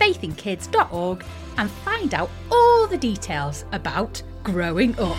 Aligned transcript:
faithinkids.org 0.00 1.24
and 1.58 1.70
find 1.70 2.14
out 2.14 2.30
all 2.50 2.86
the 2.86 2.96
details 2.96 3.64
about 3.72 4.22
growing 4.42 4.98
up. 4.98 5.16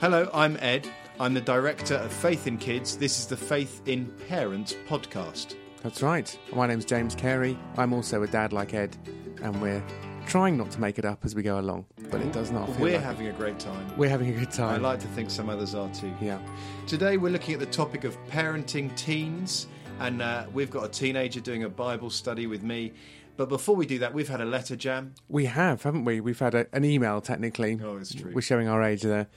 Hello, 0.00 0.30
I'm 0.32 0.56
Ed. 0.60 0.88
I'm 1.18 1.34
the 1.34 1.40
director 1.40 1.94
of 1.94 2.12
Faith 2.12 2.46
in 2.46 2.58
Kids. 2.58 2.96
This 2.96 3.18
is 3.18 3.26
the 3.26 3.36
Faith 3.36 3.82
in 3.86 4.06
Parents 4.28 4.76
podcast. 4.86 5.56
That's 5.86 6.02
right. 6.02 6.36
My 6.52 6.66
name's 6.66 6.84
James 6.84 7.14
Carey. 7.14 7.56
I'm 7.78 7.92
also 7.92 8.24
a 8.24 8.26
dad 8.26 8.52
like 8.52 8.74
Ed, 8.74 8.96
and 9.40 9.62
we're 9.62 9.80
trying 10.26 10.56
not 10.56 10.72
to 10.72 10.80
make 10.80 10.98
it 10.98 11.04
up 11.04 11.24
as 11.24 11.36
we 11.36 11.44
go 11.44 11.60
along, 11.60 11.86
but 12.10 12.20
it 12.20 12.32
does 12.32 12.50
not. 12.50 12.66
Feel 12.70 12.76
We're 12.80 12.94
like 12.96 13.04
having 13.04 13.28
a 13.28 13.32
great 13.32 13.60
time. 13.60 13.86
we're 13.96 14.10
having 14.10 14.34
a 14.34 14.36
good 14.36 14.50
time. 14.50 14.84
I 14.84 14.88
like 14.88 14.98
to 14.98 15.06
think 15.06 15.30
some 15.30 15.48
others 15.48 15.76
are 15.76 15.88
too. 15.94 16.12
yeah, 16.20 16.40
Today 16.88 17.18
we're 17.18 17.30
looking 17.30 17.54
at 17.54 17.60
the 17.60 17.66
topic 17.66 18.02
of 18.02 18.18
parenting 18.26 18.96
teens, 18.96 19.68
and 20.00 20.22
uh, 20.22 20.46
we've 20.52 20.72
got 20.72 20.86
a 20.86 20.88
teenager 20.88 21.38
doing 21.38 21.62
a 21.62 21.68
Bible 21.68 22.10
study 22.10 22.48
with 22.48 22.64
me. 22.64 22.92
But 23.36 23.48
before 23.48 23.76
we 23.76 23.86
do 23.86 24.00
that, 24.00 24.12
we've 24.12 24.28
had 24.28 24.40
a 24.40 24.44
letter 24.44 24.74
jam. 24.74 25.14
we 25.28 25.44
have, 25.44 25.84
haven't 25.84 26.04
we? 26.04 26.20
We've 26.20 26.40
had 26.40 26.56
a, 26.56 26.66
an 26.72 26.84
email 26.84 27.20
technically. 27.20 27.78
Oh, 27.80 27.98
it's 27.98 28.12
true. 28.12 28.32
We're 28.34 28.40
showing 28.40 28.66
our 28.66 28.82
age 28.82 29.02
there. 29.02 29.28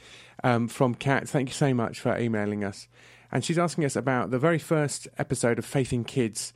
Um, 0.44 0.68
from 0.68 0.96
Kat. 0.96 1.30
Thank 1.30 1.50
you 1.50 1.54
so 1.54 1.76
much 1.76 2.00
for 2.00 2.18
emailing 2.18 2.64
us, 2.64 2.88
and 3.32 3.44
she's 3.44 3.60
asking 3.60 3.86
us 3.86 3.96
about 3.96 4.32
the 4.32 4.40
very 4.40 4.60
first 4.60 5.08
episode 5.18 5.60
of 5.60 5.66
Faith 5.66 5.94
in 5.94 6.04
Kids, 6.04 6.54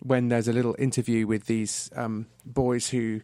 when 0.00 0.28
there's 0.28 0.48
a 0.48 0.52
little 0.52 0.76
interview 0.78 1.26
with 1.26 1.46
these 1.46 1.90
um, 1.96 2.26
boys 2.44 2.90
who 2.90 3.20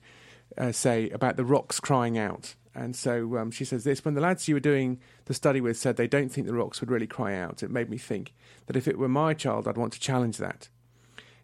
uh, 0.56 0.72
say 0.72 1.10
about 1.10 1.36
the 1.36 1.44
rocks 1.44 1.80
crying 1.80 2.18
out. 2.18 2.54
And 2.74 2.94
so 2.94 3.36
um, 3.36 3.50
she 3.50 3.64
says 3.64 3.84
this 3.84 4.04
when 4.04 4.14
the 4.14 4.20
lads 4.20 4.48
you 4.48 4.54
were 4.54 4.60
doing 4.60 5.00
the 5.24 5.34
study 5.34 5.60
with 5.60 5.76
said 5.76 5.96
they 5.96 6.06
don't 6.06 6.30
think 6.30 6.46
the 6.46 6.54
rocks 6.54 6.80
would 6.80 6.90
really 6.90 7.06
cry 7.06 7.34
out, 7.34 7.62
it 7.62 7.70
made 7.70 7.90
me 7.90 7.98
think 7.98 8.32
that 8.66 8.76
if 8.76 8.86
it 8.86 8.98
were 8.98 9.08
my 9.08 9.34
child, 9.34 9.66
I'd 9.66 9.76
want 9.76 9.92
to 9.94 10.00
challenge 10.00 10.38
that. 10.38 10.68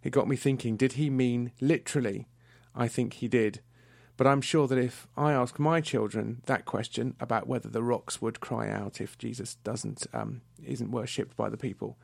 It 0.03 0.10
got 0.10 0.28
me 0.28 0.36
thinking, 0.36 0.76
did 0.76 0.92
he 0.92 1.10
mean 1.10 1.53
literally? 1.60 2.28
I 2.75 2.88
think 2.88 3.14
he 3.14 3.28
did. 3.28 3.60
But 4.16 4.27
I'm 4.27 4.41
sure 4.41 4.66
that 4.66 4.78
if 4.78 5.06
I 5.16 5.32
ask 5.32 5.59
my 5.59 5.81
children 5.81 6.43
that 6.47 6.65
question 6.65 7.15
about 7.21 7.47
whether 7.47 7.69
the 7.69 7.82
rocks 7.82 8.22
would 8.22 8.41
cry 8.41 8.71
out 8.71 9.00
if 9.00 9.19
Jesus 9.19 9.56
doesn't 9.56 10.06
um, 10.12 10.41
isn't 10.65 10.91
worshipped 10.91 11.37
by 11.37 11.50
the 11.50 11.59
people, 11.59 11.99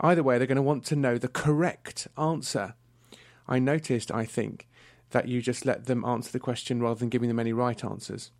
either 0.00 0.22
way 0.22 0.38
they're 0.38 0.46
going 0.46 0.56
to 0.56 0.62
want 0.62 0.84
to 0.86 0.96
know 0.96 1.18
the 1.18 1.28
correct 1.28 2.08
answer. 2.18 2.74
I 3.46 3.58
noticed, 3.58 4.10
I 4.10 4.24
think, 4.24 4.68
that 5.10 5.28
you 5.28 5.40
just 5.40 5.64
let 5.64 5.86
them 5.86 6.04
answer 6.04 6.32
the 6.32 6.40
question 6.40 6.80
rather 6.80 6.98
than 6.98 7.10
giving 7.10 7.28
them 7.28 7.38
any 7.38 7.52
right 7.52 7.84
answers. 7.84 8.30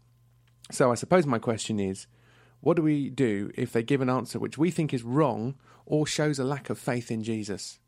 So 0.70 0.90
I 0.90 0.94
suppose 0.94 1.26
my 1.26 1.38
question 1.38 1.78
is, 1.78 2.06
what 2.60 2.76
do 2.76 2.82
we 2.82 3.10
do 3.10 3.50
if 3.54 3.72
they 3.72 3.82
give 3.82 4.00
an 4.00 4.10
answer 4.10 4.38
which 4.38 4.58
we 4.58 4.70
think 4.70 4.94
is 4.94 5.02
wrong 5.02 5.56
or 5.84 6.06
shows 6.06 6.38
a 6.38 6.44
lack 6.44 6.70
of 6.70 6.78
faith 6.78 7.10
in 7.10 7.22
Jesus? 7.22 7.78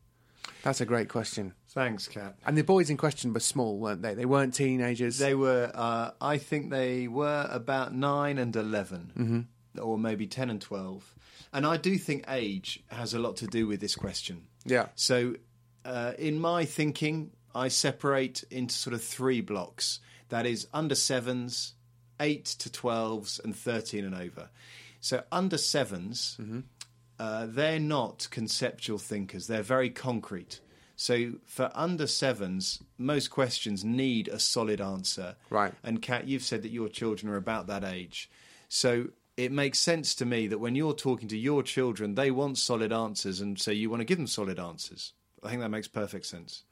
That's 0.63 0.81
a 0.81 0.87
great 0.87 1.09
question. 1.09 1.53
Thanks, 1.69 2.09
Kat. 2.09 2.37
And 2.47 2.57
the 2.57 2.63
boys 2.63 2.89
in 2.89 2.97
question 2.97 3.33
were 3.33 3.41
small, 3.41 3.79
weren't 3.79 4.03
they? 4.03 4.15
They 4.15 4.25
weren't 4.25 4.55
teenagers. 4.55 5.19
They 5.19 5.35
were, 5.35 5.71
uh, 5.75 6.13
I 6.21 6.39
think 6.39 6.71
they 6.71 7.09
were 7.09 7.47
about 7.51 7.95
nine 7.95 8.39
and 8.39 8.55
11, 8.55 9.49
or 9.81 9.99
maybe 9.99 10.27
10 10.27 10.51
and 10.51 10.61
12. 10.61 11.15
And 11.53 11.67
I 11.67 11.77
do 11.77 11.99
think 11.99 12.25
age 12.29 12.83
has 12.89 13.15
a 13.15 13.19
lot 13.19 13.37
to 13.37 13.47
do 13.47 13.67
with 13.67 13.81
this 13.81 13.95
question. 13.95 14.47
yeah. 14.65 14.87
So, 14.95 15.35
uh, 15.85 16.13
in 16.19 16.41
my 16.41 16.65
thinking, 16.65 17.33
I 17.55 17.69
separate 17.69 18.43
into 18.51 18.75
sort 18.75 18.95
of 18.95 19.03
three 19.03 19.41
blocks. 19.41 20.01
That 20.31 20.47
is 20.47 20.67
under 20.73 20.95
sevens, 20.95 21.75
eight 22.19 22.47
to 22.47 22.73
twelves, 22.73 23.39
and 23.45 23.55
thirteen 23.55 24.05
and 24.05 24.15
over. 24.15 24.49
So 25.01 25.23
under 25.31 25.59
7s 25.59 26.63
uh, 27.25 27.47
they're 27.49 27.81
not 27.81 28.29
conceptual 28.31 28.99
thinkers. 28.99 29.47
They're 29.47 29.63
very 29.63 29.89
concrete. 29.89 30.61
So 30.97 31.35
for 31.47 31.71
under 31.75 32.07
sevens, 32.07 32.81
most 32.99 33.29
questions 33.31 33.83
need 33.83 34.29
a 34.29 34.39
solid 34.39 34.81
answer. 34.81 35.37
Right. 35.49 35.73
And 35.83 36.03
Kat, 36.03 36.29
you've 36.29 36.43
said 36.43 36.63
that 36.63 36.71
your 36.71 36.89
children 36.89 37.33
are 37.33 37.37
about 37.37 37.67
that 37.69 37.83
age. 37.83 38.31
So 38.69 39.09
it 39.37 39.53
makes 39.53 39.79
sense 39.79 40.15
to 40.17 40.27
me 40.27 40.47
that 40.49 40.59
when 40.59 40.77
you're 40.77 40.95
talking 40.95 41.29
to 41.29 41.39
your 41.39 41.63
children, 41.63 42.15
they 42.15 42.31
want 42.31 42.59
solid 42.59 42.93
answers, 42.93 43.41
and 43.41 43.59
so 43.59 43.71
you 43.71 43.89
want 43.91 44.01
to 44.01 44.05
give 44.05 44.19
them 44.19 44.27
solid 44.27 44.59
answers. 44.59 45.13
I 45.43 45.49
think 45.49 45.63
that 45.63 45.71
makes 45.71 45.89
perfect 45.89 46.27
sense. 46.27 46.65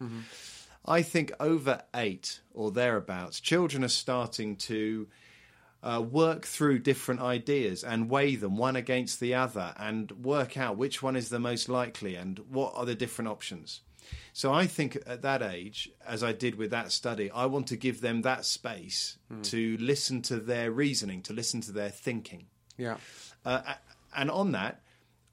I 0.87 1.03
think 1.03 1.33
over 1.41 1.83
eight 1.95 2.41
or 2.53 2.71
thereabouts, 2.71 3.41
children 3.41 3.83
are 3.85 3.89
starting 3.89 4.57
to 4.57 5.09
uh, 5.83 6.01
work 6.01 6.47
through 6.47 6.79
different 6.79 7.21
ideas 7.21 7.83
and 7.83 8.09
weigh 8.09 8.37
them 8.37 8.57
one 8.57 8.77
against 8.77 9.21
the 9.21 9.35
other 9.35 9.75
and 9.77 10.11
work 10.25 10.57
out 10.57 10.77
which 10.77 11.03
one 11.03 11.17
is 11.17 11.29
the 11.29 11.41
most 11.41 11.69
likely 11.69 12.15
and 12.15 12.39
what 12.51 12.73
are 12.77 12.87
the 12.87 12.95
different 12.95 13.29
options. 13.29 13.81
So 14.33 14.53
I 14.53 14.67
think 14.67 14.97
at 15.07 15.23
that 15.23 15.43
age, 15.43 15.91
as 16.07 16.23
I 16.23 16.33
did 16.33 16.55
with 16.57 16.71
that 16.71 16.93
study, 16.93 17.31
I 17.31 17.47
want 17.47 17.67
to 17.69 17.77
give 17.77 18.01
them 18.01 18.23
that 18.23 18.45
space 18.45 19.19
to 19.45 19.77
listen 19.79 20.23
to 20.23 20.37
their 20.37 20.71
reasoning, 20.71 21.23
to 21.23 21.33
listen 21.33 21.61
to 21.63 21.73
their 21.73 21.89
thinking. 21.91 22.47
Yeah. 22.77 22.97
Uh, 23.45 23.75
and 24.15 24.31
on 24.31 24.53
that, 24.53 24.81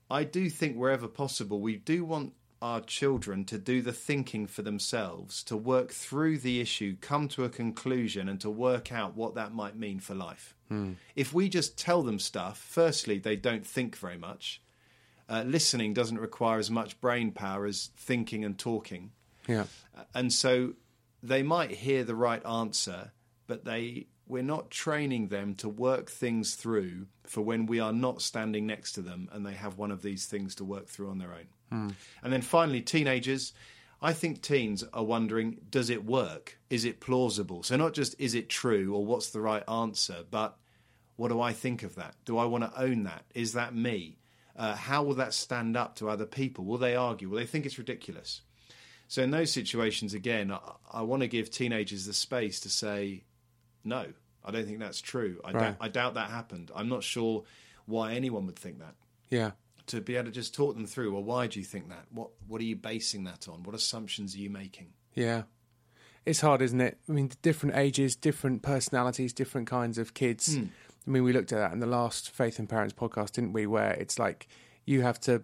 I 0.10 0.24
do 0.24 0.50
think 0.50 0.76
wherever 0.76 1.08
possible, 1.08 1.60
we 1.60 1.78
do 1.78 2.04
want 2.04 2.34
our 2.62 2.82
children 2.82 3.46
to 3.46 3.58
do 3.58 3.82
the 3.82 3.94
thinking 3.94 4.46
for 4.48 4.62
themselves, 4.62 5.44
to 5.44 5.56
work 5.56 5.92
through 5.92 6.38
the 6.40 6.60
issue, 6.60 6.96
come 7.00 7.28
to 7.30 7.44
a 7.46 7.50
conclusion, 7.50 8.28
and 8.28 8.40
to 8.42 8.50
work 8.50 8.92
out 8.92 9.16
what 9.16 9.36
that 9.36 9.54
might 9.54 9.78
mean 9.78 10.00
for 10.00 10.14
life. 10.16 10.56
If 11.16 11.34
we 11.34 11.50
just 11.50 11.80
tell 11.80 12.04
them 12.04 12.20
stuff, 12.20 12.60
firstly, 12.60 13.18
they 13.18 13.36
don't 13.36 13.66
think 13.66 13.98
very 13.98 14.18
much. 14.20 14.62
Uh, 15.28 15.44
listening 15.48 15.94
doesn't 15.96 16.20
require 16.20 16.60
as 16.60 16.70
much 16.70 17.00
brain 17.02 17.32
power 17.32 17.66
as 17.66 17.90
thinking 17.98 18.46
and 18.46 18.58
talking 18.58 19.12
Yeah. 19.48 19.66
and 20.14 20.32
so 20.32 20.74
they 21.24 21.42
might 21.44 21.72
hear 21.72 22.04
the 22.04 22.16
right 22.16 22.46
answer, 22.46 23.12
but 23.48 23.66
they 23.66 24.08
we're 24.28 24.44
not 24.44 24.70
training 24.70 25.30
them 25.30 25.56
to 25.56 25.68
work 25.68 26.08
things 26.12 26.54
through 26.54 27.08
for 27.26 27.42
when 27.42 27.66
we 27.66 27.80
are 27.80 27.92
not 27.94 28.22
standing 28.22 28.68
next 28.68 28.92
to 28.94 29.02
them 29.02 29.28
and 29.32 29.44
they 29.44 29.54
have 29.54 29.80
one 29.80 29.90
of 29.90 30.04
these 30.04 30.28
things 30.28 30.54
to 30.54 30.64
work 30.64 30.88
through 30.88 31.10
on 31.10 31.18
their 31.18 31.34
own. 31.34 31.48
And 31.72 32.34
then 32.34 32.42
finally, 32.42 32.82
teenagers. 32.82 33.54
I 34.02 34.14
think 34.14 34.42
teens 34.42 34.84
are 34.94 35.04
wondering, 35.04 35.58
does 35.70 35.90
it 35.90 36.06
work? 36.06 36.58
Is 36.70 36.86
it 36.86 37.02
plausible? 37.02 37.64
So 37.64 37.76
not 37.76 37.94
just 37.94 38.16
is 38.18 38.34
it 38.34 38.48
true 38.48 38.96
or 38.96 39.06
what's 39.06 39.32
the 39.32 39.42
right 39.42 39.64
answer, 39.70 40.24
but 40.32 40.58
what 41.18 41.28
do 41.28 41.42
I 41.42 41.52
think 41.52 41.84
of 41.84 41.96
that? 41.96 42.16
Do 42.24 42.38
I 42.38 42.46
want 42.46 42.64
to 42.64 42.82
own 42.82 43.04
that? 43.04 43.26
Is 43.36 43.54
that 43.54 43.76
me? 43.76 44.18
Uh, 44.56 44.76
how 44.76 45.04
will 45.04 45.16
that 45.16 45.34
stand 45.34 45.76
up 45.76 45.96
to 45.98 46.10
other 46.10 46.26
people? 46.26 46.64
Will 46.64 46.78
they 46.78 46.96
argue? 46.96 47.28
Will 47.30 47.40
they 47.40 47.46
think 47.46 47.66
it's 47.66 47.78
ridiculous? 47.78 48.42
So 49.10 49.22
in 49.22 49.32
those 49.32 49.52
situations, 49.52 50.14
again, 50.14 50.50
I, 50.52 50.60
I 50.94 51.02
want 51.02 51.22
to 51.24 51.28
give 51.28 51.52
teenagers 51.52 52.06
the 52.06 52.14
space 52.14 52.62
to 52.62 52.70
say, 52.70 53.24
no, 53.84 54.06
I 54.46 54.52
don't 54.52 54.66
think 54.66 54.80
that's 54.80 55.02
true. 55.02 55.42
I, 55.44 55.52
Right. 55.52 55.60
doubt, 55.62 55.76
I 55.82 55.88
doubt 55.90 56.14
that 56.14 56.30
happened. 56.30 56.72
I'm 56.74 56.88
not 56.88 57.04
sure 57.04 57.44
why 57.86 58.14
anyone 58.14 58.46
would 58.46 58.58
think 58.60 58.80
that. 58.80 58.96
Yeah. 59.30 59.52
To 59.90 60.02
be 60.02 60.16
able 60.16 60.26
to 60.26 60.32
just 60.32 60.54
talk 60.54 60.76
them 60.76 60.86
through, 60.86 61.14
well, 61.14 61.24
why 61.24 61.48
do 61.48 61.60
you 61.60 61.66
think 61.66 61.90
that? 61.90 62.06
What 62.12 62.30
What 62.48 62.62
are 62.62 62.66
you 62.66 62.76
basing 62.76 63.24
that 63.26 63.48
on? 63.48 63.64
What 63.64 63.76
assumptions 63.76 64.36
are 64.36 64.40
you 64.40 64.50
making? 64.50 64.94
Yeah. 65.16 65.44
it's 66.26 66.42
hard, 66.42 66.62
isn't 66.62 66.80
it? 66.82 67.00
I 67.10 67.12
mean, 67.12 67.32
different 67.42 67.76
ages, 67.76 68.16
different 68.16 68.62
personalities, 68.62 69.34
different 69.34 69.68
kinds 69.68 69.98
of 69.98 70.14
kids. 70.14 70.56
Hmm. 70.56 70.66
I 71.08 71.10
mean, 71.10 71.24
we 71.24 71.34
looked 71.34 71.52
at 71.52 71.58
that 71.60 71.74
in 71.74 71.80
the 71.80 71.88
last 71.88 72.30
Faith 72.30 72.60
in 72.60 72.68
Parents 72.68 72.94
podcast, 72.94 73.32
didn't 73.32 73.54
we? 73.54 73.66
Where 73.66 73.92
it's 73.94 74.20
like 74.20 74.48
you 74.86 75.02
have 75.02 75.20
to 75.22 75.42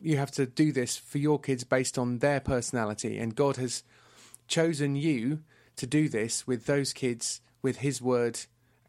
you 0.00 0.16
have 0.16 0.30
to 0.32 0.46
do 0.46 0.72
this 0.72 0.96
for 0.96 1.18
your 1.18 1.38
kids 1.38 1.64
based 1.64 1.98
on 1.98 2.18
their 2.18 2.40
personality, 2.40 3.18
and 3.18 3.34
God 3.34 3.56
has 3.56 3.84
chosen 4.48 4.96
you 4.96 5.40
to 5.76 5.86
do 5.86 6.08
this 6.08 6.46
with 6.46 6.66
those 6.66 6.92
kids 6.92 7.40
with 7.62 7.78
His 7.78 8.00
word, 8.00 8.40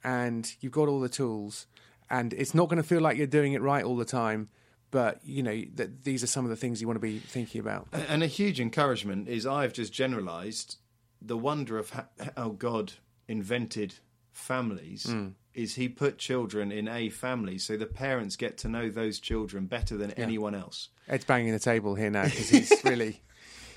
and 0.04 0.56
you've 0.60 0.72
got 0.72 0.88
all 0.88 1.00
the 1.00 1.10
tools, 1.10 1.68
and 2.10 2.34
it's 2.34 2.54
not 2.54 2.70
going 2.70 2.82
to 2.82 2.88
feel 2.88 3.02
like 3.02 3.18
you're 3.18 3.28
doing 3.28 3.54
it 3.54 3.62
right 3.62 3.84
all 3.84 3.98
the 3.98 4.06
time. 4.06 4.50
But 4.94 5.22
you 5.26 5.42
know 5.42 5.64
that 5.74 6.04
these 6.04 6.24
are 6.24 6.28
some 6.28 6.46
of 6.46 6.52
the 6.52 6.56
things 6.56 6.80
you 6.80 6.86
want 6.86 6.98
to 6.98 7.02
be 7.02 7.18
thinking 7.18 7.60
about. 7.60 7.88
And 7.92 8.22
a 8.22 8.28
huge 8.28 8.62
encouragement 8.62 9.28
is 9.28 9.48
I've 9.48 9.74
just 9.74 9.92
generalised 9.92 10.78
the 11.20 11.36
wonder 11.36 11.80
of 11.80 11.92
how 12.38 12.50
God 12.50 12.94
invented 13.28 13.96
families. 14.32 15.08
Hmm. 15.10 15.30
Is 15.56 15.74
He 15.74 15.90
put 15.90 16.20
children 16.20 16.72
in 16.72 16.88
a 16.88 17.10
family 17.10 17.58
so 17.58 17.76
the 17.76 17.88
parents 17.88 18.36
get 18.36 18.56
to 18.60 18.68
know 18.68 18.92
those 18.92 19.20
children 19.20 19.66
better 19.66 19.98
than 19.98 20.12
anyone 20.12 20.54
else. 20.54 20.90
Ed's 21.08 21.26
banging 21.26 21.54
the 21.54 21.60
table 21.60 21.96
here 21.96 22.12
now 22.12 22.26
because 22.26 22.50
he's 22.50 22.72
really 22.84 23.24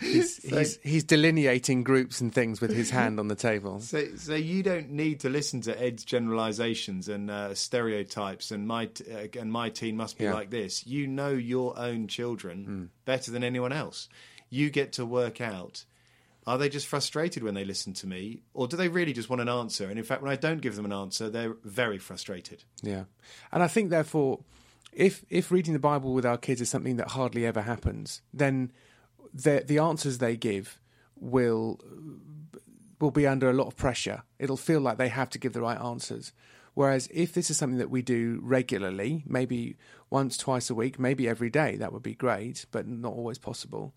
he's, 0.00 0.36
he's 0.42 0.78
he's 0.82 1.04
delineating 1.04 1.82
groups 1.84 2.20
and 2.20 2.32
things 2.34 2.60
with 2.60 2.72
his 2.74 2.90
hand 2.90 3.18
on 3.20 3.28
the 3.28 3.34
table. 3.34 3.80
So, 3.86 4.04
so 4.16 4.34
you 4.34 4.62
don't 4.62 4.90
need 4.90 5.20
to 5.20 5.28
listen 5.28 5.60
to 5.62 5.82
Ed's 5.82 6.04
generalizations 6.04 7.08
and 7.08 7.30
uh, 7.30 7.54
stereotypes, 7.54 8.50
and 8.50 8.66
my 8.66 8.86
t- 8.86 9.04
uh, 9.12 9.40
and 9.40 9.50
my 9.52 9.70
teen 9.70 9.96
must 9.96 10.18
be 10.18 10.24
Yeah. 10.24 10.34
like 10.34 10.50
this. 10.50 10.86
You 10.86 11.06
know 11.06 11.30
your 11.30 11.78
own 11.78 12.08
children 12.08 12.90
better 13.04 13.30
than 13.30 13.44
anyone 13.44 13.72
else. 13.72 14.08
You 14.50 14.70
get 14.70 14.92
to 14.94 15.06
work 15.06 15.40
out: 15.40 15.84
are 16.46 16.58
they 16.58 16.68
just 16.68 16.86
frustrated 16.86 17.42
when 17.42 17.54
they 17.54 17.64
listen 17.64 17.92
to 17.94 18.06
me, 18.06 18.42
or 18.54 18.66
do 18.68 18.76
they 18.76 18.88
really 18.88 19.12
just 19.12 19.28
want 19.30 19.42
an 19.42 19.48
answer? 19.48 19.88
And 19.88 19.98
in 19.98 20.04
fact, 20.04 20.22
when 20.22 20.30
I 20.30 20.36
don't 20.36 20.60
give 20.60 20.76
them 20.76 20.84
an 20.84 20.92
answer, 20.92 21.28
they're 21.30 21.56
very 21.64 21.98
frustrated. 21.98 22.64
Yeah, 22.82 23.04
and 23.52 23.62
I 23.62 23.68
think 23.68 23.90
therefore, 23.90 24.40
if 24.92 25.24
if 25.30 25.50
reading 25.50 25.72
the 25.72 25.78
Bible 25.78 26.12
with 26.14 26.26
our 26.26 26.38
kids 26.38 26.60
is 26.60 26.68
something 26.70 26.96
that 26.96 27.08
hardly 27.08 27.46
ever 27.46 27.62
happens, 27.62 28.22
then 28.32 28.72
the 29.32 29.64
the 29.66 29.78
answers 29.78 30.18
they 30.18 30.36
give 30.36 30.80
will 31.18 31.80
will 33.00 33.10
be 33.10 33.26
under 33.26 33.50
a 33.50 33.52
lot 33.52 33.66
of 33.66 33.76
pressure. 33.76 34.22
It'll 34.38 34.56
feel 34.56 34.80
like 34.80 34.98
they 34.98 35.08
have 35.08 35.30
to 35.30 35.38
give 35.38 35.52
the 35.52 35.60
right 35.60 35.80
answers. 35.80 36.32
Whereas 36.74 37.08
if 37.12 37.32
this 37.32 37.50
is 37.50 37.56
something 37.56 37.78
that 37.78 37.90
we 37.90 38.02
do 38.02 38.38
regularly, 38.42 39.22
maybe 39.26 39.76
once, 40.10 40.36
twice 40.36 40.68
a 40.68 40.74
week, 40.74 40.98
maybe 40.98 41.26
every 41.26 41.48
day, 41.48 41.76
that 41.76 41.92
would 41.92 42.02
be 42.02 42.14
great, 42.14 42.66
but 42.70 42.86
not 42.86 43.14
always 43.14 43.38
possible. 43.38 43.94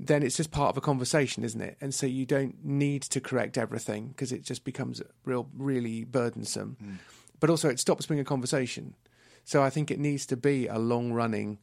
Then 0.00 0.22
it's 0.22 0.36
just 0.36 0.50
part 0.50 0.70
of 0.70 0.76
a 0.76 0.80
conversation, 0.80 1.44
isn't 1.44 1.60
it? 1.60 1.76
And 1.80 1.94
so 1.94 2.06
you 2.06 2.26
don't 2.26 2.64
need 2.64 3.02
to 3.02 3.20
correct 3.20 3.56
everything 3.56 4.08
because 4.08 4.32
it 4.32 4.42
just 4.42 4.64
becomes 4.64 5.00
real, 5.24 5.48
really 5.56 6.04
burdensome. 6.04 6.76
Hmm. 6.80 6.94
But 7.40 7.50
also, 7.50 7.68
it 7.68 7.78
stops 7.78 8.06
being 8.06 8.20
a 8.20 8.24
conversation. 8.24 8.94
So 9.44 9.62
I 9.62 9.70
think 9.70 9.90
it 9.90 10.00
needs 10.00 10.26
to 10.26 10.36
be 10.36 10.66
a 10.66 10.78
long 10.78 11.12
running 11.12 11.58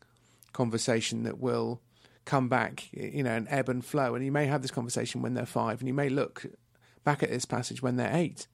conversation 0.53 1.23
that 1.23 1.37
will 1.37 1.81
come 2.25 2.49
back, 2.49 2.89
you 2.91 3.23
know, 3.23 3.31
and 3.31 3.47
ebb 3.49 3.69
and 3.69 3.85
flow. 3.85 4.15
And 4.15 4.25
you 4.25 4.31
may 4.31 4.47
have 4.47 4.61
this 4.61 4.71
conversation 4.71 5.21
when 5.21 5.35
they're 5.35 5.45
five, 5.45 5.79
and 5.79 5.87
you 5.87 5.93
may 5.93 6.09
look 6.09 6.45
back 7.03 7.23
at 7.23 7.29
this 7.29 7.45
passage 7.45 7.81
when 7.81 7.95
they're 7.97 8.15
eight, 8.15 8.47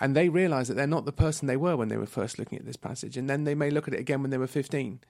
and 0.00 0.16
they 0.16 0.28
realise 0.28 0.68
that 0.68 0.74
they're 0.74 0.86
not 0.86 1.04
the 1.04 1.12
person 1.12 1.46
they 1.46 1.56
were 1.56 1.76
when 1.76 1.88
they 1.88 1.98
were 1.98 2.06
first 2.06 2.38
looking 2.38 2.58
at 2.58 2.64
this 2.64 2.76
passage, 2.76 3.16
and 3.16 3.28
then 3.28 3.44
they 3.44 3.54
may 3.54 3.70
look 3.70 3.86
at 3.86 3.94
it 3.94 4.00
again 4.00 4.22
when 4.22 4.30
they 4.30 4.38
were 4.38 4.46
fifteen. 4.46 5.00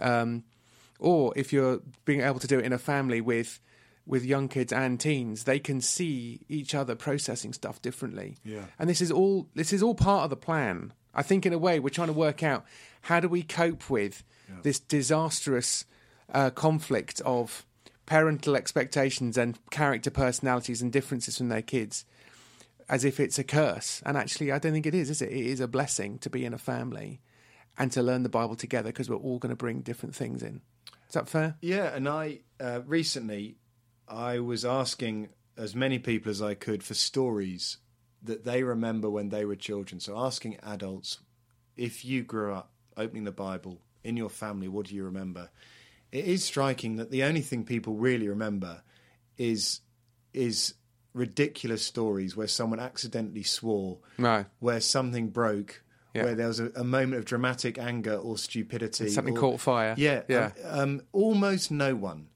Um, 0.00 0.44
or 0.98 1.32
if 1.36 1.52
you're 1.52 1.80
being 2.04 2.20
able 2.22 2.38
to 2.38 2.46
do 2.46 2.58
it 2.58 2.64
in 2.64 2.72
a 2.72 2.78
family 2.78 3.20
with 3.20 3.60
with 4.06 4.24
young 4.24 4.48
kids 4.48 4.72
and 4.72 5.00
teens, 5.00 5.44
they 5.44 5.58
can 5.58 5.80
see 5.80 6.40
each 6.48 6.74
other 6.74 6.94
processing 6.94 7.52
stuff 7.52 7.82
differently. 7.82 8.36
Yeah. 8.44 8.66
And 8.78 8.88
this 8.88 9.00
is 9.00 9.10
all 9.10 9.48
this 9.54 9.72
is 9.72 9.82
all 9.82 9.94
part 9.94 10.24
of 10.24 10.30
the 10.30 10.36
plan. 10.36 10.92
I 11.12 11.22
think 11.22 11.44
in 11.44 11.52
a 11.52 11.58
way 11.58 11.80
we're 11.80 11.88
trying 11.88 12.08
to 12.08 12.12
work 12.12 12.42
out 12.42 12.64
how 13.02 13.20
do 13.20 13.28
we 13.28 13.42
cope 13.42 13.90
with 13.90 14.22
this 14.62 14.78
disastrous 14.78 15.84
uh, 16.32 16.50
conflict 16.50 17.20
of 17.22 17.64
parental 18.06 18.56
expectations 18.56 19.36
and 19.36 19.58
character 19.70 20.10
personalities 20.10 20.80
and 20.80 20.92
differences 20.92 21.38
from 21.38 21.48
their 21.48 21.62
kids 21.62 22.04
as 22.88 23.04
if 23.04 23.18
it's 23.18 23.38
a 23.38 23.44
curse. 23.44 24.02
And 24.06 24.16
actually, 24.16 24.52
I 24.52 24.58
don't 24.58 24.72
think 24.72 24.86
it 24.86 24.94
is, 24.94 25.10
is 25.10 25.22
it? 25.22 25.32
It 25.32 25.46
is 25.46 25.60
a 25.60 25.68
blessing 25.68 26.18
to 26.18 26.30
be 26.30 26.44
in 26.44 26.54
a 26.54 26.58
family 26.58 27.20
and 27.78 27.90
to 27.92 28.02
learn 28.02 28.22
the 28.22 28.28
Bible 28.28 28.56
together 28.56 28.90
because 28.90 29.10
we're 29.10 29.16
all 29.16 29.38
going 29.38 29.50
to 29.50 29.56
bring 29.56 29.80
different 29.80 30.14
things 30.14 30.42
in. 30.42 30.62
Is 31.08 31.14
that 31.14 31.28
fair? 31.28 31.56
Yeah, 31.60 31.94
and 31.94 32.08
I 32.08 32.40
uh, 32.60 32.80
recently 32.86 33.56
I 34.08 34.38
was 34.38 34.64
asking 34.64 35.28
as 35.56 35.74
many 35.74 35.98
people 35.98 36.30
as 36.30 36.42
I 36.42 36.54
could 36.54 36.82
for 36.82 36.94
stories 36.94 37.78
that 38.22 38.44
they 38.44 38.62
remember 38.62 39.08
when 39.10 39.28
they 39.28 39.44
were 39.44 39.56
children. 39.56 40.00
So 40.00 40.18
asking 40.18 40.58
adults, 40.62 41.18
if 41.76 42.04
you 42.04 42.22
grew 42.22 42.54
up 42.54 42.70
opening 42.96 43.24
the 43.24 43.32
Bible 43.32 43.80
in 44.02 44.16
your 44.16 44.30
family, 44.30 44.68
what 44.68 44.86
do 44.86 44.94
you 44.94 45.04
remember? 45.04 45.50
It 46.12 46.24
is 46.26 46.44
striking 46.44 46.96
that 46.96 47.10
the 47.10 47.22
only 47.24 47.40
thing 47.42 47.64
people 47.64 47.94
really 47.94 48.28
remember 48.28 48.82
is 49.36 49.80
is 50.32 50.74
ridiculous 51.14 51.82
stories 51.84 52.36
where 52.36 52.46
someone 52.48 52.78
accidentally 52.78 53.42
swore, 53.42 53.98
Right. 54.18 54.44
where 54.58 54.80
something 54.80 55.30
broke, 55.30 55.82
Yeah. 56.14 56.24
where 56.24 56.34
there 56.34 56.48
was 56.48 56.60
a, 56.60 56.70
a 56.76 56.84
moment 56.84 57.14
of 57.18 57.24
dramatic 57.24 57.78
anger 57.78 58.14
or 58.16 58.36
stupidity, 58.36 59.08
Something 59.08 59.36
or- 59.36 59.40
caught 59.40 59.60
fire. 59.60 59.94
yeah, 59.96 60.22
Yeah. 60.28 60.52
Um, 60.64 60.80
um, 60.80 61.00
almost 61.12 61.70
no 61.70 61.94
one 61.96 62.28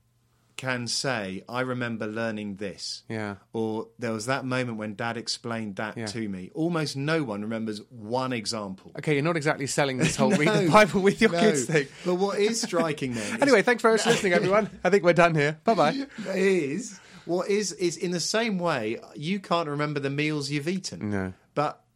can 0.61 0.87
say, 0.87 1.43
"I 1.49 1.61
remember 1.63 2.07
learning 2.07 2.57
this," 2.57 3.03
Yeah. 3.09 3.37
or 3.55 3.89
"There 3.99 4.13
was 4.13 4.27
that 4.27 4.45
moment 4.45 4.77
when 4.77 4.95
Dad 4.95 5.17
explained 5.17 5.77
that 5.77 5.97
Yeah. 5.97 6.07
to 6.07 6.29
me." 6.29 6.51
Almost 6.55 6.97
no 6.97 7.23
one 7.25 7.41
remembers 7.41 7.81
one 7.89 8.33
example. 8.35 8.93
Okay, 8.99 9.15
you're 9.15 9.23
not 9.31 9.39
exactly 9.39 9.67
selling 9.67 9.97
this 9.97 10.17
whole 10.17 10.31
read 10.43 10.49
the 10.67 10.71
Bible 10.71 11.01
with 11.01 11.21
your 11.23 11.33
No. 11.33 11.41
kids 11.41 11.65
thing. 11.65 11.87
But 12.05 12.17
what 12.17 12.39
is 12.39 12.61
striking 12.61 13.15
then? 13.15 13.39
Anyway, 13.43 13.63
thanks 13.63 13.81
very 13.83 13.95
much 13.95 14.03
for 14.03 14.11
listening, 14.11 14.35
everyone. 14.35 14.69
I 14.85 14.91
think 14.91 15.03
we're 15.03 15.15
done 15.15 15.35
here. 15.35 15.59
Bye 15.65 15.75
bye. 15.75 16.07
is 16.35 17.01
what 17.25 17.49
is 17.49 17.73
is 17.73 17.97
in 17.97 18.11
the 18.11 18.21
same 18.21 18.59
way 18.59 18.99
you 19.15 19.41
can't 19.41 19.69
remember 19.69 19.99
the 20.01 20.11
meals 20.11 20.51
you've 20.51 20.69
eaten. 20.69 21.11
No. 21.11 21.33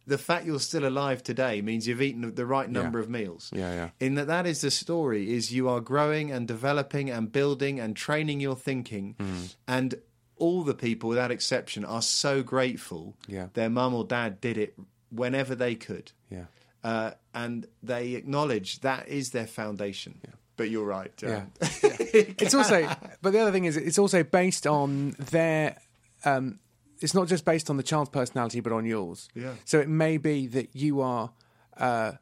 The 0.07 0.17
fact 0.17 0.45
you're 0.45 0.59
still 0.59 0.85
alive 0.87 1.23
today 1.23 1.61
means 1.61 1.87
you've 1.87 2.01
eaten 2.01 2.35
the 2.35 2.45
right 2.45 2.69
number 2.69 2.99
Yeah. 2.99 3.03
of 3.05 3.09
meals. 3.09 3.49
Yeah, 3.53 3.73
yeah. 3.73 3.89
In 3.99 4.15
that 4.15 4.27
that 4.27 4.45
is 4.45 4.61
the 4.61 4.69
story 4.71 5.33
is 5.33 5.51
you 5.51 5.67
are 5.67 5.79
growing 5.81 6.31
and 6.31 6.47
developing 6.47 7.09
and 7.09 7.31
building 7.31 7.79
and 7.79 7.95
training 7.95 8.39
your 8.39 8.55
thinking 8.55 9.15
Mm. 9.19 9.55
and 9.67 9.95
all 10.37 10.63
the 10.63 10.75
people 10.75 11.09
without 11.09 11.31
exception 11.31 11.83
are 11.85 12.01
so 12.01 12.43
grateful 12.43 13.15
Yeah. 13.27 13.47
their 13.53 13.69
mum 13.69 13.93
or 13.93 14.03
dad 14.03 14.41
did 14.41 14.57
it 14.57 14.75
whenever 15.09 15.55
they 15.55 15.75
could. 15.75 16.11
Yeah. 16.29 16.45
Uh, 16.83 17.11
and 17.33 17.65
they 17.81 18.13
acknowledge 18.13 18.81
that 18.81 19.07
is 19.07 19.31
their 19.31 19.47
foundation. 19.47 20.19
Yeah 20.23 20.31
But 20.57 20.69
you're 20.69 20.85
right. 20.85 21.11
Yeah. 21.23 21.37
um, 21.37 21.51
it's 21.61 22.53
also, 22.53 22.87
but 23.21 23.31
the 23.33 23.39
other 23.39 23.51
thing 23.51 23.65
is, 23.65 23.75
it's 23.75 23.97
also 23.99 24.23
based 24.23 24.67
on 24.67 25.15
their. 25.31 25.77
Um, 26.23 26.59
it's 27.01 27.13
not 27.13 27.27
just 27.27 27.45
based 27.45 27.69
on 27.69 27.77
the 27.77 27.83
child's 27.83 28.09
personality, 28.09 28.59
but 28.59 28.71
on 28.71 28.85
yours. 28.85 29.27
Yeah. 29.35 29.53
So 29.65 29.79
it 29.79 29.89
may 29.89 30.17
be 30.17 30.47
that 30.47 30.75
you 30.75 31.01
are, 31.01 31.31
uh, 31.77 32.13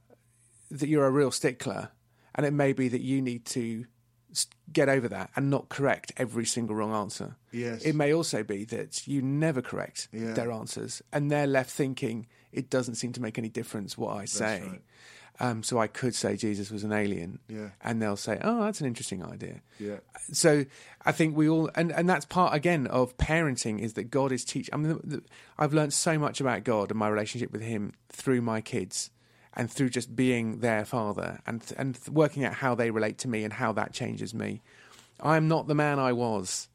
that 0.72 0.90
you're 0.90 1.06
a 1.06 1.12
real 1.12 1.32
stickler, 1.32 1.90
and 2.36 2.46
it 2.46 2.52
may 2.52 2.74
be 2.74 2.88
that 2.90 3.02
you 3.02 3.22
need 3.22 3.46
to 3.46 3.86
get 4.72 4.90
over 4.90 5.08
that 5.08 5.30
and 5.36 5.52
not 5.52 5.70
correct 5.70 6.12
every 6.18 6.46
single 6.46 6.76
wrong 6.76 6.92
answer. 6.92 7.36
Yes. 7.52 7.84
It 7.84 7.94
may 7.96 8.12
also 8.14 8.42
be 8.44 8.66
that 8.66 9.08
you 9.08 9.22
never 9.22 9.62
correct 9.62 10.08
Yeah. 10.12 10.34
their 10.34 10.52
answers, 10.52 11.04
and 11.12 11.30
they're 11.30 11.46
left 11.46 11.70
thinking 11.70 12.26
it 12.52 12.70
doesn't 12.70 12.96
seem 12.96 13.14
to 13.14 13.22
make 13.22 13.38
any 13.38 13.50
difference 13.50 13.96
what 13.98 14.16
I 14.18 14.26
say. 14.26 14.62
right. 14.62 14.82
Um, 15.40 15.64
so 15.64 15.80
I 15.80 15.88
could 15.88 16.14
say 16.14 16.36
Jesus 16.38 16.70
was 16.70 16.84
an 16.84 16.92
alien, 16.94 17.40
Yeah. 17.50 17.70
and 17.82 18.00
they'll 18.02 18.16
say, 18.16 18.40
"Oh, 18.44 18.64
that's 18.64 18.82
an 18.82 18.88
interesting 18.88 19.24
idea." 19.26 19.62
Yeah. 19.80 19.98
So 20.32 20.66
I 21.06 21.12
think 21.12 21.36
we 21.36 21.50
all, 21.50 21.72
and, 21.76 21.92
and 21.92 22.08
that's 22.08 22.24
part 22.26 22.54
again 22.54 22.86
of 22.88 23.18
parenting 23.18 23.80
is 23.80 23.94
that 23.94 24.06
God 24.12 24.32
is 24.32 24.46
teaching. 24.46 24.74
I 24.74 24.78
mean, 24.78 25.00
the, 25.04 25.18
the, 25.18 25.24
I've 25.58 25.74
learned 25.74 25.92
so 25.94 26.20
much 26.20 26.40
about 26.40 26.64
God 26.64 26.92
and 26.92 27.00
my 27.00 27.08
relationship 27.10 27.52
with 27.52 27.62
Him 27.64 27.94
through 28.10 28.42
my 28.42 28.62
kids, 28.62 29.10
and 29.56 29.72
through 29.72 29.90
just 29.90 30.16
being 30.16 30.60
their 30.60 30.86
father 30.86 31.40
and 31.48 31.64
and 31.78 31.98
working 32.12 32.46
out 32.46 32.54
how 32.54 32.76
they 32.76 32.92
relate 32.92 33.18
to 33.20 33.28
me 33.28 33.44
and 33.44 33.54
how 33.54 33.72
that 33.74 33.92
changes 33.92 34.34
me. 34.36 34.62
I'm 35.20 35.48
not 35.48 35.68
the 35.68 35.76
man 35.76 35.98
I 36.00 36.14
was 36.14 36.70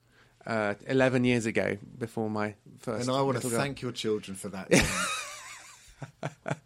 uh, 0.46 0.74
11 0.86 1.24
years 1.24 1.46
ago 1.46 1.76
before 1.96 2.28
my 2.30 2.54
first. 2.78 3.08
And 3.08 3.16
I 3.16 3.22
want 3.22 3.36
to 3.36 3.46
little 3.46 3.50
girl. 3.50 3.60
thank 3.60 3.82
your 3.82 3.92
children 3.92 4.36
for 4.36 4.48
that. 4.48 4.68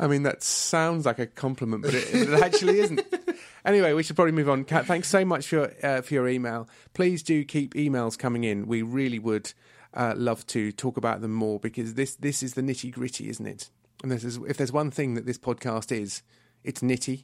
I 0.00 0.06
mean, 0.06 0.24
that 0.24 0.42
sounds 0.42 1.06
like 1.06 1.18
a 1.18 1.26
compliment, 1.26 1.82
but 1.84 1.94
it, 1.94 2.12
it 2.14 2.42
actually 2.42 2.80
isn't. 2.80 3.00
Anyway, 3.64 3.92
we 3.92 4.02
should 4.02 4.16
probably 4.16 4.32
move 4.32 4.48
on. 4.50 4.64
Kat, 4.64 4.86
thanks 4.86 5.06
so 5.06 5.24
much 5.24 5.46
for 5.46 5.54
your, 5.54 5.72
uh, 5.84 6.02
for 6.02 6.14
your 6.14 6.28
email. 6.28 6.68
Please 6.94 7.22
do 7.22 7.44
keep 7.44 7.74
emails 7.74 8.18
coming 8.18 8.42
in. 8.42 8.66
We 8.66 8.82
really 8.82 9.20
would 9.20 9.52
uh, 9.94 10.14
love 10.16 10.44
to 10.48 10.72
talk 10.72 10.96
about 10.96 11.20
them 11.20 11.32
more 11.32 11.60
because 11.60 11.94
this 11.94 12.16
this 12.16 12.42
is 12.42 12.54
the 12.54 12.60
nitty 12.62 12.90
gritty, 12.90 13.28
isn't 13.28 13.46
it? 13.46 13.70
And 14.02 14.10
this 14.10 14.24
is 14.24 14.38
if 14.48 14.56
there's 14.56 14.72
one 14.72 14.90
thing 14.90 15.14
that 15.14 15.26
this 15.26 15.38
podcast 15.38 15.92
is, 15.96 16.22
it's 16.64 16.80
nitty 16.80 17.22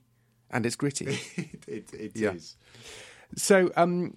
and 0.49 0.65
it's 0.65 0.77
gritty. 0.77 1.07
it 1.37 1.65
it, 1.67 1.93
it 1.93 2.13
Yeah. 2.15 2.35
is. 2.35 2.57
So, 3.35 3.73
um, 3.77 4.15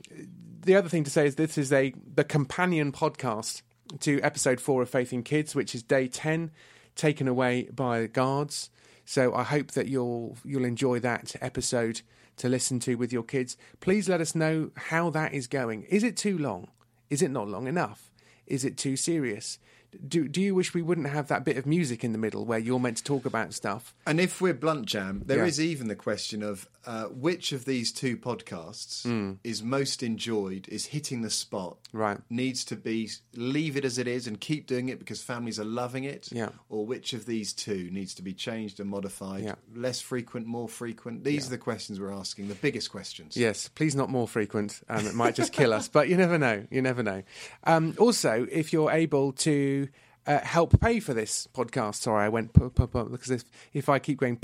the 0.63 0.75
other 0.75 0.89
thing 0.89 1.03
to 1.05 1.09
say 1.09 1.25
is 1.25 1.37
this 1.37 1.57
is 1.57 1.73
a 1.73 1.91
the 2.13 2.23
companion 2.23 2.91
podcast 2.91 3.63
to 4.01 4.21
episode 4.21 4.61
four 4.61 4.83
of 4.83 4.91
Faith 4.91 5.11
in 5.11 5.23
Kids, 5.23 5.55
which 5.55 5.73
is 5.73 5.81
day 5.81 6.07
10, 6.07 6.51
taken 6.95 7.27
away 7.27 7.69
by 7.73 8.07
guards. 8.07 8.69
So 9.05 9.33
I 9.33 9.43
hope 9.43 9.71
that 9.71 9.87
you'll 9.87 10.37
you'll 10.43 10.65
enjoy 10.65 10.99
that 10.99 11.35
episode 11.41 12.01
to 12.37 12.49
listen 12.49 12.79
to 12.79 12.95
with 12.95 13.11
your 13.11 13.23
kids. 13.23 13.57
Please 13.79 14.07
let 14.07 14.21
us 14.21 14.35
know 14.35 14.71
how 14.75 15.09
that 15.11 15.33
is 15.33 15.47
going. 15.47 15.83
Is 15.83 16.03
it 16.03 16.17
too 16.17 16.37
long? 16.37 16.69
Is 17.09 17.21
it 17.21 17.31
not 17.31 17.47
long 17.47 17.67
enough? 17.67 18.11
Is 18.47 18.65
it 18.65 18.77
too 18.77 18.95
serious? 18.95 19.59
Do 20.07 20.27
do 20.27 20.41
you 20.41 20.55
wish 20.55 20.73
we 20.73 20.81
wouldn't 20.81 21.07
have 21.09 21.27
that 21.27 21.43
bit 21.43 21.57
of 21.57 21.65
music 21.65 22.03
in 22.03 22.11
the 22.11 22.17
middle 22.17 22.45
where 22.45 22.59
you're 22.59 22.79
meant 22.79 22.97
to 22.97 23.03
talk 23.03 23.25
about 23.25 23.53
stuff? 23.53 23.93
And 24.07 24.19
if 24.19 24.39
we're 24.41 24.53
blunt 24.53 24.85
jam, 24.85 25.23
there 25.25 25.45
is 25.45 25.59
Yeah. 25.59 25.65
even 25.65 25.87
the 25.87 25.95
question 25.95 26.41
of 26.43 26.67
uh, 26.83 27.05
which 27.09 27.51
of 27.51 27.65
these 27.65 27.91
two 27.91 28.17
podcasts 28.17 29.03
Hmm. 29.03 29.33
is 29.43 29.61
most 29.61 30.01
enjoyed, 30.01 30.67
is 30.69 30.87
hitting 30.87 31.21
the 31.21 31.29
spot, 31.29 31.77
Right. 31.93 32.17
Needs 32.29 32.65
to 32.65 32.75
be 32.75 33.09
leave 33.35 33.77
it 33.77 33.85
as 33.85 33.99
it 33.99 34.07
is 34.07 34.25
and 34.25 34.39
keep 34.39 34.65
doing 34.65 34.89
it 34.89 34.97
because 34.97 35.21
families 35.21 35.59
are 35.59 35.63
loving 35.65 36.05
it, 36.05 36.29
Yeah. 36.31 36.49
Or 36.69 36.85
which 36.87 37.13
of 37.13 37.27
these 37.27 37.53
two 37.53 37.89
needs 37.91 38.15
to 38.15 38.23
be 38.23 38.33
changed 38.33 38.79
and 38.79 38.89
modified, 38.89 39.43
Yeah. 39.43 39.55
less 39.75 40.01
frequent, 40.01 40.47
more 40.47 40.67
frequent? 40.67 41.23
These 41.23 41.45
are 41.47 41.51
the 41.51 41.57
questions 41.59 41.99
we're 41.99 42.11
asking, 42.11 42.47
the 42.47 42.55
biggest 42.55 42.89
questions. 42.91 43.37
Yes, 43.37 43.67
please 43.75 43.93
not 43.93 44.09
more 44.09 44.27
frequent. 44.27 44.81
Um, 44.89 45.05
it 45.05 45.13
might 45.13 45.35
just 45.35 45.53
kill 45.53 45.73
us, 45.73 45.87
but 45.97 46.09
you 46.09 46.17
never 46.17 46.39
know. 46.39 46.65
You 46.71 46.81
never 46.81 47.03
know. 47.03 47.21
Um, 47.63 47.93
also, 47.99 48.47
if 48.51 48.73
you're 48.73 48.91
able 48.91 49.33
to 49.33 49.80
uh, 50.27 50.39
help 50.39 50.79
pay 50.79 50.99
for 50.99 51.13
this 51.13 51.47
podcast, 51.53 51.95
sorry, 51.95 52.25
I 52.25 52.29
went 52.29 52.53
puh, 52.53 52.69
puh, 52.69 52.87
puh, 52.87 53.05
because 53.05 53.31
if 53.31 53.43
if 53.73 53.89
I 53.89 53.99
keep 53.99 54.19
going 54.19 54.39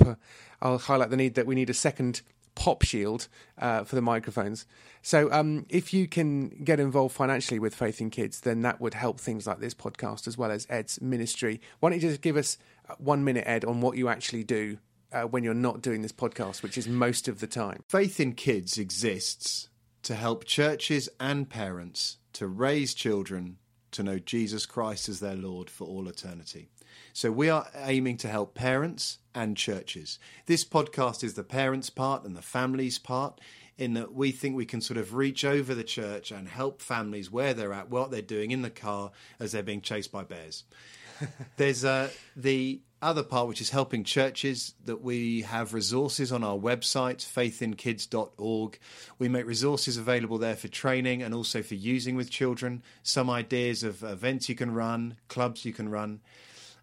I'll 0.60 0.78
highlight 0.78 1.10
the 1.10 1.16
need 1.16 1.34
that 1.34 1.46
we 1.46 1.54
need 1.54 1.70
a 1.70 1.74
second 1.74 2.22
pop 2.58 2.82
shield 2.82 3.28
uh, 3.58 3.84
for 3.84 3.94
the 3.94 4.02
microphones. 4.02 4.66
So, 5.00 5.30
um, 5.32 5.64
if 5.68 5.94
you 5.94 6.08
can 6.08 6.48
get 6.64 6.80
involved 6.80 7.14
financially 7.14 7.60
with 7.60 7.74
Faith 7.74 8.00
in 8.00 8.10
Kids, 8.10 8.40
then 8.40 8.62
that 8.62 8.80
would 8.80 8.94
help 8.94 9.20
things 9.20 9.46
like 9.46 9.60
this 9.60 9.74
podcast 9.74 10.26
as 10.26 10.36
well 10.36 10.50
as 10.50 10.66
Ed's 10.68 11.00
ministry. 11.00 11.60
Why 11.78 11.90
don't 11.90 12.02
you 12.02 12.08
just 12.08 12.20
give 12.20 12.36
us 12.36 12.58
uh, 12.88 12.94
one 12.98 13.24
minute, 13.24 13.44
Ed, 13.46 13.64
on 13.64 13.80
what 13.80 13.96
you 13.96 14.08
actually 14.08 14.44
do? 14.44 14.78
Uh, 15.10 15.22
when 15.22 15.42
you're 15.42 15.54
not 15.54 15.80
doing 15.80 16.02
this 16.02 16.12
podcast, 16.12 16.62
which 16.62 16.76
is 16.76 16.86
most 16.86 17.28
of 17.28 17.40
the 17.40 17.46
time. 17.46 17.82
Faith 17.88 18.20
in 18.20 18.34
Kids 18.34 18.76
exists 18.76 19.70
to 20.02 20.14
help 20.14 20.44
churches 20.44 21.08
and 21.18 21.48
parents 21.48 22.18
to 22.34 22.46
raise 22.46 22.92
children 22.92 23.56
to 23.92 24.02
know 24.02 24.18
Jesus 24.18 24.66
Christ 24.66 25.08
as 25.08 25.20
their 25.20 25.36
Lord 25.36 25.70
for 25.70 25.86
all 25.86 26.08
eternity. 26.08 26.68
So 27.12 27.30
we 27.32 27.48
are 27.48 27.66
aiming 27.74 28.16
to 28.18 28.28
help 28.28 28.54
parents 28.54 29.18
and 29.34 29.56
churches. 29.56 30.18
This 30.46 30.64
podcast 30.64 31.24
is 31.24 31.34
the 31.34 31.44
parents' 31.44 31.90
part 31.90 32.24
and 32.24 32.36
the 32.36 32.42
families' 32.42 32.98
part, 32.98 33.40
in 33.76 33.94
that 33.94 34.12
we 34.12 34.32
think 34.32 34.56
we 34.56 34.66
can 34.66 34.80
sort 34.80 34.98
of 34.98 35.14
reach 35.14 35.44
over 35.44 35.74
the 35.74 35.84
church 35.84 36.32
and 36.32 36.48
help 36.48 36.82
families 36.82 37.30
where 37.30 37.54
they're 37.54 37.72
at, 37.72 37.88
what 37.88 38.10
they're 38.10 38.20
doing 38.20 38.50
in 38.50 38.62
the 38.62 38.70
car 38.70 39.12
as 39.38 39.52
they're 39.52 39.62
being 39.62 39.80
chased 39.80 40.10
by 40.10 40.24
bears. 40.24 40.64
There's 41.56 41.84
uh, 41.84 42.10
the 42.36 42.80
other 43.00 43.22
part, 43.22 43.48
which 43.48 43.60
is 43.60 43.70
helping 43.70 44.04
churches, 44.04 44.74
that 44.84 45.00
we 45.00 45.42
have 45.42 45.74
resources 45.74 46.32
on 46.32 46.42
our 46.42 46.56
website, 46.56 47.18
faithinkids.org. 47.18 48.78
We 49.18 49.28
make 49.28 49.46
resources 49.46 49.96
available 49.96 50.38
there 50.38 50.56
for 50.56 50.68
training 50.68 51.22
and 51.22 51.34
also 51.34 51.62
for 51.62 51.74
using 51.74 52.16
with 52.16 52.30
children, 52.30 52.82
some 53.02 53.30
ideas 53.30 53.82
of 53.82 54.02
events 54.02 54.48
you 54.48 54.54
can 54.54 54.72
run, 54.72 55.16
clubs 55.28 55.64
you 55.64 55.72
can 55.72 55.88
run. 55.88 56.20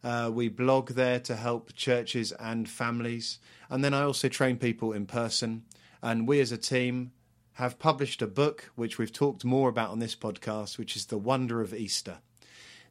Uh, 0.03 0.29
we 0.31 0.47
blog 0.47 0.91
there 0.91 1.19
to 1.19 1.35
help 1.35 1.73
churches 1.73 2.31
and 2.33 2.69
families. 2.69 3.39
And 3.69 3.83
then 3.83 3.93
I 3.93 4.03
also 4.03 4.29
train 4.29 4.57
people 4.57 4.93
in 4.93 5.05
person. 5.07 5.63
And 6.01 6.27
we 6.27 6.39
as 6.39 6.51
a 6.51 6.57
team 6.57 7.11
have 7.53 7.79
published 7.79 8.21
a 8.21 8.27
book, 8.27 8.69
which 8.75 8.97
we've 8.97 9.11
talked 9.11 9.43
more 9.43 9.69
about 9.69 9.89
on 9.89 9.99
this 9.99 10.15
podcast, 10.15 10.77
which 10.77 10.95
is 10.95 11.07
The 11.07 11.17
Wonder 11.17 11.61
of 11.61 11.73
Easter. 11.73 12.19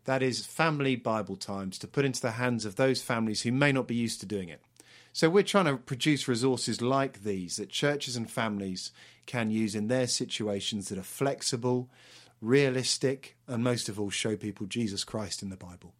That 0.05 0.23
is 0.23 0.47
family 0.47 0.97
Bible 0.97 1.37
times 1.37 1.79
to 1.79 1.89
put 1.89 2.05
into 2.05 2.21
the 2.21 2.33
hands 2.33 2.65
of 2.65 2.77
those 2.77 3.03
families 3.03 3.43
who 3.43 3.53
may 3.53 3.73
not 3.73 3.87
be 3.87 3.95
used 3.95 4.21
to 4.21 4.27
doing 4.27 4.49
it. 4.49 4.61
So 5.13 5.31
we're 5.31 5.45
trying 5.45 5.67
to 5.67 5.77
produce 5.77 6.27
resources 6.27 6.83
like 6.83 7.23
these 7.23 7.57
that 7.57 7.69
churches 7.69 8.17
and 8.17 8.29
families 8.29 8.91
can 9.27 9.51
use 9.51 9.75
in 9.75 9.87
their 9.87 10.09
situations 10.09 10.89
that 10.89 10.99
are 10.99 11.05
flexible, 11.05 11.89
realistic, 12.41 13.37
and 13.47 13.63
most 13.63 13.89
of 13.89 13.99
all 13.99 14.11
show 14.11 14.37
people 14.37 14.67
Jesus 14.67 15.05
Christ 15.05 15.43
in 15.43 15.51
the 15.51 15.57
Bible. 15.57 15.95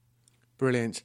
Brilliant. 0.59 1.03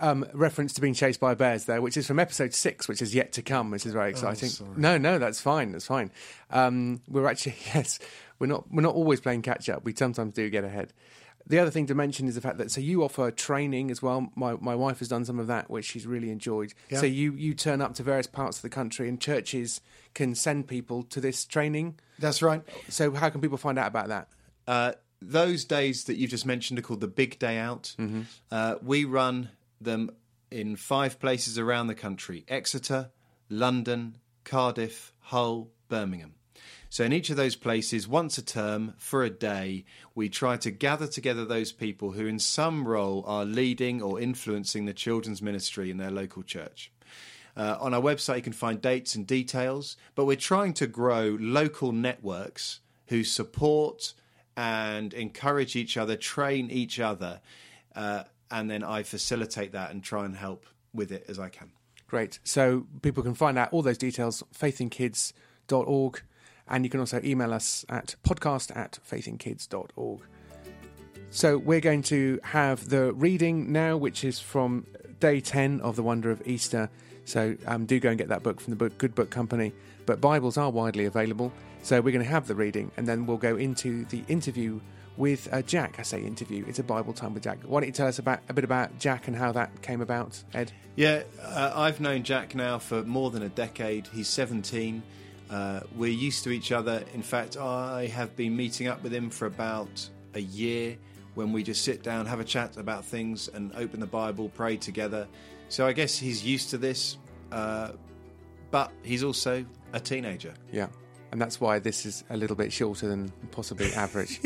Um, 0.00 0.26
reference 0.32 0.72
to 0.74 0.80
being 0.80 0.94
chased 0.94 1.20
by 1.20 1.34
bears 1.34 1.66
there, 1.66 1.80
which 1.80 1.96
is 1.96 2.08
from 2.08 2.18
episode 2.18 2.52
six, 2.52 2.88
which 2.88 3.00
is 3.00 3.14
yet 3.14 3.32
to 3.34 3.42
come, 3.42 3.70
which 3.70 3.86
is 3.86 3.92
very 3.92 4.10
exciting. 4.10 4.48
sorry. 4.48 4.70
no, 4.76 4.98
no, 4.98 5.20
that's 5.20 5.40
fine. 5.40 5.70
That's 5.70 5.86
fine. 5.86 6.10
Um, 6.50 7.00
we're 7.08 7.28
actually 7.28 7.54
yes, 7.74 8.00
we're 8.40 8.48
not 8.48 8.64
we're 8.72 8.82
not 8.82 8.96
always 8.96 9.20
playing 9.20 9.42
catch 9.42 9.68
up. 9.68 9.84
We 9.84 9.94
sometimes 9.94 10.34
do 10.34 10.50
get 10.50 10.64
ahead. 10.64 10.92
The 11.46 11.58
other 11.58 11.70
thing 11.70 11.86
to 11.86 11.94
mention 11.94 12.28
is 12.28 12.34
the 12.34 12.40
fact 12.40 12.58
that 12.58 12.70
so 12.70 12.80
you 12.80 13.02
offer 13.02 13.30
training 13.30 13.90
as 13.90 14.00
well. 14.02 14.30
My 14.34 14.54
my 14.54 14.74
wife 14.74 15.00
has 15.00 15.08
done 15.08 15.24
some 15.24 15.38
of 15.38 15.46
that, 15.48 15.70
which 15.70 15.84
she's 15.84 16.06
really 16.06 16.30
enjoyed. 16.30 16.74
Yeah. 16.88 17.00
So 17.00 17.06
you 17.06 17.32
you 17.34 17.54
turn 17.54 17.80
up 17.80 17.94
to 17.94 18.02
various 18.02 18.26
parts 18.26 18.58
of 18.58 18.62
the 18.62 18.68
country, 18.68 19.08
and 19.08 19.20
churches 19.20 19.80
can 20.14 20.34
send 20.34 20.68
people 20.68 21.02
to 21.04 21.20
this 21.20 21.44
training. 21.44 21.98
That's 22.18 22.42
right. 22.42 22.62
So 22.88 23.12
how 23.12 23.28
can 23.30 23.40
people 23.40 23.58
find 23.58 23.78
out 23.78 23.88
about 23.88 24.08
that? 24.08 24.28
Uh, 24.66 24.92
those 25.20 25.64
days 25.64 26.04
that 26.04 26.16
you 26.16 26.26
just 26.28 26.46
mentioned 26.46 26.78
are 26.78 26.82
called 26.82 27.00
the 27.00 27.08
Big 27.08 27.38
Day 27.38 27.58
Out. 27.58 27.94
Uh, 28.50 28.76
we 28.82 29.04
run 29.04 29.50
them 29.80 30.10
in 30.50 30.76
five 30.76 31.18
places 31.18 31.58
around 31.58 31.86
the 31.86 31.94
country 31.94 32.44
Exeter, 32.48 33.10
London, 33.48 34.18
Cardiff, 34.44 35.12
Hull, 35.20 35.70
Birmingham. 35.88 36.34
So, 36.92 37.04
in 37.04 37.14
each 37.14 37.30
of 37.30 37.38
those 37.38 37.56
places, 37.56 38.06
once 38.06 38.36
a 38.36 38.42
term 38.42 38.92
for 38.98 39.24
a 39.24 39.30
day, 39.30 39.86
we 40.14 40.28
try 40.28 40.58
to 40.58 40.70
gather 40.70 41.06
together 41.06 41.46
those 41.46 41.72
people 41.72 42.10
who, 42.10 42.26
in 42.26 42.38
some 42.38 42.86
role, 42.86 43.24
are 43.26 43.46
leading 43.46 44.02
or 44.02 44.20
influencing 44.20 44.84
the 44.84 44.92
children's 44.92 45.40
ministry 45.40 45.90
in 45.90 45.96
their 45.96 46.10
local 46.10 46.42
church. 46.42 46.92
Uh, 47.56 47.78
on 47.80 47.94
our 47.94 48.00
website, 48.02 48.36
you 48.36 48.42
can 48.42 48.52
find 48.52 48.82
dates 48.82 49.14
and 49.14 49.26
details, 49.26 49.96
but 50.14 50.26
we're 50.26 50.36
trying 50.36 50.74
to 50.74 50.86
grow 50.86 51.38
local 51.40 51.92
networks 51.92 52.80
who 53.06 53.24
support 53.24 54.12
and 54.54 55.14
encourage 55.14 55.74
each 55.74 55.96
other, 55.96 56.14
train 56.14 56.70
each 56.70 57.00
other, 57.00 57.40
uh, 57.96 58.24
and 58.50 58.70
then 58.70 58.84
I 58.84 59.02
facilitate 59.02 59.72
that 59.72 59.92
and 59.92 60.04
try 60.04 60.26
and 60.26 60.36
help 60.36 60.66
with 60.92 61.10
it 61.10 61.24
as 61.26 61.38
I 61.38 61.48
can. 61.48 61.70
Great. 62.06 62.38
So 62.44 62.86
people 63.00 63.22
can 63.22 63.32
find 63.32 63.56
out 63.56 63.72
all 63.72 63.80
those 63.80 63.96
details, 63.96 64.42
faithinkids.org, 64.54 66.22
and 66.68 66.84
you 66.84 66.90
can 66.90 67.00
also 67.00 67.20
email 67.24 67.52
us 67.52 67.84
at 67.88 68.16
podcast 68.24 68.74
at 68.76 68.98
faithinkids.org. 69.08 70.20
So 71.30 71.56
we're 71.56 71.80
going 71.80 72.02
to 72.04 72.38
have 72.44 72.88
the 72.90 73.12
reading 73.14 73.72
now, 73.72 73.96
which 73.96 74.22
is 74.22 74.38
from 74.38 74.86
day 75.18 75.40
10 75.40 75.80
of 75.80 75.96
The 75.96 76.02
Wonder 76.02 76.30
of 76.30 76.46
Easter. 76.46 76.90
So 77.24 77.56
um, 77.66 77.86
do 77.86 77.98
go 78.00 78.10
and 78.10 78.18
get 78.18 78.28
that 78.28 78.42
book 78.42 78.60
from 78.60 78.72
the 78.72 78.76
book, 78.76 78.98
Good 78.98 79.14
Book 79.14 79.30
Company. 79.30 79.72
But 80.04 80.20
Bibles 80.20 80.56
are 80.56 80.70
widely 80.70 81.06
available. 81.06 81.52
So 81.82 82.00
we're 82.00 82.12
going 82.12 82.24
to 82.24 82.30
have 82.30 82.46
the 82.46 82.54
reading, 82.54 82.90
and 82.96 83.08
then 83.08 83.26
we'll 83.26 83.38
go 83.38 83.56
into 83.56 84.04
the 84.06 84.22
interview 84.28 84.80
with 85.16 85.48
uh, 85.52 85.62
Jack. 85.62 85.96
I 85.98 86.02
say 86.02 86.22
interview, 86.22 86.64
it's 86.68 86.78
a 86.78 86.84
Bible 86.84 87.12
time 87.12 87.34
with 87.34 87.42
Jack. 87.42 87.58
Why 87.64 87.80
don't 87.80 87.88
you 87.88 87.92
tell 87.92 88.06
us 88.06 88.18
about 88.18 88.40
a 88.48 88.52
bit 88.52 88.64
about 88.64 88.98
Jack 88.98 89.26
and 89.26 89.36
how 89.36 89.52
that 89.52 89.82
came 89.82 90.00
about, 90.00 90.42
Ed? 90.54 90.72
Yeah, 90.96 91.22
uh, 91.42 91.72
I've 91.74 92.00
known 92.00 92.22
Jack 92.22 92.54
now 92.54 92.78
for 92.78 93.02
more 93.02 93.30
than 93.30 93.42
a 93.42 93.48
decade. 93.48 94.06
He's 94.08 94.28
17. 94.28 95.02
Uh, 95.52 95.80
we're 95.96 96.10
used 96.10 96.44
to 96.44 96.50
each 96.50 96.72
other. 96.72 97.04
In 97.12 97.22
fact, 97.22 97.58
I 97.58 98.06
have 98.06 98.34
been 98.36 98.56
meeting 98.56 98.88
up 98.88 99.02
with 99.02 99.12
him 99.12 99.28
for 99.28 99.44
about 99.44 100.08
a 100.32 100.40
year 100.40 100.96
when 101.34 101.52
we 101.52 101.62
just 101.62 101.84
sit 101.84 102.02
down, 102.02 102.24
have 102.24 102.40
a 102.40 102.44
chat 102.44 102.78
about 102.78 103.04
things, 103.04 103.48
and 103.48 103.70
open 103.76 104.00
the 104.00 104.06
Bible, 104.06 104.48
pray 104.48 104.78
together. 104.78 105.28
So 105.68 105.86
I 105.86 105.92
guess 105.92 106.18
he's 106.18 106.42
used 106.42 106.70
to 106.70 106.78
this, 106.78 107.18
uh, 107.50 107.92
but 108.70 108.92
he's 109.02 109.22
also 109.22 109.64
a 109.92 110.00
teenager. 110.00 110.54
Yeah. 110.72 110.88
And 111.32 111.40
that's 111.40 111.60
why 111.60 111.78
this 111.78 112.06
is 112.06 112.24
a 112.30 112.36
little 112.36 112.56
bit 112.56 112.72
shorter 112.72 113.06
than 113.06 113.30
possibly 113.50 113.92
average. 113.94 114.40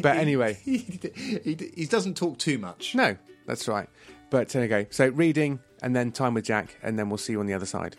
but 0.00 0.16
anyway, 0.16 0.58
he, 0.62 1.00
he, 1.44 1.70
he 1.74 1.86
doesn't 1.86 2.16
talk 2.16 2.38
too 2.38 2.56
much. 2.56 2.94
no, 2.94 3.14
that's 3.46 3.68
right. 3.68 3.90
But 4.30 4.48
there 4.50 4.62
you 4.62 4.68
go. 4.68 4.86
So 4.88 5.08
reading 5.08 5.60
and 5.82 5.94
then 5.94 6.12
time 6.12 6.32
with 6.32 6.44
Jack, 6.44 6.76
and 6.82 6.98
then 6.98 7.10
we'll 7.10 7.18
see 7.18 7.34
you 7.34 7.40
on 7.40 7.46
the 7.46 7.54
other 7.54 7.66
side. 7.66 7.96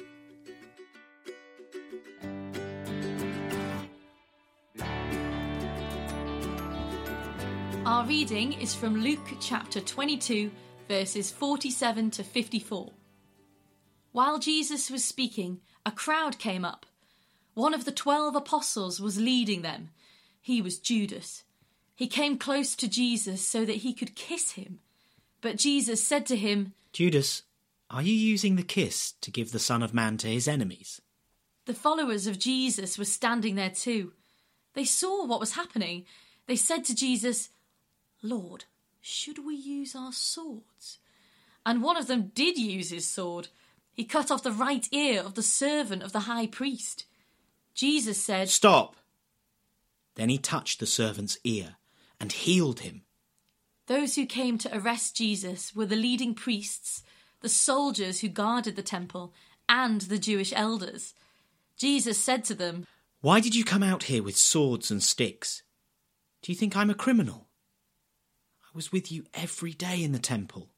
Our 7.92 8.06
reading 8.06 8.54
is 8.54 8.74
from 8.74 9.02
Luke 9.02 9.34
chapter 9.42 9.82
22, 9.82 10.50
verses 10.88 11.30
47 11.30 12.10
to 12.12 12.24
54. 12.24 12.90
While 14.14 14.40
Jesus 14.40 14.90
was 14.90 15.04
speaking, 15.04 15.60
a 15.86 15.92
crowd 15.92 16.40
came 16.40 16.64
up. 16.64 16.86
One 17.54 17.74
of 17.74 17.84
the 17.84 17.92
twelve 17.92 18.34
apostles 18.34 19.02
was 19.02 19.20
leading 19.20 19.62
them. 19.62 19.90
He 20.40 20.62
was 20.62 20.80
Judas. 20.80 21.44
He 21.94 22.08
came 22.08 22.38
close 22.38 22.78
to 22.78 22.88
Jesus 22.88 23.46
so 23.46 23.66
that 23.66 23.84
he 23.84 23.94
could 23.94 24.16
kiss 24.16 24.52
him. 24.52 24.80
But 25.42 25.58
Jesus 25.58 26.02
said 26.02 26.26
to 26.28 26.38
him, 26.38 26.72
Judas, 26.94 27.44
are 27.90 28.02
you 28.02 28.14
using 28.14 28.56
the 28.56 28.64
kiss 28.64 29.16
to 29.20 29.32
give 29.32 29.52
the 29.52 29.60
Son 29.60 29.84
of 29.84 29.94
Man 29.94 30.16
to 30.20 30.28
his 30.28 30.48
enemies? 30.48 31.02
The 31.66 31.74
followers 31.74 32.26
of 32.26 32.40
Jesus 32.40 32.98
were 32.98 33.04
standing 33.04 33.56
there 33.56 33.70
too. 33.70 34.14
They 34.76 34.86
saw 34.86 35.26
what 35.26 35.42
was 35.42 35.56
happening. 35.56 36.06
They 36.48 36.56
said 36.56 36.86
to 36.86 36.96
Jesus, 36.96 37.50
Lord, 38.22 38.66
Should 39.00 39.46
we 39.46 39.56
use 39.56 39.96
our 39.96 40.14
swords? 40.14 41.00
And 41.66 41.82
one 41.82 41.98
of 41.98 42.08
them 42.08 42.32
did 42.36 42.58
use 42.58 42.92
his 42.92 43.08
sword. 43.08 43.48
He 43.94 44.04
cut 44.06 44.32
off 44.32 44.44
the 44.44 44.52
right 44.52 44.88
ear 44.92 45.22
of 45.22 45.34
the 45.34 45.44
servant 45.44 46.04
of 46.04 46.12
the 46.12 46.22
high 46.22 46.48
priest. 46.48 47.06
Jesus 47.74 48.22
said, 48.22 48.50
Stop! 48.50 48.96
Then 50.16 50.30
he 50.30 50.38
touched 50.38 50.80
the 50.80 50.86
servant's 50.86 51.38
ear 51.44 51.78
and 52.20 52.32
healed 52.32 52.82
him. 52.82 53.04
Those 53.88 54.16
who 54.16 54.26
came 54.26 54.58
to 54.60 54.78
arrest 54.78 55.16
Jesus 55.16 55.76
were 55.76 55.86
the 55.86 55.96
leading 55.96 56.36
priests, 56.36 57.04
the 57.42 57.50
soldiers 57.50 58.20
who 58.20 58.30
guarded 58.30 58.76
the 58.76 58.84
temple, 58.84 59.34
and 59.68 60.02
the 60.02 60.20
Jewish 60.20 60.54
elders. 60.56 61.14
Jesus 61.76 62.24
said 62.24 62.44
to 62.46 62.54
them, 62.54 62.86
Why 63.22 63.40
did 63.40 63.56
you 63.56 63.64
come 63.64 63.84
out 63.84 64.04
here 64.04 64.22
with 64.22 64.38
swords 64.38 64.92
and 64.92 65.02
sticks? 65.02 65.64
Do 66.42 66.52
you 66.52 66.58
think 66.58 66.76
I'm 66.76 66.90
a 66.90 66.96
criminal? 66.96 67.48
I 68.74 68.78
was 68.78 68.92
with 68.92 69.12
you 69.12 69.26
every 69.34 69.74
day 69.74 70.02
in 70.02 70.14
the 70.14 70.20
temple. 70.20 70.70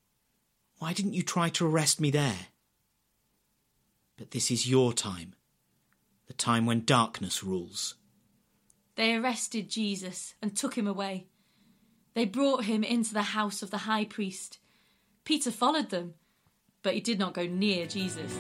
Why 0.80 0.94
didn't 0.94 1.14
you 1.14 1.22
try 1.22 1.50
to 1.50 1.68
arrest 1.68 2.02
me 2.02 2.10
there? 2.10 2.48
But 4.18 4.32
this 4.32 4.50
is 4.50 4.68
your 4.68 4.94
time, 4.94 5.36
the 6.26 6.34
time 6.34 6.66
when 6.66 6.86
darkness 6.86 7.44
rules. 7.44 7.96
They 8.96 9.16
arrested 9.16 9.70
Jesus 9.70 10.34
and 10.42 10.56
took 10.56 10.76
him 10.76 10.88
away. 10.88 11.28
They 12.16 12.26
brought 12.26 12.66
him 12.66 12.84
into 12.84 13.14
the 13.14 13.22
house 13.22 13.62
of 13.62 13.70
the 13.70 13.80
high 13.80 14.06
priest. 14.06 14.58
Peter 15.24 15.52
followed 15.52 15.90
them, 15.90 16.16
but 16.82 16.96
he 16.96 17.00
did 17.00 17.20
not 17.20 17.34
go 17.34 17.46
near 17.46 17.86
Jesus. 17.86 18.36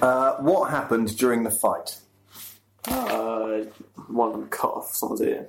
Uh, 0.00 0.34
what 0.36 0.70
happened 0.70 1.16
during 1.16 1.42
the 1.42 1.50
fight? 1.50 1.98
Uh, 2.86 3.62
one 4.08 4.28
of 4.28 4.34
them 4.34 4.48
cut 4.48 4.70
off 4.70 4.94
someone's 4.94 5.22
ear. 5.22 5.48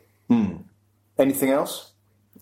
Anything 1.19 1.51
else? 1.51 1.92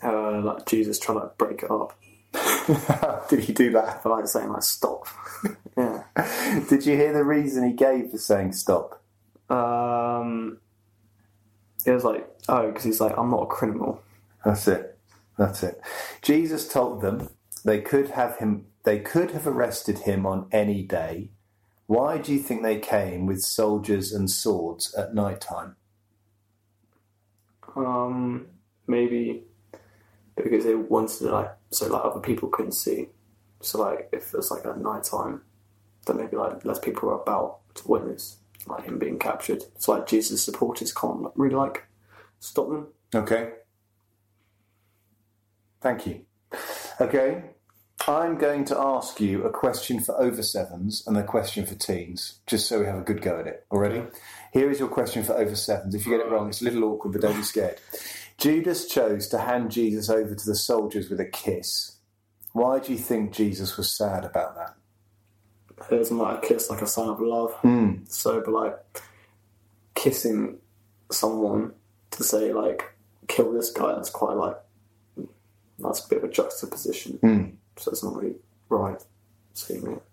Uh, 0.03 0.41
like 0.41 0.65
Jesus 0.65 0.99
trying 0.99 1.21
to 1.21 1.31
break 1.37 1.63
it 1.63 1.71
up. 1.71 1.97
Did 3.29 3.39
he 3.39 3.53
do 3.53 3.71
that? 3.71 4.01
I 4.03 4.09
like 4.09 4.27
saying 4.27 4.49
like 4.49 4.63
stop. 4.63 5.07
yeah. 5.77 6.03
Did 6.69 6.85
you 6.85 6.95
hear 6.95 7.13
the 7.13 7.23
reason 7.23 7.67
he 7.67 7.73
gave 7.73 8.11
for 8.11 8.17
saying 8.17 8.53
stop? 8.53 9.01
Um, 9.49 10.57
it 11.85 11.91
was 11.91 12.03
like 12.03 12.27
oh, 12.47 12.67
because 12.67 12.83
he's 12.83 13.01
like 13.01 13.17
I'm 13.17 13.29
not 13.29 13.43
a 13.43 13.47
criminal. 13.47 14.01
That's 14.45 14.67
it. 14.67 14.97
That's 15.37 15.63
it. 15.63 15.81
Jesus 16.21 16.67
told 16.67 17.01
them 17.01 17.29
they 17.63 17.81
could 17.81 18.11
have 18.11 18.37
him. 18.37 18.65
They 18.83 18.99
could 18.99 19.31
have 19.31 19.45
arrested 19.45 19.99
him 19.99 20.25
on 20.25 20.47
any 20.51 20.83
day. 20.83 21.29
Why 21.87 22.17
do 22.17 22.31
you 22.31 22.39
think 22.39 22.63
they 22.63 22.79
came 22.79 23.25
with 23.25 23.41
soldiers 23.41 24.13
and 24.13 24.31
swords 24.31 24.95
at 24.95 25.13
night 25.13 25.41
time? 25.41 25.75
Um, 27.75 28.47
maybe 28.87 29.43
because 30.43 30.65
they 30.65 30.75
wanted 30.75 31.17
to 31.19 31.31
like 31.31 31.51
so 31.71 31.87
like 31.87 32.05
other 32.05 32.19
people 32.19 32.49
couldn't 32.49 32.73
see. 32.73 33.09
So 33.61 33.79
like 33.81 34.09
if 34.11 34.33
it's 34.33 34.51
like 34.51 34.65
at 34.65 34.79
night 34.79 35.03
time, 35.03 35.41
then 36.05 36.17
maybe 36.17 36.37
like 36.37 36.65
less 36.65 36.79
people 36.79 37.09
are 37.09 37.21
about 37.21 37.59
to 37.75 37.87
witness 37.87 38.37
like 38.67 38.85
him 38.85 38.99
being 38.99 39.19
captured. 39.19 39.63
So 39.77 39.93
like 39.93 40.07
Jesus' 40.07 40.43
supporters 40.43 40.93
can't 40.93 41.27
really 41.35 41.55
like 41.55 41.85
stop 42.39 42.69
them. 42.69 42.87
Okay. 43.13 43.51
Thank 45.81 46.05
you. 46.05 46.21
Okay. 46.99 47.43
I'm 48.07 48.37
going 48.37 48.65
to 48.65 48.77
ask 48.79 49.19
you 49.19 49.43
a 49.43 49.51
question 49.51 49.99
for 49.99 50.19
over 50.19 50.41
sevens 50.41 51.03
and 51.05 51.15
a 51.17 51.23
question 51.23 51.67
for 51.67 51.75
teens, 51.75 52.39
just 52.47 52.67
so 52.67 52.79
we 52.79 52.87
have 52.87 52.97
a 52.97 53.01
good 53.03 53.21
go 53.21 53.39
at 53.39 53.45
it. 53.45 53.65
Already? 53.71 54.03
Here 54.53 54.71
is 54.71 54.79
your 54.79 54.87
question 54.87 55.23
for 55.23 55.33
over 55.33 55.55
sevens. 55.55 55.93
If 55.93 56.05
you 56.05 56.17
get 56.17 56.25
it 56.25 56.31
wrong, 56.31 56.49
it's 56.49 56.61
a 56.61 56.65
little 56.65 56.83
awkward, 56.85 57.11
but 57.11 57.21
don't 57.21 57.37
be 57.37 57.43
scared. 57.43 57.79
Judas 58.41 58.87
chose 58.87 59.27
to 59.27 59.37
hand 59.37 59.69
Jesus 59.69 60.09
over 60.09 60.33
to 60.33 60.45
the 60.47 60.55
soldiers 60.55 61.11
with 61.11 61.19
a 61.19 61.25
kiss. 61.25 61.97
Why 62.53 62.79
do 62.79 62.91
you 62.91 62.97
think 62.97 63.33
Jesus 63.33 63.77
was 63.77 63.95
sad 63.95 64.25
about 64.25 64.55
that? 64.55 64.75
It 65.91 65.97
doesn't 65.97 66.17
like 66.17 66.43
a 66.43 66.47
kiss 66.47 66.67
like 66.67 66.81
a 66.81 66.87
sign 66.87 67.09
of 67.09 67.21
love. 67.21 67.55
So, 68.07 68.41
but 68.43 68.51
like 68.51 69.01
kissing 69.93 70.57
someone 71.11 71.73
to 72.09 72.23
say 72.23 72.51
like 72.51 72.95
kill 73.27 73.53
this 73.53 73.69
guy, 73.69 73.93
that's 73.93 74.09
quite 74.09 74.33
like 74.33 74.57
that's 75.77 76.03
a 76.03 76.09
bit 76.09 76.17
of 76.17 76.23
a 76.23 76.33
juxtaposition. 76.33 77.19
So 77.77 77.91
it's 77.91 78.03
not 78.03 78.15
really 78.15 78.37
right. 78.69 79.03
Seeing 79.53 79.85
it. 79.85 80.03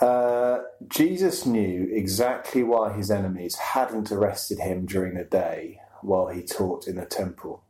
Uh, 0.00 0.62
Jesus 0.88 1.46
knew 1.46 1.88
exactly 1.92 2.64
why 2.64 2.92
his 2.92 3.08
enemies 3.08 3.54
hadn't 3.54 4.10
arrested 4.10 4.58
him 4.58 4.84
during 4.84 5.14
the 5.14 5.24
day 5.24 5.80
while 6.02 6.28
he 6.28 6.42
taught 6.42 6.86
in 6.86 6.96
the 6.96 7.06
temple. 7.06 7.62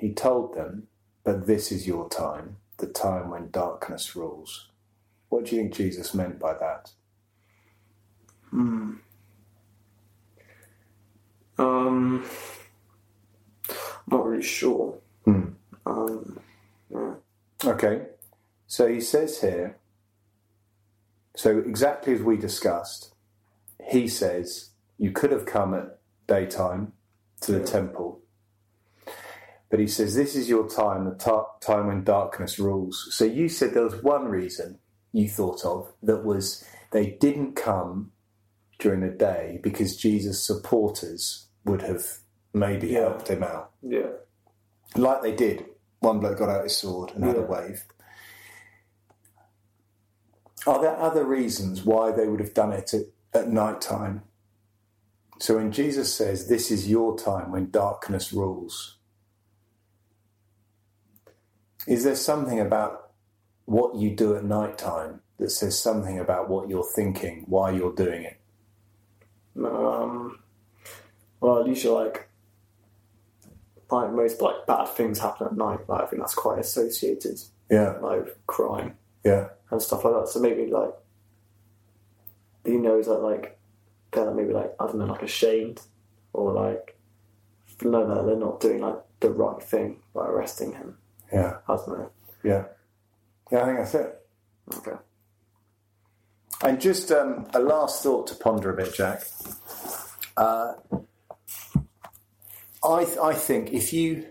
He 0.00 0.12
told 0.12 0.54
them, 0.54 0.88
But 1.24 1.46
this 1.46 1.72
is 1.72 1.86
your 1.86 2.08
time, 2.08 2.56
the 2.78 2.86
time 2.86 3.30
when 3.30 3.50
darkness 3.50 4.14
rules. 4.16 4.68
What 5.28 5.46
do 5.46 5.56
you 5.56 5.62
think 5.62 5.74
Jesus 5.74 6.14
meant 6.14 6.38
by 6.38 6.54
that? 6.54 6.92
Hmm. 8.50 8.92
Um, 11.58 12.24
not 14.08 14.26
really 14.26 14.42
sure. 14.42 14.98
Um, 15.86 16.40
yeah. 16.90 17.14
Okay, 17.64 18.02
so 18.66 18.86
he 18.86 19.00
says 19.00 19.40
here, 19.40 19.78
so 21.36 21.58
exactly 21.58 22.12
as 22.12 22.22
we 22.22 22.36
discussed, 22.36 23.14
he 23.88 24.08
says, 24.08 24.70
You 24.98 25.12
could 25.12 25.30
have 25.32 25.46
come 25.46 25.74
at 25.74 25.98
daytime 26.26 26.92
to 27.42 27.52
the 27.52 27.60
temple. 27.64 28.20
But 29.70 29.80
he 29.80 29.86
says, 29.86 30.14
This 30.14 30.36
is 30.36 30.48
your 30.48 30.68
time, 30.68 31.04
the 31.04 31.44
time 31.60 31.86
when 31.88 32.04
darkness 32.04 32.58
rules. 32.58 33.08
So 33.10 33.24
you 33.24 33.48
said 33.48 33.74
there 33.74 33.82
was 33.84 34.02
one 34.02 34.26
reason 34.26 34.78
you 35.12 35.28
thought 35.28 35.64
of 35.64 35.92
that 36.02 36.24
was 36.24 36.64
they 36.92 37.16
didn't 37.20 37.54
come 37.56 38.12
during 38.78 39.00
the 39.00 39.08
day 39.08 39.58
because 39.62 39.96
Jesus' 39.96 40.44
supporters 40.46 41.48
would 41.64 41.82
have 41.82 42.04
maybe 42.54 42.88
Yeah. 42.88 43.00
helped 43.00 43.28
him 43.28 43.42
out. 43.42 43.72
Yeah. 43.82 44.10
Like 44.94 45.22
they 45.22 45.34
did. 45.34 45.64
One 46.00 46.20
bloke 46.20 46.38
got 46.38 46.48
out 46.48 46.62
his 46.64 46.76
sword 46.76 47.12
and 47.14 47.24
had 47.24 47.36
a 47.36 47.42
wave. 47.42 47.84
Are 50.66 50.80
there 50.80 50.96
other 50.96 51.24
reasons 51.24 51.84
why 51.84 52.10
they 52.12 52.26
would 52.28 52.40
have 52.40 52.54
done 52.54 52.72
it 52.72 52.92
at, 52.94 53.02
at 53.32 53.48
night 53.48 53.80
time? 53.80 54.22
So 55.38 55.56
when 55.56 55.72
Jesus 55.72 56.14
says, 56.14 56.48
This 56.48 56.70
is 56.70 56.88
your 56.88 57.18
time 57.18 57.52
when 57.52 57.70
darkness 57.70 58.32
rules, 58.32 58.96
is 61.86 62.04
there 62.04 62.16
something 62.16 62.60
about 62.60 63.10
what 63.64 63.96
you 63.96 64.14
do 64.14 64.36
at 64.36 64.44
night 64.44 64.78
time 64.78 65.20
that 65.38 65.50
says 65.50 65.78
something 65.78 66.18
about 66.18 66.48
what 66.48 66.68
you're 66.68 66.88
thinking, 66.94 67.44
why 67.46 67.70
you're 67.70 67.94
doing 67.94 68.24
it? 68.24 68.40
Um, 69.64 70.38
well, 71.40 71.60
at 71.60 71.66
least 71.66 71.84
you're 71.84 72.02
like, 72.02 72.28
like 73.90 74.12
most 74.12 74.40
like 74.40 74.66
bad 74.66 74.86
things 74.88 75.18
happen 75.18 75.46
at 75.48 75.56
night. 75.56 75.80
Like 75.88 76.02
I 76.02 76.06
think 76.06 76.22
that's 76.22 76.34
quite 76.34 76.58
associated, 76.58 77.38
Yeah, 77.70 77.98
like 78.00 78.24
with 78.24 78.46
crime 78.46 78.96
yeah, 79.24 79.48
and 79.70 79.82
stuff 79.82 80.04
like 80.04 80.14
that. 80.14 80.28
So 80.28 80.40
maybe 80.40 80.66
like 80.70 80.90
he 82.64 82.76
knows 82.76 83.06
that 83.06 83.18
like 83.18 83.55
they're 84.24 84.34
maybe 84.34 84.52
like 84.52 84.74
I 84.80 84.86
don't 84.86 84.98
know, 84.98 85.06
like 85.06 85.22
ashamed 85.22 85.80
or 86.32 86.52
like 86.52 86.96
know 87.82 88.06
that 88.08 88.26
they're 88.26 88.36
not 88.36 88.60
doing 88.60 88.80
like 88.80 88.96
the 89.20 89.30
right 89.30 89.62
thing 89.62 90.00
by 90.14 90.26
arresting 90.26 90.72
him. 90.72 90.96
yeah, 91.32 91.58
I 91.68 91.76
don't 91.76 91.88
know. 91.88 92.10
yeah. 92.42 92.64
Yeah, 93.52 93.62
I 93.62 93.66
think 93.66 93.78
that's 93.78 93.94
it. 93.94 94.26
Okay. 94.76 94.96
And 96.62 96.80
just 96.80 97.12
um, 97.12 97.46
a 97.54 97.60
last 97.60 98.02
thought 98.02 98.26
to 98.28 98.34
ponder 98.34 98.70
a 98.70 98.76
bit, 98.76 98.94
Jack. 98.94 99.22
Uh, 100.36 100.72
I 102.82 103.04
th- 103.04 103.18
I 103.18 103.34
think 103.34 103.72
if 103.72 103.92
you 103.92 104.26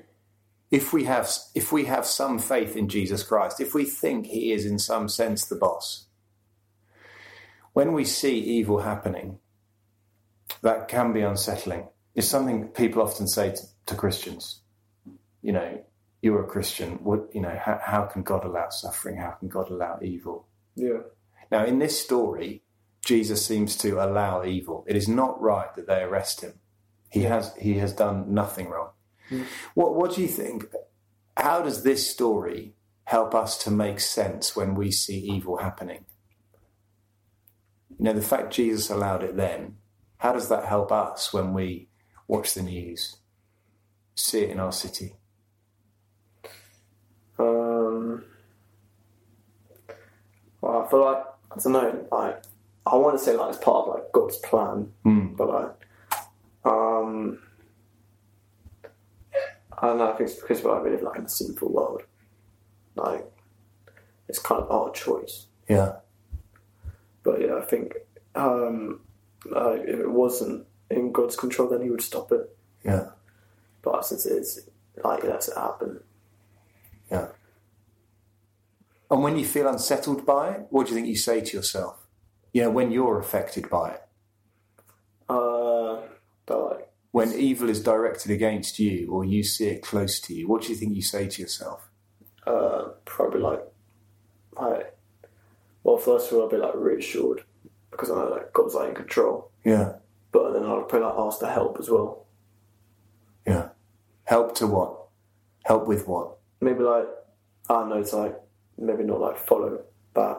if 0.71 0.91
we 0.91 1.05
have 1.05 1.29
if 1.53 1.71
we 1.71 1.85
have 1.85 2.05
some 2.05 2.39
faith 2.39 2.75
in 2.75 2.89
Jesus 2.89 3.23
Christ, 3.23 3.61
if 3.61 3.73
we 3.73 3.85
think 3.85 4.25
He 4.27 4.51
is 4.51 4.65
in 4.65 4.79
some 4.79 5.07
sense 5.07 5.45
the 5.45 5.55
boss, 5.55 6.07
when 7.73 7.93
we 7.93 8.03
see 8.03 8.37
evil 8.39 8.79
happening, 8.79 9.39
that 10.65 10.87
can 10.87 11.13
be 11.13 11.21
unsettling. 11.21 11.87
It's 12.15 12.27
something 12.27 12.69
people 12.69 13.03
often 13.03 13.27
say 13.27 13.51
to, 13.51 13.61
to 13.85 13.95
Christians. 13.95 14.61
You 15.43 15.53
know, 15.53 15.83
you're 16.23 16.43
a 16.43 16.47
Christian. 16.47 17.03
What 17.03 17.29
you 17.35 17.41
know? 17.41 17.55
How, 17.63 17.79
how 17.83 18.01
can 18.05 18.23
God 18.23 18.43
allow 18.43 18.69
suffering? 18.69 19.17
How 19.17 19.31
can 19.39 19.47
God 19.47 19.69
allow 19.69 19.99
evil? 20.01 20.47
Yeah. 20.75 21.01
Now, 21.51 21.65
in 21.65 21.77
this 21.77 22.01
story, 22.01 22.63
Jesus 23.05 23.45
seems 23.45 23.77
to 23.77 24.03
allow 24.03 24.43
evil. 24.43 24.83
It 24.87 24.95
is 24.95 25.07
not 25.07 25.39
right 25.39 25.73
that 25.75 25.85
they 25.85 26.01
arrest 26.01 26.41
him. 26.41 26.53
He 27.11 27.21
has 27.23 27.53
he 27.61 27.75
has 27.75 27.93
done 27.93 28.33
nothing 28.33 28.69
wrong. 28.69 28.89
Hmm. 29.29 29.43
What 29.75 29.95
what 29.95 30.15
do 30.15 30.23
you 30.23 30.27
think? 30.27 30.65
How 31.37 31.61
does 31.61 31.83
this 31.83 32.09
story 32.09 32.73
help 33.03 33.35
us 33.35 33.55
to 33.65 33.69
make 33.69 33.99
sense 33.99 34.55
when 34.55 34.73
we 34.73 34.89
see 34.89 35.19
evil 35.19 35.57
happening? 35.57 36.05
You 37.99 38.05
know, 38.05 38.13
the 38.13 38.21
fact 38.23 38.51
Jesus 38.51 38.89
allowed 38.89 39.23
it 39.23 39.37
then, 39.37 39.77
how 40.17 40.33
does 40.33 40.49
that 40.49 40.65
help 40.65 40.91
us 40.91 41.33
when 41.33 41.53
we 41.53 41.87
watch 42.27 42.53
the 42.53 42.63
news, 42.63 43.17
see 44.15 44.41
it 44.41 44.49
in 44.49 44.59
our 44.59 44.71
city? 44.71 45.13
Um, 47.37 48.23
well, 50.61 50.83
I 50.83 50.89
feel 50.89 51.01
like 51.03 51.23
I 51.51 51.59
don't 51.61 51.73
know. 51.73 52.07
Like 52.11 52.43
I 52.85 52.95
want 52.95 53.17
to 53.17 53.23
say 53.23 53.35
like 53.35 53.49
it's 53.49 53.63
part 53.63 53.87
of 53.87 53.95
like 53.95 54.11
God's 54.13 54.37
plan, 54.37 54.91
mm. 55.05 55.35
but 55.35 55.49
like 55.49 56.71
um, 56.71 57.39
I 59.77 59.87
don't 59.87 59.97
know. 59.97 60.11
I 60.11 60.17
think 60.17 60.29
it's 60.29 60.39
because 60.39 60.63
like, 60.63 60.83
we 60.83 60.91
live 60.91 61.03
like 61.03 61.19
in 61.19 61.25
a 61.25 61.29
sinful 61.29 61.71
world. 61.71 62.03
Like 62.95 63.25
it's 64.27 64.39
kind 64.39 64.63
of 64.63 64.71
our 64.71 64.91
choice. 64.91 65.47
Yeah. 65.67 65.97
But 67.23 67.41
yeah, 67.41 67.57
I 67.57 67.65
think 67.65 67.95
um, 68.35 69.01
uh, 69.53 69.73
if 69.73 69.99
it 69.99 70.09
wasn't 70.11 70.65
in 70.89 71.11
God's 71.11 71.35
control, 71.35 71.67
then 71.69 71.81
He 71.81 71.89
would 71.89 72.01
stop 72.01 72.31
it. 72.31 72.55
Yeah. 72.83 73.09
But 73.81 74.05
since 74.05 74.25
it 74.25 74.33
is, 74.33 74.69
like 75.03 75.23
He 75.23 75.27
lets 75.27 75.47
it 75.47 75.57
happen. 75.57 75.99
Yeah. 77.11 77.27
And 79.11 79.21
when 79.23 79.37
you 79.37 79.45
feel 79.45 79.67
unsettled 79.67 80.25
by 80.25 80.51
it, 80.51 80.67
what 80.69 80.87
do 80.87 80.91
you 80.91 80.95
think 80.95 81.07
you 81.07 81.15
say 81.15 81.41
to 81.41 81.57
yourself? 81.57 82.07
You 82.53 82.63
know, 82.63 82.71
when 82.71 82.91
you're 82.91 83.19
affected 83.19 83.69
by 83.69 83.91
it, 83.91 84.01
Uh, 85.29 86.01
like 86.47 86.89
when 87.11 87.33
evil 87.33 87.69
is 87.69 87.81
directed 87.81 88.31
against 88.31 88.77
you 88.79 89.11
or 89.11 89.25
you 89.25 89.43
see 89.43 89.67
it 89.67 89.81
close 89.81 90.19
to 90.19 90.33
you, 90.33 90.47
what 90.47 90.61
do 90.63 90.69
you 90.69 90.75
think 90.75 90.95
you 90.95 91.01
say 91.01 91.27
to 91.27 91.41
yourself? 91.41 91.89
uh, 92.45 92.89
probably 93.05 93.41
like, 93.41 93.63
like, 94.59 94.95
well, 95.83 95.97
first 95.97 96.31
of 96.31 96.37
all, 96.37 96.43
I'll 96.43 96.49
be 96.49 96.57
like 96.57 96.75
reassured 96.75 97.43
because 97.95 98.11
I 98.11 98.15
know 98.15 98.33
that 98.35 98.53
God's 98.53 98.73
like 98.75 98.89
in 98.89 98.95
control. 98.95 99.51
Yeah. 99.63 99.93
But 100.31 100.53
then 100.53 100.63
I'll 100.63 100.83
probably 100.83 101.07
like 101.07 101.17
ask 101.17 101.39
for 101.39 101.47
help 101.47 101.77
as 101.79 101.89
well. 101.89 102.25
Yeah. 103.47 103.69
Help 104.25 104.55
to 104.55 104.67
what? 104.67 105.05
Help 105.63 105.87
with 105.87 106.07
what? 106.07 106.37
Maybe 106.61 106.83
like 106.83 107.07
I 107.69 107.73
don't 107.73 107.89
know, 107.89 107.97
it's 107.97 108.13
like 108.13 108.35
maybe 108.77 109.03
not 109.03 109.21
like 109.21 109.37
follow 109.37 109.81
back 110.13 110.37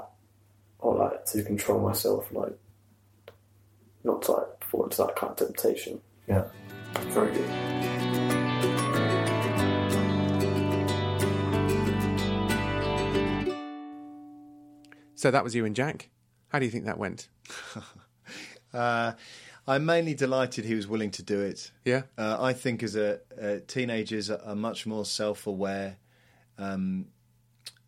or 0.78 0.96
like 0.96 1.24
to 1.26 1.42
control 1.42 1.80
myself, 1.80 2.30
like 2.32 2.52
not 4.04 4.22
to 4.22 4.32
like 4.32 4.64
fall 4.64 4.84
into 4.84 4.98
that 4.98 5.16
kind 5.16 5.32
of 5.32 5.36
temptation. 5.38 6.00
Yeah. 6.28 6.44
Very 7.08 7.32
good. 7.32 7.76
So 15.14 15.30
that 15.30 15.42
was 15.42 15.54
you 15.54 15.64
and 15.64 15.74
Jack. 15.74 16.10
How 16.56 16.60
do 16.60 16.64
you 16.64 16.72
think 16.72 16.86
that 16.86 16.96
went? 16.98 17.28
Uh, 18.74 19.12
I'm 19.66 19.86
mainly 19.86 20.12
delighted 20.12 20.66
he 20.66 20.74
was 20.74 20.86
willing 20.86 21.10
to 21.12 21.22
do 21.22 21.40
it. 21.40 21.70
Yeah. 21.86 22.02
Uh, 22.18 22.36
I 22.38 22.52
think 22.52 22.82
as 22.82 22.94
a, 22.94 23.20
uh, 23.40 23.58
teenagers 23.66 24.28
are, 24.30 24.54
much 24.54 24.84
more 24.86 25.06
self-aware. 25.06 25.96
Um, 26.58 27.06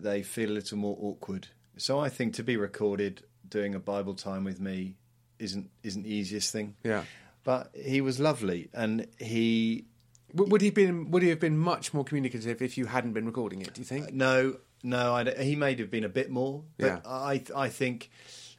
they 0.01 0.23
feel 0.23 0.51
a 0.51 0.55
little 0.55 0.79
more 0.79 0.97
awkward. 0.99 1.49
So 1.77 1.99
I 1.99 2.09
think 2.09 2.33
to 2.35 2.43
be 2.43 2.57
recorded 2.57 3.23
doing 3.47 3.75
a 3.75 3.79
Bible 3.81 4.15
time 4.15 4.45
with 4.45 4.61
me 4.61 4.97
isn't 5.39 5.69
isn't 5.83 6.05
the 6.05 6.15
easiest 6.15 6.53
thing. 6.53 6.77
Yeah. 6.85 7.03
But 7.45 7.71
he 7.75 8.01
was 8.01 8.19
lovely, 8.19 8.71
and 8.73 9.07
he 9.19 9.85
Would 10.33 10.63
he 10.63 10.71
been? 10.71 11.11
Would 11.11 11.23
he 11.23 11.29
have 11.29 11.41
been 11.41 11.59
much 11.59 11.93
more 11.93 12.05
communicative 12.05 12.63
if 12.63 12.79
you 12.79 12.87
hadn't 12.87 13.13
been 13.13 13.27
recording 13.27 13.61
it? 13.61 13.75
Do 13.75 13.81
you 13.81 13.85
think? 13.85 14.13
no 14.13 14.57
no 14.83 15.13
I 15.15 15.25
don't- 15.25 15.39
he 15.41 15.55
may 15.57 15.75
have 15.75 15.91
been 15.91 16.05
a 16.05 16.09
bit 16.09 16.31
more, 16.31 16.63
but 16.79 16.87
Yeah. 16.87 17.01
I 17.05 17.43
I 17.55 17.69
think 17.69 18.11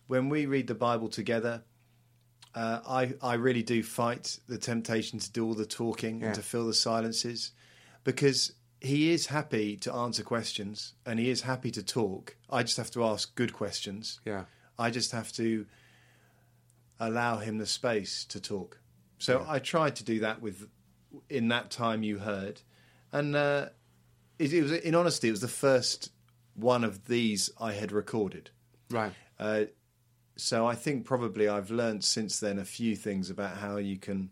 when 0.09 0.27
we 0.27 0.45
read 0.47 0.65
the 0.67 0.75
Bible 0.75 1.07
together. 1.07 1.61
Uh, 2.55 2.79
I 2.87 3.13
I 3.21 3.35
really 3.35 3.61
do 3.61 3.83
fight 3.83 4.39
the 4.47 4.57
temptation 4.57 5.19
to 5.19 5.31
do 5.31 5.45
all 5.45 5.53
the 5.53 5.67
talking 5.67 6.19
Yeah. 6.19 6.25
and 6.27 6.35
to 6.35 6.41
fill 6.41 6.65
the 6.65 6.73
silences, 6.73 7.51
because 8.03 8.53
he 8.81 9.11
is 9.11 9.27
happy 9.27 9.77
to 9.77 9.93
answer 9.93 10.23
questions 10.23 10.93
and 11.05 11.19
he 11.19 11.29
is 11.29 11.41
happy 11.41 11.69
to 11.71 11.83
talk. 11.83 12.35
I 12.49 12.63
just 12.63 12.77
have 12.77 12.89
to 12.91 13.03
ask 13.03 13.35
good 13.35 13.53
questions. 13.53 14.19
Yeah. 14.25 14.45
I 14.79 14.89
just 14.89 15.11
have 15.11 15.31
to 15.33 15.67
allow 16.99 17.37
him 17.37 17.59
the 17.59 17.65
space 17.67 18.25
to 18.25 18.39
talk. 18.39 18.79
So 19.19 19.45
I 19.47 19.59
tried 19.59 19.95
to 19.97 20.03
do 20.03 20.19
that 20.21 20.41
with 20.41 20.67
in 21.29 21.49
that 21.49 21.69
time 21.69 22.01
you 22.03 22.17
heard, 22.19 22.61
and 23.11 23.35
uh, 23.35 23.69
it, 24.39 24.53
it 24.53 24.63
was 24.63 24.71
in 24.71 24.95
honesty 24.95 25.27
it 25.27 25.31
was 25.31 25.41
the 25.41 25.47
first 25.67 26.11
one 26.55 26.83
of 26.83 27.05
these 27.05 27.51
I 27.59 27.73
had 27.73 27.91
recorded. 27.91 28.49
Right. 28.89 29.13
Uh, 29.37 29.65
so 30.39 30.65
I 30.65 30.75
think 30.75 31.05
probably 31.05 31.47
I've 31.47 31.71
learned 31.71 32.03
since 32.03 32.39
then 32.39 32.59
a 32.59 32.65
few 32.65 32.95
things 32.95 33.29
about 33.29 33.57
how 33.57 33.77
you 33.77 33.97
can, 33.97 34.29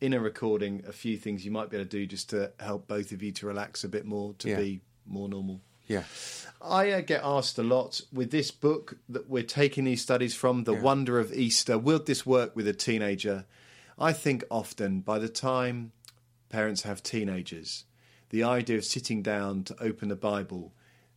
in 0.00 0.12
a 0.14 0.20
recording, 0.20 0.84
a 0.86 0.92
few 0.92 1.16
things 1.16 1.44
you 1.44 1.50
might 1.50 1.70
be 1.70 1.76
able 1.76 1.86
to 1.86 1.90
do 1.90 2.06
just 2.06 2.30
to 2.30 2.52
help 2.60 2.86
both 2.86 3.12
of 3.12 3.22
you 3.22 3.32
to 3.32 3.46
relax 3.46 3.84
a 3.84 3.88
bit 3.88 4.04
more, 4.06 4.34
to 4.38 4.48
Yeah. 4.48 4.56
be 4.56 4.80
more 5.06 5.28
normal. 5.28 5.60
Yeah. 5.86 6.04
I 6.60 6.90
uh, 6.92 7.00
get 7.00 7.22
asked 7.24 7.58
a 7.58 7.62
lot 7.62 8.02
with 8.12 8.30
this 8.30 8.50
book 8.50 8.98
that 9.08 9.28
we're 9.28 9.42
taking 9.42 9.84
these 9.84 10.02
studies 10.02 10.34
from, 10.34 10.64
The 10.64 10.74
Wonder 10.74 11.18
of 11.18 11.32
Easter. 11.32 11.78
Will 11.78 11.98
this 11.98 12.26
work 12.26 12.54
with 12.54 12.68
a 12.68 12.74
teenager? 12.74 13.46
I 13.98 14.12
think 14.12 14.44
often 14.50 15.00
by 15.00 15.18
the 15.18 15.28
time 15.28 15.92
parents 16.50 16.82
have 16.82 17.02
teenagers, 17.02 17.84
the 18.30 18.42
idea 18.42 18.76
of 18.76 18.84
sitting 18.84 19.22
down 19.22 19.64
to 19.64 19.82
open 19.82 20.08
the 20.08 20.16
Bible 20.16 20.72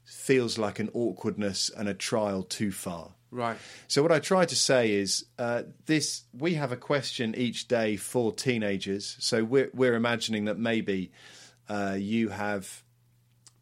feels 0.05 0.57
like 0.57 0.79
an 0.79 0.89
awkwardness 0.93 1.69
and 1.69 1.87
a 1.89 1.93
trial 1.93 2.43
too 2.43 2.71
far. 2.71 3.11
Right. 3.31 3.57
So 3.87 4.03
what 4.03 4.11
I 4.11 4.19
try 4.19 4.45
to 4.45 4.55
say 4.55 4.91
is 4.91 5.25
uh, 5.39 5.63
this: 5.85 6.23
we 6.37 6.55
have 6.55 6.73
a 6.73 6.77
question 6.77 7.33
each 7.35 7.67
day 7.69 7.95
for 7.95 8.33
teenagers. 8.33 9.15
So 9.19 9.43
we're 9.43 9.69
we're 9.73 9.95
imagining 9.95 10.45
that 10.45 10.59
maybe 10.59 11.11
uh, 11.69 11.95
you 11.97 12.29
have 12.29 12.83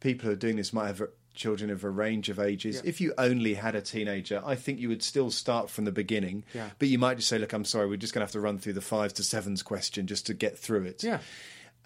people 0.00 0.26
who 0.26 0.32
are 0.32 0.36
doing 0.36 0.56
this 0.56 0.72
might 0.72 0.88
have 0.88 1.02
children 1.34 1.70
of 1.70 1.84
a 1.84 1.90
range 1.90 2.28
of 2.28 2.40
ages. 2.40 2.76
Yeah. 2.76 2.82
If 2.84 3.00
you 3.00 3.14
only 3.16 3.54
had 3.54 3.76
a 3.76 3.80
teenager, 3.80 4.42
I 4.44 4.56
think 4.56 4.80
you 4.80 4.88
would 4.88 5.02
still 5.02 5.30
start 5.30 5.70
from 5.70 5.84
the 5.84 5.92
beginning. 5.92 6.44
Yeah. 6.52 6.70
But 6.78 6.88
you 6.88 6.98
might 6.98 7.18
just 7.18 7.28
say, 7.28 7.38
"Look, 7.38 7.52
I'm 7.52 7.64
sorry, 7.64 7.86
we're 7.86 7.96
just 7.96 8.12
going 8.12 8.20
to 8.20 8.24
have 8.24 8.32
to 8.32 8.40
run 8.40 8.58
through 8.58 8.72
the 8.72 8.80
fives 8.80 9.12
to 9.14 9.22
sevens 9.22 9.62
question 9.62 10.08
just 10.08 10.26
to 10.26 10.34
get 10.34 10.58
through 10.58 10.84
it." 10.84 11.04
Yeah. 11.04 11.20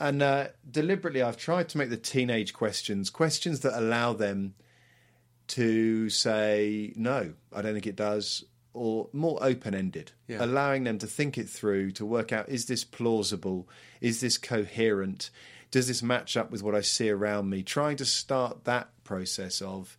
And 0.00 0.22
uh, 0.22 0.48
deliberately, 0.68 1.22
I've 1.22 1.36
tried 1.36 1.68
to 1.68 1.78
make 1.78 1.90
the 1.90 1.96
teenage 1.96 2.54
questions 2.54 3.10
questions 3.10 3.60
that 3.60 3.78
allow 3.78 4.14
them 4.14 4.54
to 5.48 6.08
say, 6.10 6.92
no, 6.96 7.34
I 7.52 7.62
don't 7.62 7.74
think 7.74 7.86
it 7.86 7.96
does, 7.96 8.44
or 8.72 9.08
more 9.12 9.38
open 9.42 9.74
ended, 9.74 10.12
Yeah. 10.26 10.44
allowing 10.44 10.84
them 10.84 10.98
to 10.98 11.06
think 11.06 11.38
it 11.38 11.48
through, 11.48 11.92
to 11.92 12.06
work 12.06 12.32
out 12.32 12.48
is 12.48 12.66
this 12.66 12.84
plausible? 12.84 13.68
Is 14.00 14.20
this 14.20 14.38
coherent? 14.38 15.30
Does 15.70 15.88
this 15.88 16.02
match 16.02 16.36
up 16.36 16.50
with 16.50 16.62
what 16.62 16.74
I 16.74 16.80
see 16.80 17.10
around 17.10 17.50
me? 17.50 17.62
Trying 17.62 17.96
to 17.98 18.04
start 18.04 18.64
that 18.64 18.90
process 19.04 19.60
of 19.60 19.96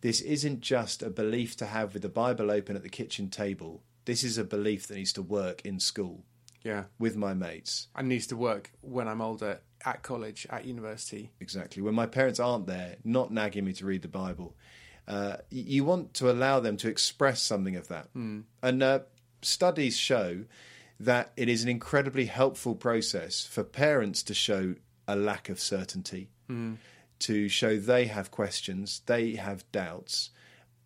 this 0.00 0.20
isn't 0.20 0.60
just 0.60 1.02
a 1.02 1.10
belief 1.10 1.56
to 1.56 1.66
have 1.66 1.92
with 1.94 2.02
the 2.02 2.08
Bible 2.08 2.50
open 2.50 2.76
at 2.76 2.82
the 2.82 2.88
kitchen 2.88 3.28
table. 3.28 3.82
This 4.04 4.22
is 4.22 4.38
a 4.38 4.44
belief 4.44 4.86
that 4.86 4.94
needs 4.94 5.12
to 5.14 5.22
work 5.22 5.62
in 5.64 5.80
school 5.80 6.24
Yeah. 6.62 6.84
with 6.98 7.16
my 7.16 7.34
mates. 7.34 7.88
And 7.94 8.08
needs 8.08 8.26
to 8.28 8.36
work 8.36 8.70
when 8.82 9.08
I'm 9.08 9.20
older 9.20 9.60
at 9.84 10.02
college, 10.02 10.46
at 10.50 10.64
university. 10.64 11.30
Exactly. 11.40 11.82
When 11.82 11.94
my 11.94 12.06
parents 12.06 12.38
aren't 12.40 12.66
there, 12.66 12.96
not 13.04 13.32
nagging 13.32 13.64
me 13.64 13.72
to 13.74 13.86
read 13.86 14.02
the 14.02 14.08
Bible, 14.08 14.56
uh, 15.08 15.36
you 15.50 15.84
want 15.84 16.14
to 16.14 16.30
allow 16.30 16.60
them 16.60 16.76
to 16.78 16.88
express 16.88 17.42
something 17.42 17.76
of 17.76 17.88
that. 17.88 18.08
And 18.62 18.82
uh, 18.82 19.00
studies 19.42 19.96
show 19.96 20.44
that 20.98 21.32
it 21.36 21.48
is 21.48 21.62
an 21.62 21.68
incredibly 21.68 22.26
helpful 22.26 22.74
process 22.74 23.44
for 23.44 23.62
parents 23.62 24.22
to 24.24 24.34
show 24.34 24.74
a 25.06 25.14
lack 25.14 25.48
of 25.48 25.60
certainty, 25.60 26.30
to 27.20 27.48
show 27.48 27.76
they 27.78 28.06
have 28.06 28.30
questions, 28.30 29.02
they 29.06 29.34
have 29.36 29.70
doubts, 29.72 30.30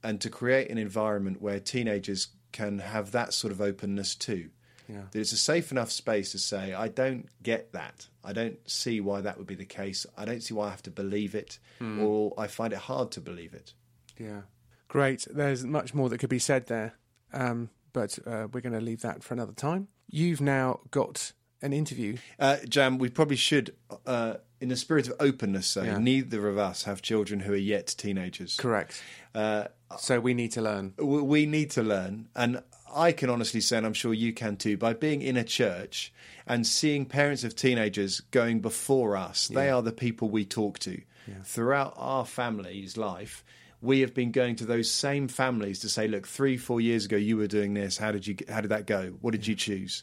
and 0.02 0.20
to 0.20 0.28
create 0.30 0.70
an 0.70 0.78
environment 0.78 1.40
where 1.40 1.60
teenagers 1.60 2.28
can 2.52 2.78
have 2.80 3.12
that 3.12 3.32
sort 3.32 3.52
of 3.52 3.60
openness 3.60 4.14
too. 4.14 4.50
Yeah. 4.88 5.02
That 5.12 5.20
it's 5.20 5.32
a 5.32 5.36
safe 5.36 5.70
enough 5.70 5.92
space 5.92 6.32
to 6.32 6.38
say, 6.38 6.74
I 6.74 6.88
don't 6.88 7.28
get 7.42 7.72
that. 7.72 8.08
I 8.24 8.32
don't 8.32 8.58
see 8.68 9.00
why 9.00 9.20
that 9.20 9.38
would 9.38 9.46
be 9.46 9.54
the 9.54 9.64
case. 9.64 10.04
I 10.18 10.24
don't 10.24 10.42
see 10.42 10.52
why 10.54 10.66
I 10.66 10.70
have 10.70 10.82
to 10.82 10.90
believe 10.90 11.34
it, 11.36 11.58
or 11.80 12.34
I 12.36 12.48
find 12.48 12.72
it 12.72 12.80
hard 12.80 13.12
to 13.12 13.20
believe 13.20 13.54
it. 13.54 13.72
Yeah. 14.20 14.42
Great. 14.88 15.26
There's 15.30 15.64
much 15.64 15.94
more 15.94 16.08
that 16.08 16.18
could 16.18 16.30
be 16.30 16.38
said 16.38 16.66
there, 16.66 16.94
um, 17.32 17.70
but 17.92 18.18
uh, 18.26 18.48
we're 18.52 18.60
going 18.60 18.72
to 18.72 18.80
leave 18.80 19.02
that 19.02 19.22
for 19.22 19.34
another 19.34 19.52
time. 19.52 19.88
You've 20.08 20.40
now 20.40 20.80
got 20.90 21.32
an 21.62 21.72
interview. 21.72 22.16
Uh, 22.38 22.56
Jam, 22.68 22.98
we 22.98 23.08
probably 23.08 23.36
should, 23.36 23.74
uh, 24.06 24.34
in 24.60 24.68
the 24.68 24.76
spirit 24.76 25.06
of 25.08 25.14
openness, 25.20 25.66
say 25.68 25.86
Yeah. 25.86 25.98
neither 25.98 26.48
of 26.48 26.58
us 26.58 26.82
have 26.84 27.02
children 27.02 27.40
who 27.40 27.52
are 27.52 27.56
yet 27.56 27.94
teenagers. 27.96 28.56
Correct. 28.56 29.00
Uh, 29.34 29.64
So 29.98 30.20
we 30.20 30.34
need 30.34 30.52
to 30.52 30.60
learn. 30.62 30.94
we 30.98 31.46
need 31.46 31.70
to 31.72 31.82
learn, 31.82 32.28
and 32.34 32.62
I 32.92 33.12
can 33.12 33.30
honestly 33.30 33.60
say, 33.60 33.76
and 33.76 33.86
I'm 33.86 33.92
sure 33.94 34.12
you 34.14 34.32
can 34.32 34.56
too, 34.56 34.76
by 34.76 34.92
being 34.94 35.22
in 35.22 35.36
a 35.36 35.44
church 35.44 36.12
and 36.46 36.66
seeing 36.66 37.06
parents 37.06 37.44
of 37.44 37.54
teenagers 37.54 38.20
going 38.32 38.60
before 38.60 39.16
us, 39.16 39.46
they 39.48 39.68
are 39.70 39.82
the 39.82 39.92
people 39.92 40.28
we 40.30 40.44
talk 40.44 40.78
to. 40.80 41.00
Throughout 41.44 41.94
our 41.96 42.24
family's 42.26 42.96
life, 42.96 43.44
we 43.82 44.00
have 44.00 44.14
been 44.14 44.30
going 44.30 44.56
to 44.56 44.66
those 44.66 44.90
same 44.90 45.28
families 45.28 45.80
to 45.80 45.88
say, 45.88 46.06
look, 46.08 46.26
three, 46.26 46.56
four 46.56 46.80
years 46.80 47.06
ago, 47.06 47.16
you 47.16 47.36
were 47.36 47.46
doing 47.46 47.74
this. 47.74 47.96
How 47.96 48.12
did 48.12 48.26
you? 48.26 48.36
How 48.48 48.60
did 48.60 48.68
that 48.68 48.86
go? 48.86 49.14
What 49.20 49.32
did 49.32 49.46
you 49.46 49.54
choose? 49.54 50.02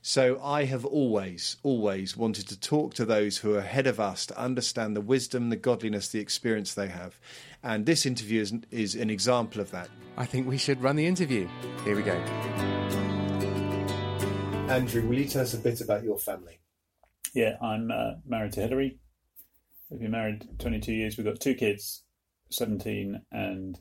So 0.00 0.40
I 0.42 0.64
have 0.64 0.84
always, 0.84 1.56
always 1.62 2.16
wanted 2.16 2.48
to 2.48 2.60
talk 2.60 2.94
to 2.94 3.04
those 3.04 3.38
who 3.38 3.54
are 3.54 3.58
ahead 3.58 3.86
of 3.86 3.98
us 3.98 4.26
to 4.26 4.38
understand 4.38 4.94
the 4.94 5.00
wisdom, 5.00 5.50
the 5.50 5.56
godliness, 5.56 6.08
the 6.08 6.20
experience 6.20 6.74
they 6.74 6.86
have. 6.86 7.18
And 7.62 7.84
this 7.84 8.06
interview 8.06 8.40
is, 8.40 8.54
is 8.70 8.94
an 8.94 9.10
example 9.10 9.60
of 9.60 9.72
that. 9.72 9.88
I 10.16 10.24
think 10.24 10.46
we 10.46 10.56
should 10.56 10.80
run 10.80 10.96
the 10.96 11.06
interview. 11.06 11.48
Here 11.84 11.96
we 11.96 12.02
go. 12.02 12.14
Andrew, 14.68 15.06
will 15.06 15.18
you 15.18 15.24
tell 15.24 15.42
us 15.42 15.54
a 15.54 15.58
bit 15.58 15.80
about 15.80 16.04
your 16.04 16.18
family? 16.18 16.60
Yeah, 17.34 17.56
I'm 17.60 17.90
uh, 17.90 18.12
married 18.26 18.52
to 18.52 18.60
Hilary. 18.60 18.98
We've 19.90 20.00
been 20.00 20.10
married 20.10 20.46
22 20.58 20.92
years. 20.92 21.16
We've 21.16 21.26
got 21.26 21.40
two 21.40 21.54
kids, 21.54 22.04
17 22.50 23.22
and 23.32 23.78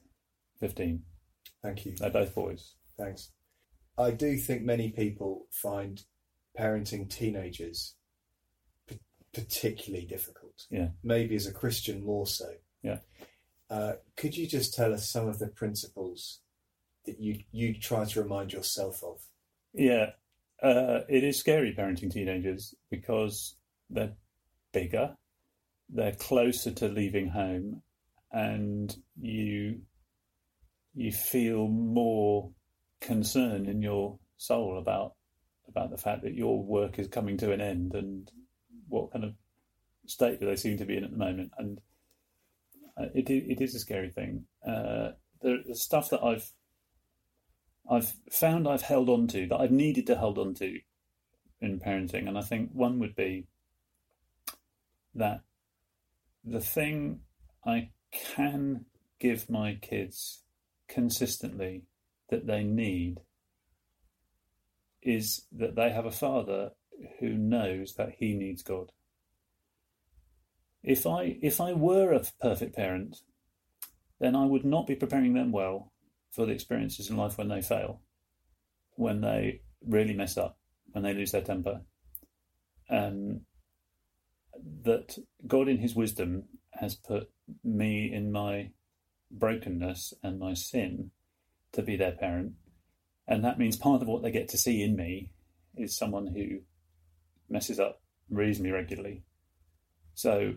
15. 0.60 1.04
Thank 1.64 1.86
you. 1.86 1.96
They're 1.98 2.10
both 2.10 2.36
boys. 2.36 2.76
Thanks. 2.98 3.32
I 3.98 4.12
do 4.12 4.38
think 4.38 4.64
many 4.64 4.90
people 4.90 5.48
find 5.52 6.02
parenting 6.58 7.10
teenagers 7.10 7.96
p- 8.88 9.00
particularly 9.34 10.06
difficult. 10.06 10.66
Yeah. 10.70 10.90
Maybe 11.04 11.36
as 11.36 11.48
a 11.48 11.54
Christian 11.54 12.06
more 12.06 12.28
so. 12.28 12.50
Yeah. 12.84 13.00
Uh, 13.70 13.94
could 14.16 14.38
you 14.38 14.48
just 14.48 14.74
tell 14.74 14.94
us 14.94 15.10
some 15.10 15.28
of 15.28 15.40
the 15.40 15.48
principles 15.48 16.40
that 17.06 17.20
you 17.20 17.40
you 17.52 17.74
try 17.74 18.06
to 18.06 18.22
remind 18.22 18.54
yourself 18.54 19.04
of? 19.04 19.22
Yeah, 19.74 20.12
uh, 20.62 21.02
it 21.10 21.24
is 21.24 21.40
scary 21.40 21.76
parenting 21.78 22.12
teenagers 22.12 22.74
because 22.90 23.56
they're 23.90 24.14
bigger, 24.72 25.16
they're 25.90 26.16
closer 26.16 26.72
to 26.72 26.88
leaving 26.88 27.30
home, 27.30 27.82
and 28.32 28.96
you 29.20 29.80
you 30.94 31.12
feel 31.12 31.68
more 31.68 32.52
concern 33.00 33.68
in 33.68 33.82
your 33.82 34.18
soul 34.38 34.78
about 34.78 35.14
about 35.68 35.92
the 35.92 35.98
fact 35.98 36.24
that 36.24 36.34
your 36.34 36.64
work 36.64 36.98
is 36.98 37.08
coming 37.08 37.38
to 37.38 37.52
an 37.52 37.62
end 37.62 37.94
and 37.94 38.32
what 38.88 39.12
kind 39.12 39.26
of 39.26 39.34
state 40.06 40.40
do 40.40 40.46
they 40.46 40.56
seem 40.56 40.78
to 40.78 40.86
be 40.86 40.98
in 40.98 41.04
at 41.04 41.12
the 41.12 41.18
moment. 41.18 41.52
And 41.58 41.82
uh, 42.98 43.08
it 43.14 43.30
it 43.30 43.62
is 43.62 43.76
a 43.76 43.80
scary 43.80 44.10
thing. 44.10 44.46
Uh, 44.66 45.10
the, 45.42 45.64
stuff 45.74 46.10
that 46.10 46.24
I've 46.24 46.52
I've 47.90 48.14
found 48.32 48.68
I've 48.68 48.82
held 48.82 49.10
on 49.10 49.28
to 49.28 49.48
that 49.48 49.60
I've 49.60 49.72
needed 49.72 50.08
to 50.08 50.16
hold 50.16 50.38
on 50.38 50.54
to 50.56 50.80
in 51.62 51.80
parenting 51.80 52.28
and 52.28 52.38
I 52.38 52.42
think 52.42 52.70
one 52.74 53.00
would 53.00 53.16
be 53.16 53.48
that 55.16 55.42
the 56.44 56.60
thing 56.60 57.22
I 57.66 57.90
can 58.12 58.86
give 59.20 59.50
my 59.50 59.76
kids 59.82 60.44
consistently 60.88 61.84
that 62.30 62.48
they 62.48 62.64
need 62.64 63.20
is 65.02 65.46
that 65.52 65.76
they 65.76 65.90
have 65.90 66.06
a 66.06 66.12
father 66.12 66.72
who 67.20 67.30
knows 67.30 67.96
that 67.96 68.16
he 68.18 68.34
needs 68.34 68.64
God. 68.64 68.92
If 70.84 71.06
I 71.06 71.38
if 71.42 71.60
I 71.60 71.74
were 71.74 72.14
a 72.14 72.24
perfect 72.42 72.76
parent, 72.76 73.18
then 74.20 74.36
I 74.36 74.46
would 74.46 74.66
not 74.66 74.88
be 74.88 74.96
preparing 74.96 75.34
them 75.34 75.52
well 75.52 75.92
for 76.32 76.46
the 76.46 76.54
experiences 76.54 77.10
in 77.10 77.18
life 77.18 77.38
when 77.38 77.48
they 77.48 77.62
fail, 77.62 78.02
when 78.96 79.22
they 79.22 79.62
really 79.86 80.14
mess 80.14 80.38
up, 80.38 80.58
when 80.92 81.04
they 81.04 81.14
lose 81.14 81.32
their 81.32 81.42
temper. 81.42 81.82
Um, 82.90 83.42
that 84.84 85.18
God, 85.46 85.68
in 85.68 85.78
His 85.78 85.96
wisdom, 85.96 86.44
has 86.80 86.96
put 86.96 87.30
me 87.64 88.12
in 88.12 88.32
my 88.32 88.72
brokenness 89.32 90.14
and 90.24 90.40
my 90.40 90.54
sin 90.54 91.12
to 91.74 91.82
be 91.82 91.96
their 91.96 92.14
parent. 92.14 92.54
And 93.28 93.44
that 93.44 93.60
means 93.60 93.76
part 93.76 94.02
of 94.02 94.08
what 94.08 94.24
they 94.24 94.32
get 94.32 94.48
to 94.50 94.58
see 94.58 94.82
in 94.82 94.96
me 94.96 95.32
is 95.76 95.98
someone 95.98 96.28
who 96.28 96.60
messes 97.50 97.80
up 97.80 98.02
reasonably 98.30 98.72
regularly. 98.72 99.24
So 100.14 100.56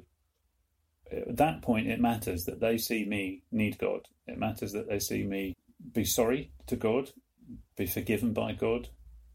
at 1.10 1.36
that 1.36 1.62
point, 1.62 1.88
it 1.88 2.00
matters 2.00 2.44
that 2.44 2.60
they 2.60 2.78
see 2.78 3.04
me 3.04 3.42
need 3.50 3.78
God. 3.78 4.06
It 4.26 4.38
matters 4.38 4.72
that 4.72 4.88
they 4.88 4.98
see 4.98 5.24
me 5.24 5.56
be 5.92 6.04
sorry 6.04 6.52
to 6.66 6.76
God, 6.76 7.10
be 7.76 7.86
forgiven 7.86 8.32
by 8.32 8.52
God, 8.52 8.88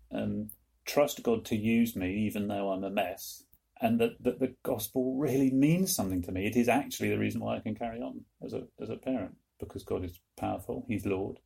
and 0.10 0.52
trust 0.86 1.24
God 1.24 1.44
to 1.46 1.56
use 1.56 1.96
me 1.96 2.14
even 2.28 2.48
though 2.48 2.72
I'm 2.72 2.84
a 2.84 2.90
mess, 2.90 3.44
and 3.82 4.00
that, 4.00 4.22
that 4.24 4.40
the 4.40 4.56
gospel 4.64 5.16
really 5.18 5.52
means 5.52 5.96
something 5.96 6.22
to 6.24 6.32
me. 6.32 6.48
It 6.48 6.56
is 6.56 6.70
actually 6.70 7.10
the 7.10 7.20
reason 7.20 7.42
why 7.42 7.58
I 7.58 7.60
can 7.60 7.76
carry 7.76 8.00
on 8.02 8.22
as 8.44 8.54
a 8.54 8.64
as 8.82 8.90
a 8.90 8.96
parent 8.98 9.36
because 9.60 9.84
God 9.84 10.04
is 10.04 10.20
powerful. 10.38 10.86
He's 10.88 11.06
Lord, 11.06 11.40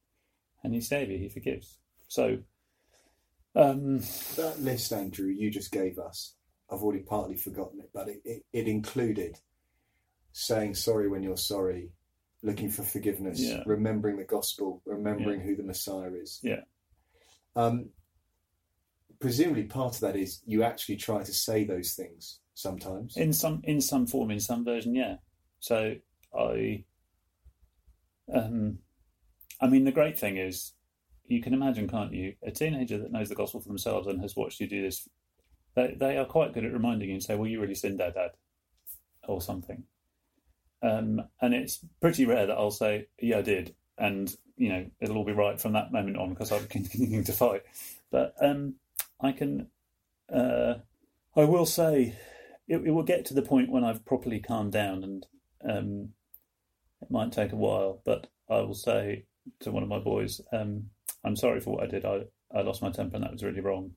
and 0.63 0.74
He's 0.74 0.88
Savior. 0.89 1.18
He 1.18 1.30
forgives. 1.30 1.80
So, 2.08 2.39
um, 3.56 4.00
That 4.36 4.56
list, 4.60 4.92
Andrew, 4.94 5.28
you 5.28 5.50
just 5.52 5.72
gave 5.72 6.00
us, 6.00 6.36
I've 6.72 6.82
already 6.82 7.04
partly 7.04 7.36
forgotten 7.36 7.80
it, 7.82 7.89
but 7.94 8.08
it, 8.10 8.22
it, 8.26 8.46
it 8.54 8.68
included 8.68 9.38
saying 10.32 10.76
sorry 10.76 11.08
when 11.10 11.22
you're 11.24 11.38
sorry, 11.38 11.92
looking 12.42 12.70
for 12.70 12.84
forgiveness, 12.84 13.39
Yeah. 13.42 13.63
remembering 13.65 14.18
the 14.18 14.24
gospel, 14.24 14.82
remembering 14.86 15.42
who 15.42 15.56
the 15.56 15.63
Messiah 15.63 16.12
is. 16.13 16.39
yeah, 16.44 16.62
Um, 17.56 17.89
presumably, 19.19 19.63
part 19.63 19.95
of 19.95 20.01
that 20.01 20.15
is 20.15 20.41
you 20.45 20.63
actually 20.63 20.97
try 20.97 21.23
to 21.23 21.34
say 21.34 21.63
those 21.63 21.93
things 21.93 22.39
sometimes. 22.53 23.17
in 23.17 23.34
some 23.34 23.62
in 23.63 23.82
some 23.82 24.05
form, 24.05 24.32
in 24.32 24.39
some 24.39 24.65
version, 24.65 24.95
yeah. 24.95 25.17
So 25.60 25.95
I, 26.38 26.84
um, 28.34 28.79
I 29.62 29.67
mean, 29.67 29.84
the 29.84 29.91
great 29.91 30.17
thing 30.17 30.38
is, 30.38 30.73
you 31.25 31.41
can 31.41 31.53
imagine, 31.53 31.88
can't 31.88 32.13
you, 32.13 32.36
a 32.43 32.51
teenager 32.51 32.97
that 32.97 33.12
knows 33.12 33.29
the 33.29 33.36
gospel 33.36 33.60
for 33.60 33.67
themselves 33.67 34.08
and 34.08 34.21
has 34.21 34.36
watched 34.36 34.60
you 34.60 34.67
do 34.67 34.82
this. 34.82 35.08
They 35.75 35.95
they 35.99 36.17
are 36.17 36.25
quite 36.25 36.53
good 36.53 36.65
at 36.65 36.73
reminding 36.73 37.10
you 37.10 37.15
and 37.15 37.23
say, 37.23 37.36
"Well, 37.36 37.47
you 37.47 37.62
really 37.62 37.75
sinned 37.75 37.99
there, 37.99 38.12
Dad," 38.12 38.32
or 39.27 39.41
something. 39.41 39.84
Um, 40.82 41.21
and 41.41 41.53
it's 41.53 41.79
pretty 42.01 42.25
rare 42.25 42.47
that 42.47 42.58
I'll 42.58 42.71
say, 42.71 43.08
"Yeah, 43.19 43.39
I 43.39 43.41
did," 43.41 43.75
and 43.97 44.34
you 44.58 44.69
know 44.69 44.86
it'll 44.99 45.17
all 45.17 45.25
be 45.25 45.34
right 45.34 45.60
from 45.60 45.73
that 45.73 45.91
moment 45.91 46.17
on 46.17 46.29
because 46.29 46.51
I'm 46.51 46.67
continuing 46.69 47.23
to 47.25 47.34
fight. 47.34 47.63
But 48.12 48.34
um, 48.41 48.75
I 49.21 49.32
can, 49.32 49.67
uh, 50.34 50.75
I 51.36 51.43
will 51.43 51.65
say, 51.65 52.15
it, 52.67 52.77
it 52.86 52.91
will 52.91 53.03
get 53.03 53.25
to 53.25 53.34
the 53.34 53.41
point 53.41 53.71
when 53.71 53.84
I've 53.84 54.05
properly 54.05 54.39
calmed 54.39 54.71
down, 54.71 55.03
and 55.03 55.25
um, 55.67 56.10
it 57.01 57.12
might 57.12 57.32
take 57.32 57.51
a 57.51 57.58
while. 57.58 58.01
But 58.05 58.27
I 58.49 58.62
will 58.62 58.75
say 58.75 59.25
to 59.62 59.71
one 59.71 59.84
of 59.84 59.89
my 59.89 59.99
boys, 59.99 60.41
um, 60.53 60.89
"I'm 61.23 61.36
sorry 61.36 61.60
for 61.60 61.75
what 61.75 61.84
I 61.84 61.88
did. 61.88 62.05
I 62.05 62.21
I 62.53 62.62
lost 62.62 62.82
my 62.82 62.91
temper, 62.91 63.15
and 63.15 63.23
that 63.23 63.32
was 63.32 63.43
really 63.43 63.62
wrong." 63.62 63.91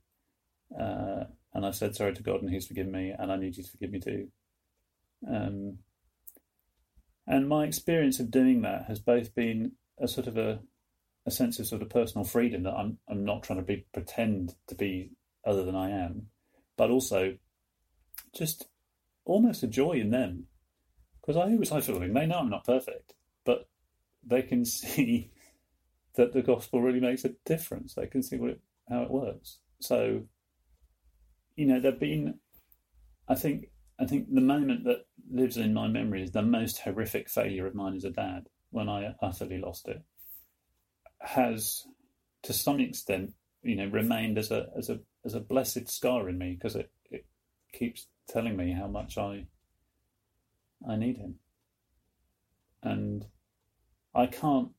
Uh, 0.79 1.25
and 1.55 1.67
I've 1.67 1.77
said 1.77 1.95
sorry 1.95 2.15
to 2.15 2.23
God, 2.23 2.41
and 2.43 2.51
He's 2.51 2.67
forgiven 2.67 2.93
me, 2.93 3.15
and 3.17 3.31
I 3.31 3.37
need 3.37 3.57
you 3.57 3.63
to 3.63 3.71
forgive 3.71 3.91
me 3.91 4.01
too. 4.01 4.29
Um, 5.29 5.79
and 7.27 7.49
my 7.49 7.65
experience 7.65 8.19
of 8.19 8.31
doing 8.31 8.63
that 8.63 8.87
has 8.89 8.99
both 8.99 9.35
been 9.35 9.73
a 9.99 10.09
sort 10.09 10.27
of 10.27 10.37
a, 10.37 10.61
a 11.27 11.31
sense 11.31 11.59
of 11.59 11.67
sort 11.67 11.83
of 11.83 11.91
personal 11.91 12.25
freedom 12.25 12.65
that 12.65 12.75
I'm 12.75 12.99
I'm 13.09 13.25
not 13.25 13.43
trying 13.43 13.59
to 13.59 13.65
be 13.65 13.87
pretend 13.93 14.55
to 14.69 14.75
be 14.75 15.11
other 15.45 15.65
than 15.65 15.77
I 15.77 15.91
am, 15.91 16.29
but 16.77 16.91
also 16.91 17.37
just 18.35 18.67
almost 19.25 19.63
a 19.63 19.69
joy 19.69 19.93
in 19.93 20.11
them 20.11 20.47
because 21.21 21.37
I 21.37 21.53
always 21.53 21.71
have 21.71 21.85
feeling 21.85 22.13
they 22.13 22.27
know 22.27 22.39
I'm 22.39 22.51
not 22.51 22.65
perfect, 22.65 23.15
but 23.45 23.69
they 24.25 24.43
can 24.43 24.65
see 24.65 25.31
that 26.15 26.33
the 26.33 26.43
gospel 26.43 26.83
really 26.83 27.01
makes 27.01 27.25
a 27.25 27.35
difference. 27.45 27.95
They 27.95 28.07
can 28.07 28.23
see 28.23 28.37
what 28.37 28.51
it, 28.51 28.61
how 28.89 29.03
it 29.03 29.11
works. 29.11 29.59
So, 29.81 30.23
you 31.57 31.67
know, 31.67 31.81
there've 31.81 31.99
been, 31.99 32.39
I 33.29 33.35
think, 33.35 33.71
I 33.99 34.07
think 34.07 34.33
the 34.33 34.41
moment 34.41 34.85
that 34.85 35.07
lives 35.31 35.57
in 35.57 35.73
my 35.73 35.89
memory 35.89 36.23
is 36.23 36.33
the 36.33 36.43
most 36.43 36.81
horrific 36.81 37.31
failure 37.31 37.67
of 37.67 37.75
mine 37.75 37.95
as 37.95 38.05
a 38.05 38.11
dad 38.11 38.49
when 38.71 38.89
I 38.89 39.15
utterly 39.23 39.59
lost 39.59 39.89
it. 39.89 40.03
Has, 41.23 41.87
to 42.43 42.53
some 42.53 42.81
extent, 42.81 43.33
you 43.63 43.77
know, 43.77 43.87
remained 43.87 44.39
as 44.39 44.51
a 44.51 44.67
as 44.77 44.91
a 44.91 45.01
as 45.25 45.35
a 45.35 45.41
blessed 45.41 45.89
scar 45.89 46.29
in 46.29 46.37
me 46.37 46.55
because 46.55 46.75
it, 46.75 46.91
it 47.11 47.25
keeps 47.73 48.07
telling 48.29 48.57
me 48.57 48.73
how 48.73 48.89
much 48.89 49.17
I 49.19 49.47
I 50.89 50.97
need 50.97 51.17
him, 51.17 51.37
and 52.83 53.25
I 54.15 54.27
can't, 54.27 54.71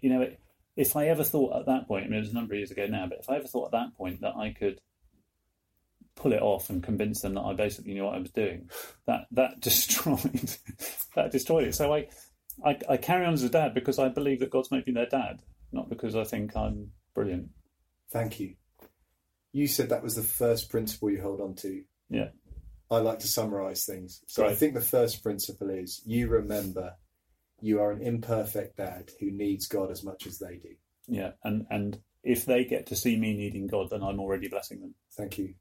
you 0.00 0.10
know, 0.10 0.28
if 0.76 0.96
I 0.96 1.08
ever 1.08 1.24
thought 1.24 1.58
at 1.58 1.66
that 1.66 1.88
point, 1.88 2.04
I 2.04 2.08
mean, 2.08 2.18
it 2.18 2.20
was 2.20 2.30
a 2.30 2.34
number 2.34 2.54
of 2.54 2.58
years 2.58 2.70
ago 2.70 2.86
now, 2.86 3.06
but 3.06 3.18
if 3.20 3.30
I 3.30 3.36
ever 3.36 3.46
thought 3.46 3.66
at 3.66 3.72
that 3.72 3.96
point 3.96 4.20
that 4.20 4.36
I 4.36 4.50
could 4.50 4.80
pull 6.14 6.32
it 6.32 6.42
off 6.42 6.70
and 6.70 6.82
convince 6.82 7.20
them 7.20 7.34
that 7.34 7.42
I 7.42 7.54
basically 7.54 7.94
knew 7.94 8.04
what 8.04 8.14
I 8.14 8.18
was 8.18 8.30
doing, 8.30 8.70
that 9.06 9.26
that 9.32 9.60
destroyed 9.60 10.56
that 11.14 11.30
destroyed 11.30 11.68
it. 11.68 11.74
So 11.74 11.92
I, 11.92 12.08
I 12.64 12.78
I 12.88 12.96
carry 12.96 13.26
on 13.26 13.34
as 13.34 13.42
a 13.42 13.48
dad 13.48 13.74
because 13.74 13.98
I 13.98 14.08
believe 14.08 14.40
that 14.40 14.50
God's 14.50 14.70
made 14.70 14.86
me 14.86 14.92
their 14.92 15.06
dad, 15.06 15.40
not 15.72 15.88
because 15.88 16.14
I 16.14 16.24
think 16.24 16.56
I'm 16.56 16.92
brilliant. 17.14 17.48
Thank 18.10 18.40
you. 18.40 18.54
You 19.52 19.66
said 19.66 19.88
that 19.90 20.02
was 20.02 20.16
the 20.16 20.22
first 20.22 20.70
principle 20.70 21.10
you 21.10 21.20
hold 21.20 21.40
on 21.40 21.54
to. 21.56 21.82
Yeah. 22.08 22.28
I 22.90 22.98
like 22.98 23.20
to 23.20 23.26
summarize 23.26 23.84
things. 23.84 24.22
So 24.26 24.46
I 24.46 24.54
think 24.54 24.74
the 24.74 24.80
first 24.82 25.22
principle 25.22 25.70
is 25.70 26.02
you 26.04 26.28
remember 26.28 26.94
you 27.62 27.80
are 27.80 27.92
an 27.92 28.02
imperfect 28.02 28.76
dad 28.76 29.10
who 29.18 29.30
needs 29.30 29.66
God 29.66 29.90
as 29.90 30.04
much 30.04 30.26
as 30.26 30.38
they 30.38 30.56
do. 30.56 30.74
Yeah, 31.06 31.30
and 31.42 31.66
and 31.70 31.98
if 32.22 32.44
they 32.44 32.64
get 32.64 32.86
to 32.86 32.96
see 32.96 33.16
me 33.16 33.34
needing 33.34 33.66
God, 33.66 33.88
then 33.90 34.02
I'm 34.02 34.20
already 34.20 34.48
blessing 34.48 34.80
them. 34.80 34.94
Thank 35.16 35.38
you. 35.38 35.54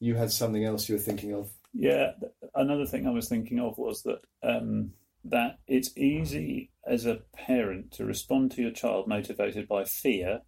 You 0.00 0.16
had 0.16 0.32
something 0.32 0.64
else 0.64 0.88
you 0.88 0.96
were 0.96 1.00
thinking 1.00 1.34
of? 1.34 1.50
Yeah, 1.72 2.12
another 2.54 2.86
thing 2.86 3.06
I 3.06 3.10
was 3.10 3.28
thinking 3.28 3.60
of 3.60 3.78
was 3.78 4.02
that 4.02 4.20
um, 4.42 4.92
that 5.30 5.58
it's 5.66 5.96
easy 5.96 6.70
as 6.86 7.06
a 7.06 7.20
parent 7.34 7.92
to 7.92 8.04
respond 8.04 8.50
to 8.52 8.62
your 8.62 8.70
child 8.70 9.06
motivated 9.06 9.68
by 9.68 9.84
fear 9.84 10.42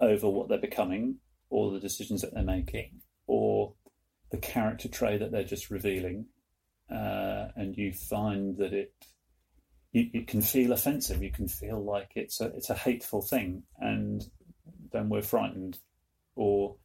over 0.00 0.28
what 0.28 0.48
they're 0.48 0.58
becoming 0.58 1.16
or 1.48 1.70
the 1.70 1.80
decisions 1.80 2.20
that 2.20 2.34
they're 2.34 2.42
making 2.42 3.00
or 3.26 3.74
the 4.30 4.36
character 4.38 4.88
trait 4.88 5.20
that 5.20 5.30
they're 5.30 5.44
just 5.44 5.70
revealing, 5.70 6.26
uh, 6.90 7.48
and 7.56 7.76
you 7.76 7.92
find 7.92 8.56
that 8.58 8.72
it 8.72 8.92
you, 9.92 10.24
can 10.26 10.42
feel 10.42 10.72
offensive. 10.72 11.22
You 11.22 11.30
can 11.30 11.46
feel 11.46 11.82
like 11.82 12.10
it's 12.16 12.40
a 12.40 12.46
it's 12.46 12.70
a 12.70 12.74
hateful 12.74 13.22
thing, 13.22 13.62
and 13.78 14.24
then 14.92 15.08
we're 15.08 15.22
frightened, 15.22 15.78
or 16.34 16.76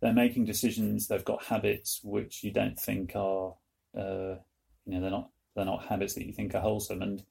they're 0.00 0.12
making 0.12 0.44
decisions. 0.44 1.08
They've 1.08 1.24
got 1.24 1.44
habits 1.44 2.00
which 2.04 2.44
you 2.44 2.52
don't 2.52 2.78
think 2.78 3.16
are, 3.16 3.54
uh, 3.96 4.36
you 4.84 4.94
know, 4.94 5.00
they're 5.00 5.10
not 5.10 5.30
they're 5.54 5.64
not 5.64 5.86
habits 5.86 6.14
that 6.14 6.26
you 6.26 6.32
think 6.32 6.54
are 6.54 6.60
wholesome. 6.60 7.02
And 7.02 7.22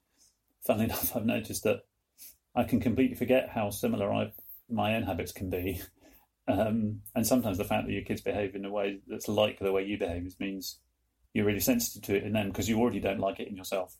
funnily 0.66 0.84
enough, 0.86 1.16
I've 1.16 1.26
noticed 1.26 1.64
that 1.64 1.84
I 2.54 2.64
can 2.64 2.80
completely 2.80 3.16
forget 3.16 3.50
how 3.50 3.70
similar 3.70 4.12
I 4.12 4.32
my 4.70 4.96
own 4.96 5.02
habits 5.02 5.32
can 5.32 5.50
be. 5.50 5.82
Um, 6.46 7.00
and 7.14 7.26
sometimes 7.26 7.58
the 7.58 7.64
fact 7.64 7.86
that 7.86 7.92
your 7.92 8.04
kids 8.04 8.20
behave 8.20 8.54
in 8.54 8.64
a 8.64 8.70
way 8.70 8.98
that's 9.06 9.28
like 9.28 9.58
the 9.58 9.72
way 9.72 9.84
you 9.84 9.98
behave 9.98 10.34
means 10.38 10.78
you're 11.32 11.46
really 11.46 11.60
sensitive 11.60 12.02
to 12.02 12.16
it 12.16 12.22
in 12.22 12.32
them 12.32 12.48
because 12.48 12.68
you 12.68 12.78
already 12.78 13.00
don't 13.00 13.18
like 13.18 13.40
it 13.40 13.48
in 13.48 13.56
yourself. 13.56 13.96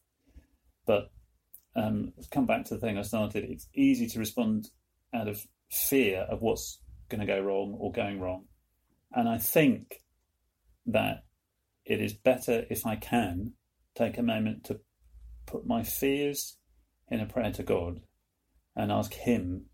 But 0.87 1.11
um, 1.75 2.13
come 2.31 2.47
back 2.47 2.65
to 2.67 2.75
the 2.75 2.81
thing 2.81 2.99
I 2.99 3.03
started. 3.03 3.45
It's 3.45 3.69
easy 3.75 4.07
to 4.09 4.19
respond 4.19 4.69
out 5.15 5.29
of 5.29 5.45
fear 5.71 6.21
of 6.21 6.43
what's 6.43 6.79
going 7.09 7.21
to 7.21 7.27
go 7.27 7.41
wrong 7.41 7.77
or 7.79 7.93
going 7.93 8.21
wrong, 8.21 8.45
and 9.13 9.29
I 9.29 9.39
think 9.39 10.03
that 10.87 11.25
it 11.85 12.01
is 12.01 12.13
better 12.13 12.65
if 12.71 12.87
I 12.87 12.97
can 12.97 13.53
take 13.95 14.19
a 14.19 14.23
moment 14.23 14.65
to 14.65 14.81
put 15.47 15.67
my 15.67 15.83
fears 15.83 16.57
in 17.09 17.21
a 17.21 17.27
prayer 17.27 17.53
to 17.53 17.63
God 17.63 18.01
and 18.75 18.91
ask 18.91 19.13
Him 19.13 19.67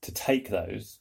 to 0.00 0.12
take 0.12 0.48
those 0.48 1.00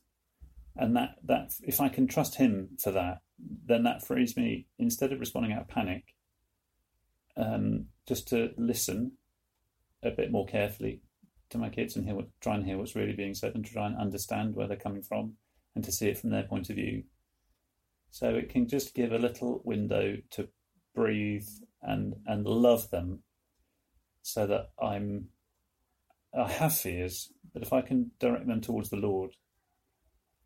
and 0.77 0.95
that 0.95 1.15
that 1.23 1.53
if 1.63 1.81
I 1.81 1.89
can 1.89 2.07
trust 2.07 2.35
him 2.35 2.69
for 2.79 2.91
that, 2.91 3.21
then 3.39 3.83
that 3.83 4.05
frees 4.05 4.37
me 4.37 4.67
instead 4.77 5.11
of 5.11 5.19
responding 5.19 5.53
out 5.53 5.61
of 5.61 5.67
panic, 5.67 6.15
um, 7.35 7.85
just 8.07 8.27
to 8.29 8.51
listen 8.57 9.13
a 10.03 10.11
bit 10.11 10.31
more 10.31 10.45
carefully 10.45 11.01
to 11.49 11.57
my 11.57 11.69
kids 11.69 11.95
and 11.95 12.05
hear 12.05 12.15
what, 12.15 12.27
try 12.41 12.55
and 12.55 12.65
hear 12.65 12.77
what's 12.77 12.95
really 12.95 13.13
being 13.13 13.33
said 13.33 13.55
and 13.55 13.65
try 13.65 13.87
and 13.87 13.97
understand 13.97 14.55
where 14.55 14.67
they're 14.67 14.77
coming 14.77 15.01
from 15.01 15.33
and 15.75 15.83
to 15.83 15.91
see 15.91 16.09
it 16.09 16.17
from 16.17 16.29
their 16.29 16.43
point 16.43 16.69
of 16.69 16.75
view. 16.75 17.03
So 18.11 18.29
it 18.29 18.49
can 18.49 18.67
just 18.67 18.93
give 18.93 19.11
a 19.11 19.17
little 19.17 19.61
window 19.63 20.17
to 20.31 20.47
breathe 20.93 21.47
and 21.87 22.13
and 22.27 22.45
love 22.45 22.91
them, 22.91 23.23
so 24.21 24.45
that 24.45 24.69
I'm 24.79 25.29
I 26.37 26.51
have 26.51 26.75
fears, 26.75 27.31
but 27.53 27.63
if 27.63 27.73
I 27.73 27.81
can 27.81 28.11
direct 28.19 28.45
them 28.45 28.61
towards 28.61 28.89
the 28.91 28.97
Lord 28.97 29.31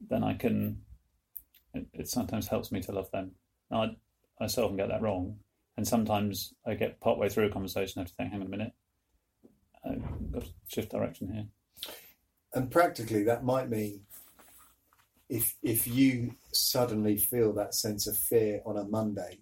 then 0.09 0.23
I 0.23 0.33
can. 0.33 0.81
It, 1.73 1.85
it 1.93 2.07
sometimes 2.09 2.47
helps 2.47 2.71
me 2.71 2.81
to 2.81 2.91
love 2.91 3.09
them. 3.11 3.31
I, 3.71 3.95
I 4.39 4.47
so 4.47 4.65
often 4.65 4.77
get 4.77 4.89
that 4.89 5.01
wrong, 5.01 5.37
and 5.77 5.87
sometimes 5.87 6.53
I 6.65 6.73
get 6.73 6.99
part 6.99 7.17
way 7.17 7.29
through 7.29 7.45
a 7.45 7.51
conversation, 7.51 7.99
I 7.99 8.01
have 8.01 8.09
to 8.09 8.15
think, 8.15 8.31
hang 8.31 8.41
on 8.41 8.47
a 8.47 8.49
minute, 8.49 8.73
I've 9.85 10.31
got 10.31 10.43
to 10.43 10.49
shift 10.67 10.91
direction 10.91 11.31
here. 11.31 11.45
And 12.53 12.69
practically, 12.69 13.23
that 13.23 13.45
might 13.45 13.69
mean 13.69 14.01
if 15.29 15.55
if 15.63 15.87
you 15.87 16.35
suddenly 16.51 17.15
feel 17.15 17.53
that 17.53 17.73
sense 17.73 18.05
of 18.05 18.17
fear 18.17 18.61
on 18.65 18.77
a 18.77 18.83
Monday, 18.83 19.39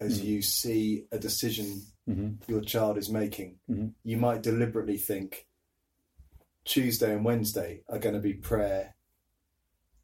as 0.00 0.20
Mm. 0.20 0.24
you 0.24 0.42
see 0.42 1.04
a 1.12 1.18
decision 1.18 1.82
hmm 2.06 2.32
your 2.48 2.60
child 2.60 2.98
is 2.98 3.08
making, 3.08 3.58
Mhm. 3.70 3.94
you 4.04 4.18
might 4.18 4.42
deliberately 4.42 4.98
think 4.98 5.46
Tuesday 6.66 7.14
and 7.14 7.24
Wednesday 7.24 7.82
are 7.88 7.98
going 7.98 8.14
to 8.14 8.20
be 8.20 8.34
prayer, 8.34 8.94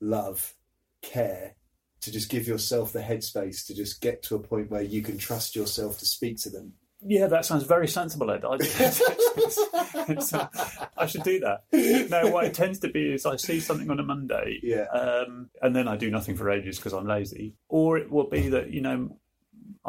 love, 0.01 0.55
care, 1.03 1.57
to 2.01 2.11
just 2.11 2.31
give 2.31 2.47
yourself 2.49 2.93
the 2.95 3.01
headspace 3.01 3.67
to 3.67 3.75
just 3.75 4.01
get 4.01 4.23
to 4.23 4.35
a 4.35 4.39
point 4.41 4.71
where 4.71 4.81
you 4.83 5.03
can 5.03 5.19
trust 5.19 5.55
yourself 5.55 5.99
to 5.99 6.07
speak 6.07 6.39
to 6.39 6.49
them. 6.51 6.73
Yeah, 7.03 7.27
that 7.29 7.45
sounds 7.47 7.65
very 7.65 7.89
sensible, 7.89 8.31
Ed. 8.31 8.45
I, 8.45 8.57
I 10.97 11.07
should 11.07 11.23
do 11.23 11.41
that. 11.41 11.65
No, 12.11 12.31
what 12.31 12.45
it 12.45 12.55
tends 12.55 12.79
to 12.81 12.89
be 12.89 13.13
is 13.13 13.25
I 13.27 13.37
see 13.37 13.61
something 13.61 13.91
on 13.91 14.01
a 14.01 14.03
Monday, 14.03 14.59
Yeah. 14.63 14.85
um, 14.93 15.51
and 15.63 15.75
then 15.75 15.89
I 15.89 15.97
do 15.97 16.11
nothing 16.11 16.37
for 16.37 16.51
ages 16.51 16.77
because 16.77 16.93
I'm 16.93 17.07
lazy. 17.07 17.55
Or 17.69 17.97
it 17.99 18.11
will 18.11 18.29
be 18.29 18.49
that 18.51 18.71
you 18.71 18.81
know 18.83 19.19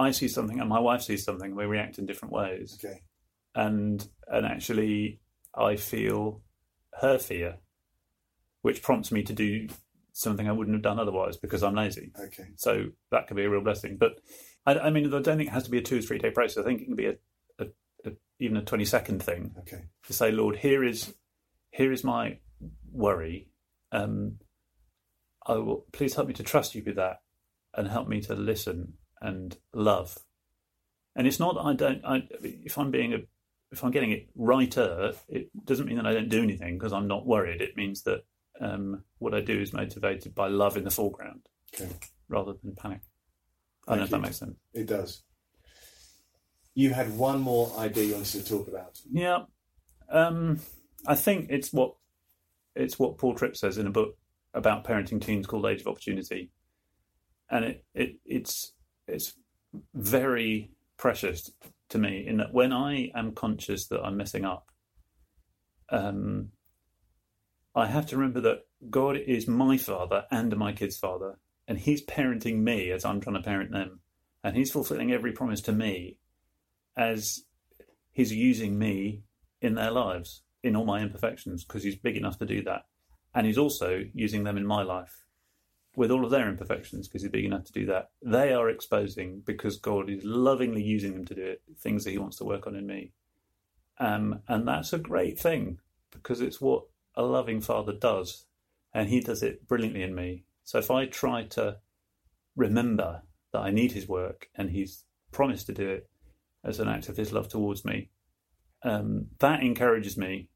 I 0.01 0.11
see 0.11 0.27
something 0.27 0.59
and 0.59 0.69
my 0.69 0.79
wife 0.79 1.01
sees 1.01 1.23
something, 1.23 1.51
and 1.51 1.57
we 1.57 1.65
react 1.65 1.97
in 1.99 2.05
different 2.05 2.33
ways. 2.33 2.77
Okay. 2.83 3.01
and 3.55 4.05
and 4.27 4.45
actually 4.45 5.19
I 5.55 5.75
feel 5.75 6.41
her 7.01 7.17
fear, 7.19 7.57
which 8.61 8.81
prompts 8.81 9.11
me 9.11 9.23
to 9.23 9.33
do 9.33 9.67
something 10.13 10.47
I 10.47 10.51
wouldn't 10.51 10.75
have 10.75 10.83
done 10.83 10.99
otherwise 10.99 11.37
because 11.37 11.63
I'm 11.63 11.75
lazy. 11.75 12.11
Okay. 12.27 12.47
So 12.55 12.85
that 13.11 13.27
could 13.27 13.37
be 13.37 13.43
a 13.43 13.49
real 13.49 13.63
blessing. 13.63 13.97
But 13.97 14.19
I, 14.65 14.73
I 14.87 14.89
mean, 14.89 15.05
I 15.07 15.09
don't 15.09 15.23
think 15.37 15.49
it 15.49 15.53
has 15.53 15.63
to 15.63 15.71
be 15.71 15.77
a 15.79 15.81
two 15.81 15.99
or 15.99 16.01
three 16.01 16.19
day 16.19 16.31
process. 16.31 16.57
I 16.63 16.63
think 16.67 16.81
it 16.81 16.85
can 16.85 16.95
be 16.95 17.07
a, 17.07 17.15
a, 17.59 17.65
a 18.05 18.11
even 18.39 18.57
a 18.57 18.63
twenty 18.63 18.85
second 18.85 19.21
thing 19.23 19.55
Okay. 19.59 19.83
to 20.07 20.13
say, 20.13 20.31
Lord, 20.31 20.57
here 20.57 20.83
is 20.83 21.13
here 21.71 21.91
is 21.91 22.03
my 22.03 22.37
worry. 22.91 23.47
Um, 23.91 24.39
I 25.45 25.53
will 25.55 25.85
please 25.91 26.13
help 26.15 26.27
me 26.27 26.33
to 26.35 26.43
trust 26.43 26.75
you 26.75 26.83
with 26.85 26.95
that, 26.97 27.21
and 27.75 27.87
help 27.87 28.07
me 28.07 28.21
to 28.21 28.35
listen 28.35 28.93
and 29.21 29.57
love. 29.73 30.17
And 31.15 31.27
it's 31.27 31.39
not 31.39 31.57
I 31.57 31.73
don't. 31.73 32.03
I, 32.05 32.27
if 32.41 32.77
I'm 32.77 32.91
being 32.91 33.13
a, 33.13 33.17
if 33.71 33.83
I'm 33.83 33.91
getting 33.91 34.11
it 34.11 34.29
righter, 34.35 35.13
it 35.27 35.49
doesn't 35.65 35.85
mean 35.85 35.97
that 35.97 36.07
I 36.07 36.13
don't 36.13 36.29
do 36.29 36.41
anything 36.43 36.77
because 36.77 36.93
I'm 36.93 37.07
not 37.07 37.25
worried. 37.25 37.61
It 37.61 37.77
means 37.77 38.03
that 38.03 38.23
um, 38.59 39.03
what 39.19 39.33
I 39.33 39.41
do 39.41 39.59
is 39.59 39.73
motivated 39.73 40.35
by 40.35 40.47
love 40.47 40.77
in 40.77 40.83
the 40.83 40.91
foreground 40.91 41.41
Okay. 41.73 41.89
rather 42.29 42.53
than 42.63 42.75
panic. 42.75 43.01
I 43.87 43.91
don't 43.91 43.99
know 43.99 44.03
if 44.05 44.09
that 44.11 44.21
makes 44.21 44.37
sense. 44.37 44.57
It 44.73 44.85
does. 44.87 45.23
You 46.73 46.93
had 46.93 47.17
one 47.17 47.41
more 47.41 47.73
idea 47.77 48.05
you 48.05 48.13
wanted 48.13 48.43
to 48.43 48.45
talk 48.45 48.67
about. 48.67 48.97
Yeah, 49.11 49.43
um, 50.09 50.59
I 51.05 51.15
think 51.15 51.47
it's 51.49 51.73
what 51.73 51.95
it's 52.75 52.97
what 52.97 53.17
Paul 53.17 53.35
Tripp 53.35 53.57
says 53.57 53.77
in 53.77 53.87
a 53.87 53.91
book 53.91 54.15
about 54.53 54.85
parenting 54.85 55.21
teens 55.21 55.47
called 55.47 55.65
Age 55.65 55.81
of 55.81 55.87
Opportunity, 55.87 56.51
and 57.49 57.65
it, 57.65 57.85
it 57.93 58.15
it's 58.25 58.73
it's 59.11 59.33
very 59.93 60.71
precious 60.97 61.51
to 61.89 61.97
me 61.97 62.25
in 62.27 62.37
that 62.37 62.53
when 62.53 62.71
I 62.71 63.11
am 63.15 63.33
conscious 63.33 63.87
that 63.87 64.01
I'm 64.01 64.17
messing 64.17 64.45
up, 64.45 64.71
um, 65.89 66.49
I 67.75 67.87
have 67.87 68.05
to 68.07 68.17
remember 68.17 68.41
that 68.41 68.65
God 68.89 69.17
is 69.17 69.47
my 69.47 69.77
father 69.77 70.25
and 70.31 70.55
my 70.57 70.73
kid's 70.73 70.97
father, 70.97 71.37
and 71.67 71.77
He's 71.77 72.05
parenting 72.05 72.59
me 72.59 72.91
as 72.91 73.05
I'm 73.05 73.21
trying 73.21 73.35
to 73.35 73.41
parent 73.41 73.71
them, 73.71 73.99
and 74.43 74.55
He's 74.55 74.71
fulfilling 74.71 75.11
every 75.11 75.31
promise 75.31 75.61
to 75.61 75.71
me 75.71 76.17
as 76.97 77.41
He's 78.11 78.33
using 78.33 78.77
me 78.77 79.23
in 79.61 79.75
their 79.75 79.91
lives, 79.91 80.41
in 80.63 80.75
all 80.75 80.85
my 80.85 81.01
imperfections, 81.01 81.63
because 81.63 81.83
He's 81.83 81.95
big 81.95 82.17
enough 82.17 82.37
to 82.39 82.45
do 82.45 82.63
that. 82.63 82.83
And 83.33 83.47
He's 83.47 83.57
also 83.57 84.03
using 84.13 84.43
them 84.43 84.57
in 84.57 84.65
my 84.65 84.83
life 84.83 85.23
with 85.95 86.11
all 86.11 86.23
of 86.23 86.31
their 86.31 86.47
imperfections, 86.47 87.07
because 87.07 87.21
He's 87.21 87.31
big 87.31 87.45
enough 87.45 87.65
to 87.65 87.73
do 87.73 87.85
that. 87.87 88.11
They 88.21 88.53
are 88.53 88.69
exposing, 88.69 89.41
because 89.45 89.77
God 89.77 90.09
is 90.09 90.23
lovingly 90.23 90.81
using 90.81 91.13
them 91.13 91.25
to 91.25 91.35
do 91.35 91.43
it, 91.43 91.61
things 91.79 92.03
that 92.03 92.11
He 92.11 92.17
wants 92.17 92.37
to 92.37 92.45
work 92.45 92.65
on 92.67 92.75
in 92.75 92.87
me. 92.87 93.11
Um, 93.99 94.39
and 94.47 94.67
that's 94.67 94.93
a 94.93 94.97
great 94.99 95.37
thing, 95.37 95.79
because 96.11 96.41
it's 96.41 96.61
what 96.61 96.85
a 97.15 97.23
loving 97.23 97.61
father 97.61 97.93
does. 97.93 98.45
And 98.93 99.09
He 99.09 99.19
does 99.19 99.43
it 99.43 99.67
brilliantly 99.67 100.03
in 100.03 100.15
me. 100.15 100.45
So 100.63 100.77
if 100.77 100.89
I 100.89 101.05
try 101.05 101.43
to 101.43 101.77
remember 102.55 103.23
that 103.51 103.59
I 103.59 103.71
need 103.71 103.91
His 103.91 104.07
work 104.07 104.49
and 104.55 104.69
He's 104.69 105.03
promised 105.31 105.65
to 105.67 105.73
do 105.73 105.89
it 105.89 106.09
as 106.63 106.79
an 106.79 106.87
act 106.87 107.09
of 107.09 107.17
His 107.17 107.33
love 107.33 107.49
towards 107.49 107.83
me, 107.83 108.09
um, 108.83 109.27
that 109.39 109.61
encourages 109.61 110.17
me 110.17 110.49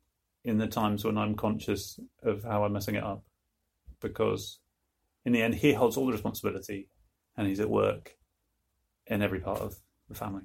in 0.44 0.58
the 0.58 0.68
times 0.68 1.04
when 1.04 1.18
I'm 1.18 1.36
conscious 1.36 2.00
of 2.24 2.44
how 2.44 2.64
I'm 2.64 2.74
messing 2.74 2.96
it 2.96 3.04
up, 3.04 3.24
because 4.00 4.60
in 5.26 5.34
the 5.34 5.42
end, 5.42 5.56
He 5.56 5.74
holds 5.74 5.98
all 5.98 6.06
the 6.06 6.12
responsibility, 6.14 6.90
and 7.36 7.48
He's 7.48 7.60
at 7.60 7.70
work 7.70 8.16
in 9.08 9.22
every 9.22 9.40
part 9.40 9.60
of 9.60 9.76
the 10.10 10.16
family. 10.16 10.44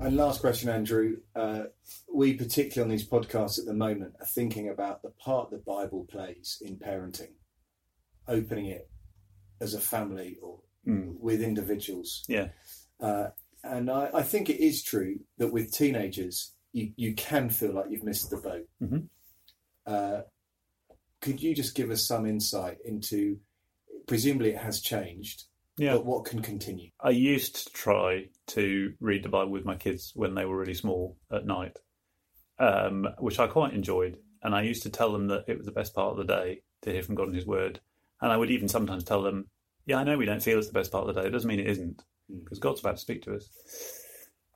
And 0.00 0.16
last 0.16 0.40
question, 0.40 0.68
Andrew. 0.68 1.16
Uh, 1.34 1.64
we, 2.12 2.34
particularly 2.34 2.88
on 2.88 2.96
these 2.96 3.08
podcasts 3.08 3.58
at 3.58 3.64
the 3.64 3.74
moment, 3.74 4.14
are 4.20 4.26
thinking 4.26 4.68
about 4.68 5.02
the 5.02 5.10
part 5.10 5.50
the 5.50 5.58
Bible 5.58 6.06
plays 6.08 6.62
in 6.64 6.76
parenting, 6.76 7.32
opening 8.28 8.66
it 8.66 8.88
as 9.60 9.74
a 9.74 9.80
family 9.80 10.36
or 10.40 10.60
Mm. 10.86 11.18
with 11.18 11.42
individuals. 11.42 12.24
Yeah, 12.28 12.48
Uh, 13.00 13.30
and 13.64 13.90
I, 13.90 14.08
I 14.14 14.22
think 14.22 14.48
it 14.48 14.60
is 14.60 14.82
true 14.82 15.18
that 15.36 15.52
with 15.52 15.72
teenagers, 15.72 16.54
you, 16.72 16.92
you 16.96 17.14
can 17.14 17.50
feel 17.50 17.72
like 17.74 17.90
you've 17.90 18.04
missed 18.04 18.30
the 18.30 18.36
boat. 18.38 18.68
Mhm. 18.80 19.08
Uh, 19.84 20.22
could 21.20 21.42
you 21.42 21.54
just 21.54 21.74
give 21.74 21.90
us 21.90 22.06
some 22.06 22.26
insight 22.26 22.78
into? 22.84 23.38
Presumably, 24.06 24.50
it 24.50 24.58
has 24.58 24.80
changed, 24.80 25.44
Yeah. 25.76 25.94
but 25.94 26.06
what 26.06 26.24
can 26.24 26.40
continue? 26.40 26.90
I 27.00 27.10
used 27.10 27.56
to 27.66 27.72
try 27.72 28.28
to 28.48 28.94
read 29.00 29.22
the 29.22 29.28
Bible 29.28 29.50
with 29.52 29.66
my 29.66 29.76
kids 29.76 30.12
when 30.14 30.34
they 30.34 30.44
were 30.46 30.56
really 30.56 30.74
small 30.74 31.18
at 31.30 31.44
night, 31.44 31.76
um, 32.58 33.06
which 33.18 33.38
I 33.38 33.46
quite 33.48 33.74
enjoyed. 33.74 34.18
And 34.42 34.54
I 34.54 34.62
used 34.62 34.82
to 34.84 34.90
tell 34.90 35.12
them 35.12 35.26
that 35.28 35.44
it 35.48 35.56
was 35.58 35.66
the 35.66 35.72
best 35.72 35.94
part 35.94 36.12
of 36.12 36.16
the 36.16 36.24
day 36.32 36.62
to 36.82 36.92
hear 36.92 37.02
from 37.02 37.16
God 37.16 37.26
and 37.26 37.36
His 37.36 37.46
Word. 37.46 37.80
And 38.20 38.32
I 38.32 38.36
would 38.36 38.50
even 38.50 38.68
sometimes 38.68 39.04
tell 39.04 39.22
them, 39.22 39.50
"Yeah, 39.84 39.98
I 39.98 40.04
know 40.04 40.16
we 40.16 40.24
don't 40.26 40.42
feel 40.42 40.58
it's 40.58 40.68
the 40.68 40.72
best 40.72 40.90
part 40.92 41.06
of 41.08 41.14
the 41.14 41.20
day. 41.20 41.26
It 41.28 41.30
doesn't 41.32 41.48
mean 41.48 41.60
it 41.60 41.66
isn't, 41.68 42.02
because 42.44 42.58
God's 42.58 42.80
about 42.80 42.96
to 42.96 43.02
speak 43.02 43.22
to 43.22 43.34
us." 43.34 43.50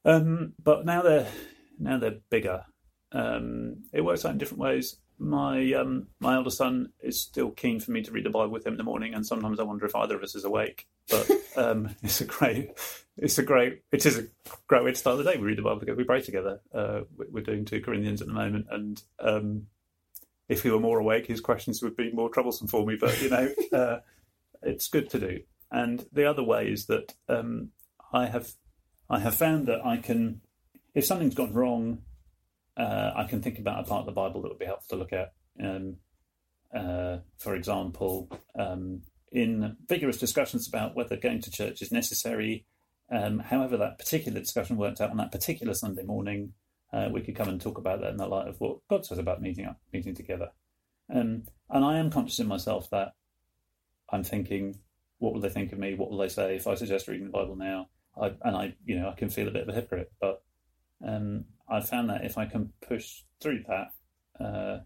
Um, 0.05 0.55
but 0.63 0.85
now 0.87 1.03
they're 1.03 1.29
now 1.79 1.99
they're 1.99 2.21
bigger. 2.31 2.65
Um, 3.13 3.85
it 3.93 4.01
works 4.01 4.25
out 4.25 4.33
in 4.33 4.39
different 4.39 4.61
ways. 4.61 4.97
My 5.23 5.73
um, 5.75 6.09
my 6.19 6.35
elder 6.35 6.51
son 6.51 6.91
is 7.01 7.21
still 7.21 7.53
keen 7.53 7.79
for 7.79 7.93
me 7.93 8.03
to 8.03 8.11
read 8.11 8.25
the 8.25 8.31
Bible 8.31 8.51
with 8.51 8.67
him 8.67 8.73
in 8.73 8.77
the 8.77 8.83
morning, 8.83 9.15
and 9.15 9.25
sometimes 9.25 9.61
I 9.61 9.63
wonder 9.63 9.87
if 9.87 9.95
either 9.95 10.17
of 10.17 10.23
us 10.25 10.35
is 10.35 10.45
awake. 10.45 10.89
But 11.09 11.31
um, 11.57 11.95
it's 12.03 12.21
a 12.21 12.25
great, 12.25 12.71
it's 13.17 13.39
a 13.39 13.45
great, 13.45 13.83
it 13.93 14.05
is 14.05 14.19
a 14.19 14.27
great 14.67 14.83
way 14.83 14.91
to 14.91 14.99
start 14.99 15.19
the 15.19 15.25
day. 15.25 15.37
We 15.37 15.47
read 15.47 15.59
the 15.59 15.63
Bible 15.63 15.79
together, 15.79 15.97
we 15.97 16.03
pray 16.03 16.23
together. 16.23 16.61
Uh, 16.75 17.03
we- 17.17 17.27
we're 17.31 17.45
doing 17.45 17.65
two 17.65 17.81
Corinthians 17.81 18.21
at 18.21 18.27
the 18.27 18.35
moment, 18.35 18.67
and 18.73 19.01
um, 19.21 19.67
if 20.49 20.65
he 20.65 20.71
were 20.71 20.81
more 20.81 20.99
awake, 20.99 21.27
his 21.29 21.41
questions 21.41 21.81
would 21.83 21.97
be 21.97 22.11
more 22.11 22.29
troublesome 22.29 22.67
for 22.67 22.85
me. 22.85 22.97
But 22.97 23.23
you 23.23 23.31
know, 23.31 23.49
uh, 23.73 24.01
it's 24.63 24.89
good 24.89 25.09
to 25.11 25.21
do. 25.21 25.41
And 25.71 26.05
the 26.13 26.25
other 26.25 26.43
way 26.43 26.67
is 26.69 26.87
that 26.87 27.15
um, 27.29 27.69
I 28.13 28.27
have, 28.27 28.51
I 29.09 29.21
have 29.21 29.37
found 29.37 29.69
that 29.69 29.87
I 29.87 29.99
can, 29.99 30.41
if 30.97 31.05
something's 31.07 31.37
gone 31.37 31.53
wrong, 31.53 32.03
uh, 32.77 33.13
I 33.15 33.25
can 33.25 33.43
think 33.43 33.59
about 33.59 33.81
a 33.81 33.89
part 33.89 34.01
of 34.01 34.07
the 34.07 34.13
Bible 34.13 34.43
that 34.43 34.49
would 34.49 34.59
be 34.59 34.67
helpful 34.67 34.97
to 34.97 35.03
look 35.03 35.13
at. 35.13 35.33
Um, 35.63 35.97
uh, 36.75 37.19
for 37.39 37.55
example, 37.55 38.31
um, 38.59 39.03
in 39.31 39.77
vigorous 39.89 40.19
discussions 40.19 40.69
about 40.69 40.95
whether 40.95 41.17
going 41.17 41.41
to 41.43 41.51
church 41.51 41.83
is 41.83 41.93
necessary, 41.93 42.67
um, 43.11 43.41
however 43.41 43.77
that 43.77 43.99
particular 43.99 44.41
discussion 44.41 44.77
worked 44.77 45.01
out 45.01 45.11
on 45.11 45.19
that 45.19 45.33
particular 45.33 45.75
Sunday 45.75 46.03
morning, 46.03 46.55
uh, 46.93 47.09
we 47.13 47.21
could 47.21 47.37
come 47.37 47.49
and 47.49 47.61
talk 47.61 47.79
about 47.79 48.01
that 48.01 48.11
in 48.11 48.17
the 48.17 48.27
light 48.27 48.49
of 48.49 48.61
what 48.61 48.79
God 48.89 49.05
says 49.05 49.19
about 49.19 49.43
meeting 49.43 49.67
up, 49.67 49.79
meeting 49.93 50.15
together. 50.15 50.51
Um, 51.13 51.45
and 51.69 51.85
I 51.85 51.99
am 51.99 52.11
conscious 52.11 52.39
in 52.39 52.47
myself 52.47 52.89
that 52.91 53.13
I'm 54.11 54.25
thinking, 54.25 54.79
what 55.19 55.33
will 55.33 55.41
they 55.41 55.49
think 55.49 55.73
of 55.73 55.79
me? 55.79 55.95
What 55.95 56.11
will 56.11 56.19
they 56.19 56.29
say 56.29 56.57
if 56.57 56.67
I 56.67 56.75
suggest 56.75 57.09
reading 57.09 57.27
the 57.27 57.33
Bible 57.33 57.57
now? 57.57 57.89
I, 58.21 58.33
and 58.43 58.57
I, 58.57 58.75
you 58.85 58.99
know, 58.99 59.09
I 59.09 59.15
can 59.15 59.31
feel 59.31 59.49
a 59.49 59.51
bit 59.51 59.63
of 59.63 59.69
a 59.69 59.73
hypocrite, 59.73 60.13
but 60.21 60.43
um, 61.07 61.45
I 61.69 61.81
found 61.81 62.11
that 62.11 62.25
if 62.25 62.39
I 62.39 62.47
can 62.47 62.73
push 62.87 63.23
through 63.41 63.65
that, 63.69 64.45
uh, 64.45 64.79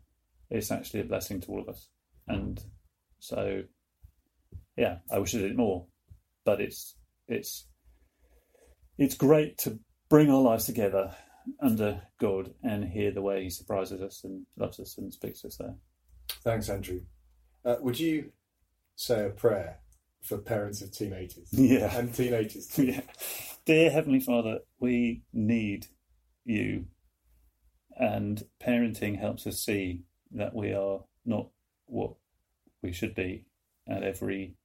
it's 0.50 0.70
actually 0.70 1.00
a 1.00 1.04
blessing 1.04 1.40
to 1.42 1.48
all 1.48 1.60
of 1.60 1.68
us. 1.68 1.88
And 2.28 2.62
so, 3.18 3.62
yeah, 4.76 4.98
I 5.10 5.18
wish 5.18 5.34
I 5.34 5.38
did 5.38 5.52
it 5.52 5.56
more, 5.56 5.86
but 6.44 6.60
it's 6.60 6.96
it's 7.28 7.66
it's 8.98 9.14
great 9.16 9.58
to 9.58 9.78
bring 10.08 10.30
our 10.30 10.40
lives 10.40 10.66
together 10.66 11.14
under 11.60 12.02
God 12.20 12.54
and 12.62 12.84
hear 12.84 13.10
the 13.10 13.22
way 13.22 13.42
He 13.44 13.50
surprises 13.50 14.00
us 14.00 14.22
and 14.24 14.46
loves 14.56 14.80
us 14.80 14.96
and 14.98 15.12
speaks 15.12 15.40
to 15.42 15.48
us 15.48 15.56
there. 15.56 15.74
Thanks, 16.44 16.68
Andrew. 16.68 17.00
Uh, 17.64 17.76
would 17.80 17.98
you 17.98 18.30
say 18.96 19.26
a 19.26 19.30
prayer 19.30 19.78
for 20.22 20.38
parents 20.38 20.82
of 20.82 20.90
teenagers 20.92 21.48
Yeah. 21.52 21.96
and 21.96 22.12
teenagers? 22.14 22.66
Too? 22.68 22.84
yeah. 22.86 23.00
Dear 23.64 23.90
Heavenly 23.90 24.20
Father, 24.20 24.58
we 24.80 25.22
need 25.32 25.86
you. 26.46 26.86
And 27.98 28.44
parenting 28.62 29.18
helps 29.18 29.46
us 29.46 29.60
see 29.60 30.02
that 30.32 30.54
we 30.54 30.72
are 30.72 31.00
not 31.24 31.48
what 31.86 32.14
we 32.82 32.92
should 32.92 33.14
be 33.14 33.46
at 33.88 34.02
every 34.02 34.56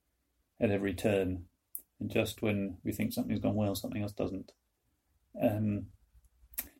at 0.60 0.72
every 0.72 0.94
turn. 0.94 1.46
And 2.00 2.10
just 2.10 2.42
when 2.42 2.78
we 2.84 2.92
think 2.92 3.14
something's 3.14 3.40
gone 3.40 3.56
well, 3.56 3.76
something 3.76 4.02
else 4.02 4.12
doesn't. 4.12 4.52
Um, 5.42 5.88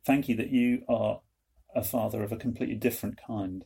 thank 0.06 0.28
you 0.28 0.36
that 0.36 0.52
you 0.52 0.84
are 0.90 1.22
a 1.76 1.84
father 1.84 2.24
of 2.24 2.32
a 2.32 2.38
completely 2.38 2.76
different 2.76 3.20
kind, 3.26 3.66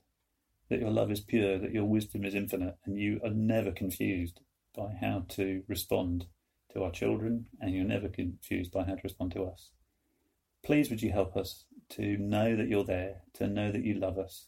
that 0.69 0.79
your 0.79 0.91
love 0.91 1.11
is 1.11 1.21
pure, 1.21 1.57
that 1.57 1.73
your 1.73 1.85
wisdom 1.85 2.23
is 2.23 2.35
infinite, 2.35 2.77
and 2.85 2.99
you 2.99 3.19
are 3.23 3.31
never 3.31 3.71
confused 3.71 4.41
by 4.75 4.93
how 5.01 5.25
to 5.29 5.63
respond 5.67 6.27
to 6.73 6.83
our 6.83 6.91
children, 6.91 7.47
and 7.59 7.73
you're 7.73 7.85
never 7.85 8.09
confused 8.09 8.71
by 8.71 8.83
how 8.83 8.95
to 8.95 9.01
respond 9.03 9.31
to 9.31 9.43
us. 9.45 9.71
Please, 10.65 10.89
would 10.89 11.03
you 11.03 11.11
help 11.11 11.37
us 11.37 11.65
to 11.89 12.17
know 12.17 12.55
that 12.55 12.67
you're 12.67 12.83
there, 12.83 13.21
to 13.35 13.45
know 13.45 13.71
that 13.71 13.83
you 13.83 13.93
love 13.93 14.17
us, 14.17 14.47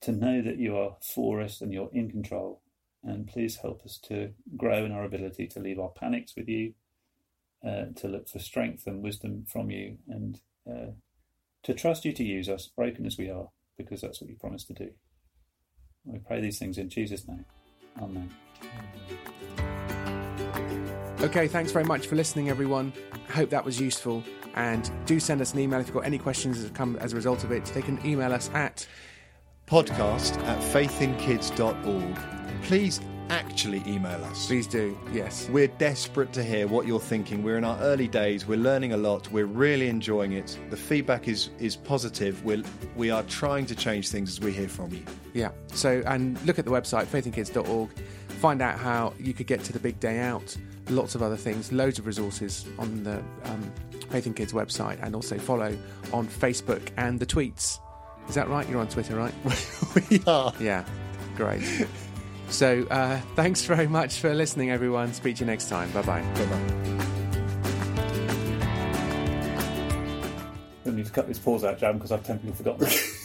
to 0.00 0.12
know 0.12 0.40
that 0.40 0.58
you 0.58 0.76
are 0.76 0.96
for 1.02 1.40
us 1.40 1.60
and 1.60 1.72
you're 1.72 1.90
in 1.92 2.08
control. 2.08 2.62
And 3.02 3.26
please 3.26 3.56
help 3.56 3.82
us 3.84 3.98
to 4.04 4.30
grow 4.56 4.84
in 4.84 4.92
our 4.92 5.02
ability 5.02 5.48
to 5.48 5.60
leave 5.60 5.80
our 5.80 5.88
panics 5.88 6.34
with 6.36 6.48
you, 6.48 6.74
uh, 7.66 7.86
to 7.96 8.06
look 8.06 8.28
for 8.28 8.38
strength 8.38 8.86
and 8.86 9.02
wisdom 9.02 9.44
from 9.50 9.70
you, 9.70 9.98
and 10.06 10.40
uh, 10.70 10.92
to 11.64 11.74
trust 11.74 12.04
you 12.04 12.12
to 12.12 12.24
use 12.24 12.48
us, 12.48 12.68
broken 12.68 13.04
as 13.04 13.18
we 13.18 13.28
are, 13.28 13.48
because 13.76 14.02
that's 14.02 14.20
what 14.20 14.30
you 14.30 14.36
promised 14.36 14.68
to 14.68 14.74
do. 14.74 14.90
We 16.04 16.20
pray 16.20 16.40
these 16.40 16.60
things 16.60 16.78
in 16.78 16.88
Jesus' 16.88 17.26
name. 17.26 17.44
Amen. 18.00 18.30
Okay, 21.22 21.48
thanks 21.48 21.70
very 21.70 21.84
much 21.84 22.06
for 22.06 22.16
listening, 22.16 22.48
everyone. 22.48 22.94
I 23.12 23.32
hope 23.32 23.50
that 23.50 23.62
was 23.62 23.78
useful. 23.78 24.24
And 24.54 24.90
do 25.04 25.20
send 25.20 25.42
us 25.42 25.52
an 25.52 25.60
email 25.60 25.78
if 25.78 25.86
you've 25.86 25.94
got 25.94 26.06
any 26.06 26.16
questions 26.16 26.62
that 26.62 26.74
come 26.74 26.96
as 26.96 27.12
a 27.12 27.16
result 27.16 27.44
of 27.44 27.52
it. 27.52 27.66
They 27.66 27.82
can 27.82 28.04
email 28.06 28.32
us 28.32 28.48
at 28.54 28.86
Podcast 29.66 30.38
at 30.44 30.58
faithinkids.org. 30.72 32.62
Please 32.62 33.02
actually 33.28 33.82
email 33.86 34.24
us. 34.24 34.46
please 34.46 34.66
do, 34.66 34.98
yes. 35.12 35.46
We're 35.50 35.68
desperate 35.68 36.32
to 36.32 36.42
hear 36.42 36.66
what 36.66 36.86
you're 36.86 36.98
thinking. 36.98 37.42
We're 37.42 37.58
in 37.58 37.64
our 37.64 37.78
early 37.80 38.08
days. 38.08 38.46
We're 38.46 38.58
learning 38.58 38.94
a 38.94 38.96
lot. 38.96 39.30
We're 39.30 39.44
really 39.44 39.88
enjoying 39.88 40.32
it. 40.32 40.58
The 40.70 40.76
feedback 40.76 41.28
is 41.28 41.50
is 41.58 41.76
positive. 41.76 42.42
We're 42.44 42.64
we 42.96 43.10
are 43.10 43.22
trying 43.24 43.66
to 43.66 43.76
change 43.76 44.08
things 44.08 44.30
as 44.30 44.40
we 44.40 44.52
hear 44.52 44.68
from 44.68 44.90
you. 44.90 45.04
Yeah. 45.34 45.50
So, 45.74 46.02
and 46.06 46.42
look 46.46 46.58
at 46.58 46.64
the 46.64 46.72
website, 46.72 47.06
faithinkids.org. 47.06 47.90
Find 48.40 48.62
out 48.62 48.78
how 48.78 49.12
you 49.18 49.34
could 49.34 49.46
get 49.46 49.62
to 49.64 49.72
the 49.72 49.78
big 49.78 50.00
day 50.00 50.18
out. 50.20 50.56
Lots 50.90 51.14
of 51.14 51.22
other 51.22 51.36
things, 51.36 51.72
loads 51.72 51.98
of 51.98 52.06
resources 52.06 52.66
on 52.78 53.04
the 53.04 53.18
um, 53.44 53.72
Faith 54.10 54.26
in 54.26 54.34
Kids 54.34 54.52
website, 54.52 54.98
and 55.02 55.14
also 55.14 55.38
follow 55.38 55.76
on 56.12 56.26
Facebook 56.26 56.90
and 56.96 57.20
the 57.20 57.26
tweets. 57.26 57.78
Is 58.28 58.34
that 58.34 58.48
right? 58.48 58.68
You're 58.68 58.80
on 58.80 58.88
Twitter, 58.88 59.14
right? 59.16 59.32
we 60.10 60.20
are. 60.26 60.52
yeah. 60.60 60.84
Great. 61.36 61.62
So, 62.48 62.86
uh, 62.90 63.20
thanks 63.36 63.62
very 63.64 63.86
much 63.86 64.18
for 64.18 64.34
listening, 64.34 64.70
everyone. 64.70 65.12
Speak 65.14 65.36
to 65.36 65.40
you 65.40 65.46
next 65.46 65.68
time. 65.68 65.90
Bye 65.92 66.02
bye. 66.02 66.22
Bye-bye. 66.22 67.00
We 70.84 70.92
need 70.92 71.06
to 71.06 71.12
cut 71.12 71.28
this 71.28 71.38
pause 71.38 71.62
out, 71.64 71.78
Jam, 71.78 71.94
because 71.94 72.10
I've 72.10 72.24
temporarily 72.24 72.56
forgotten. 72.56 72.88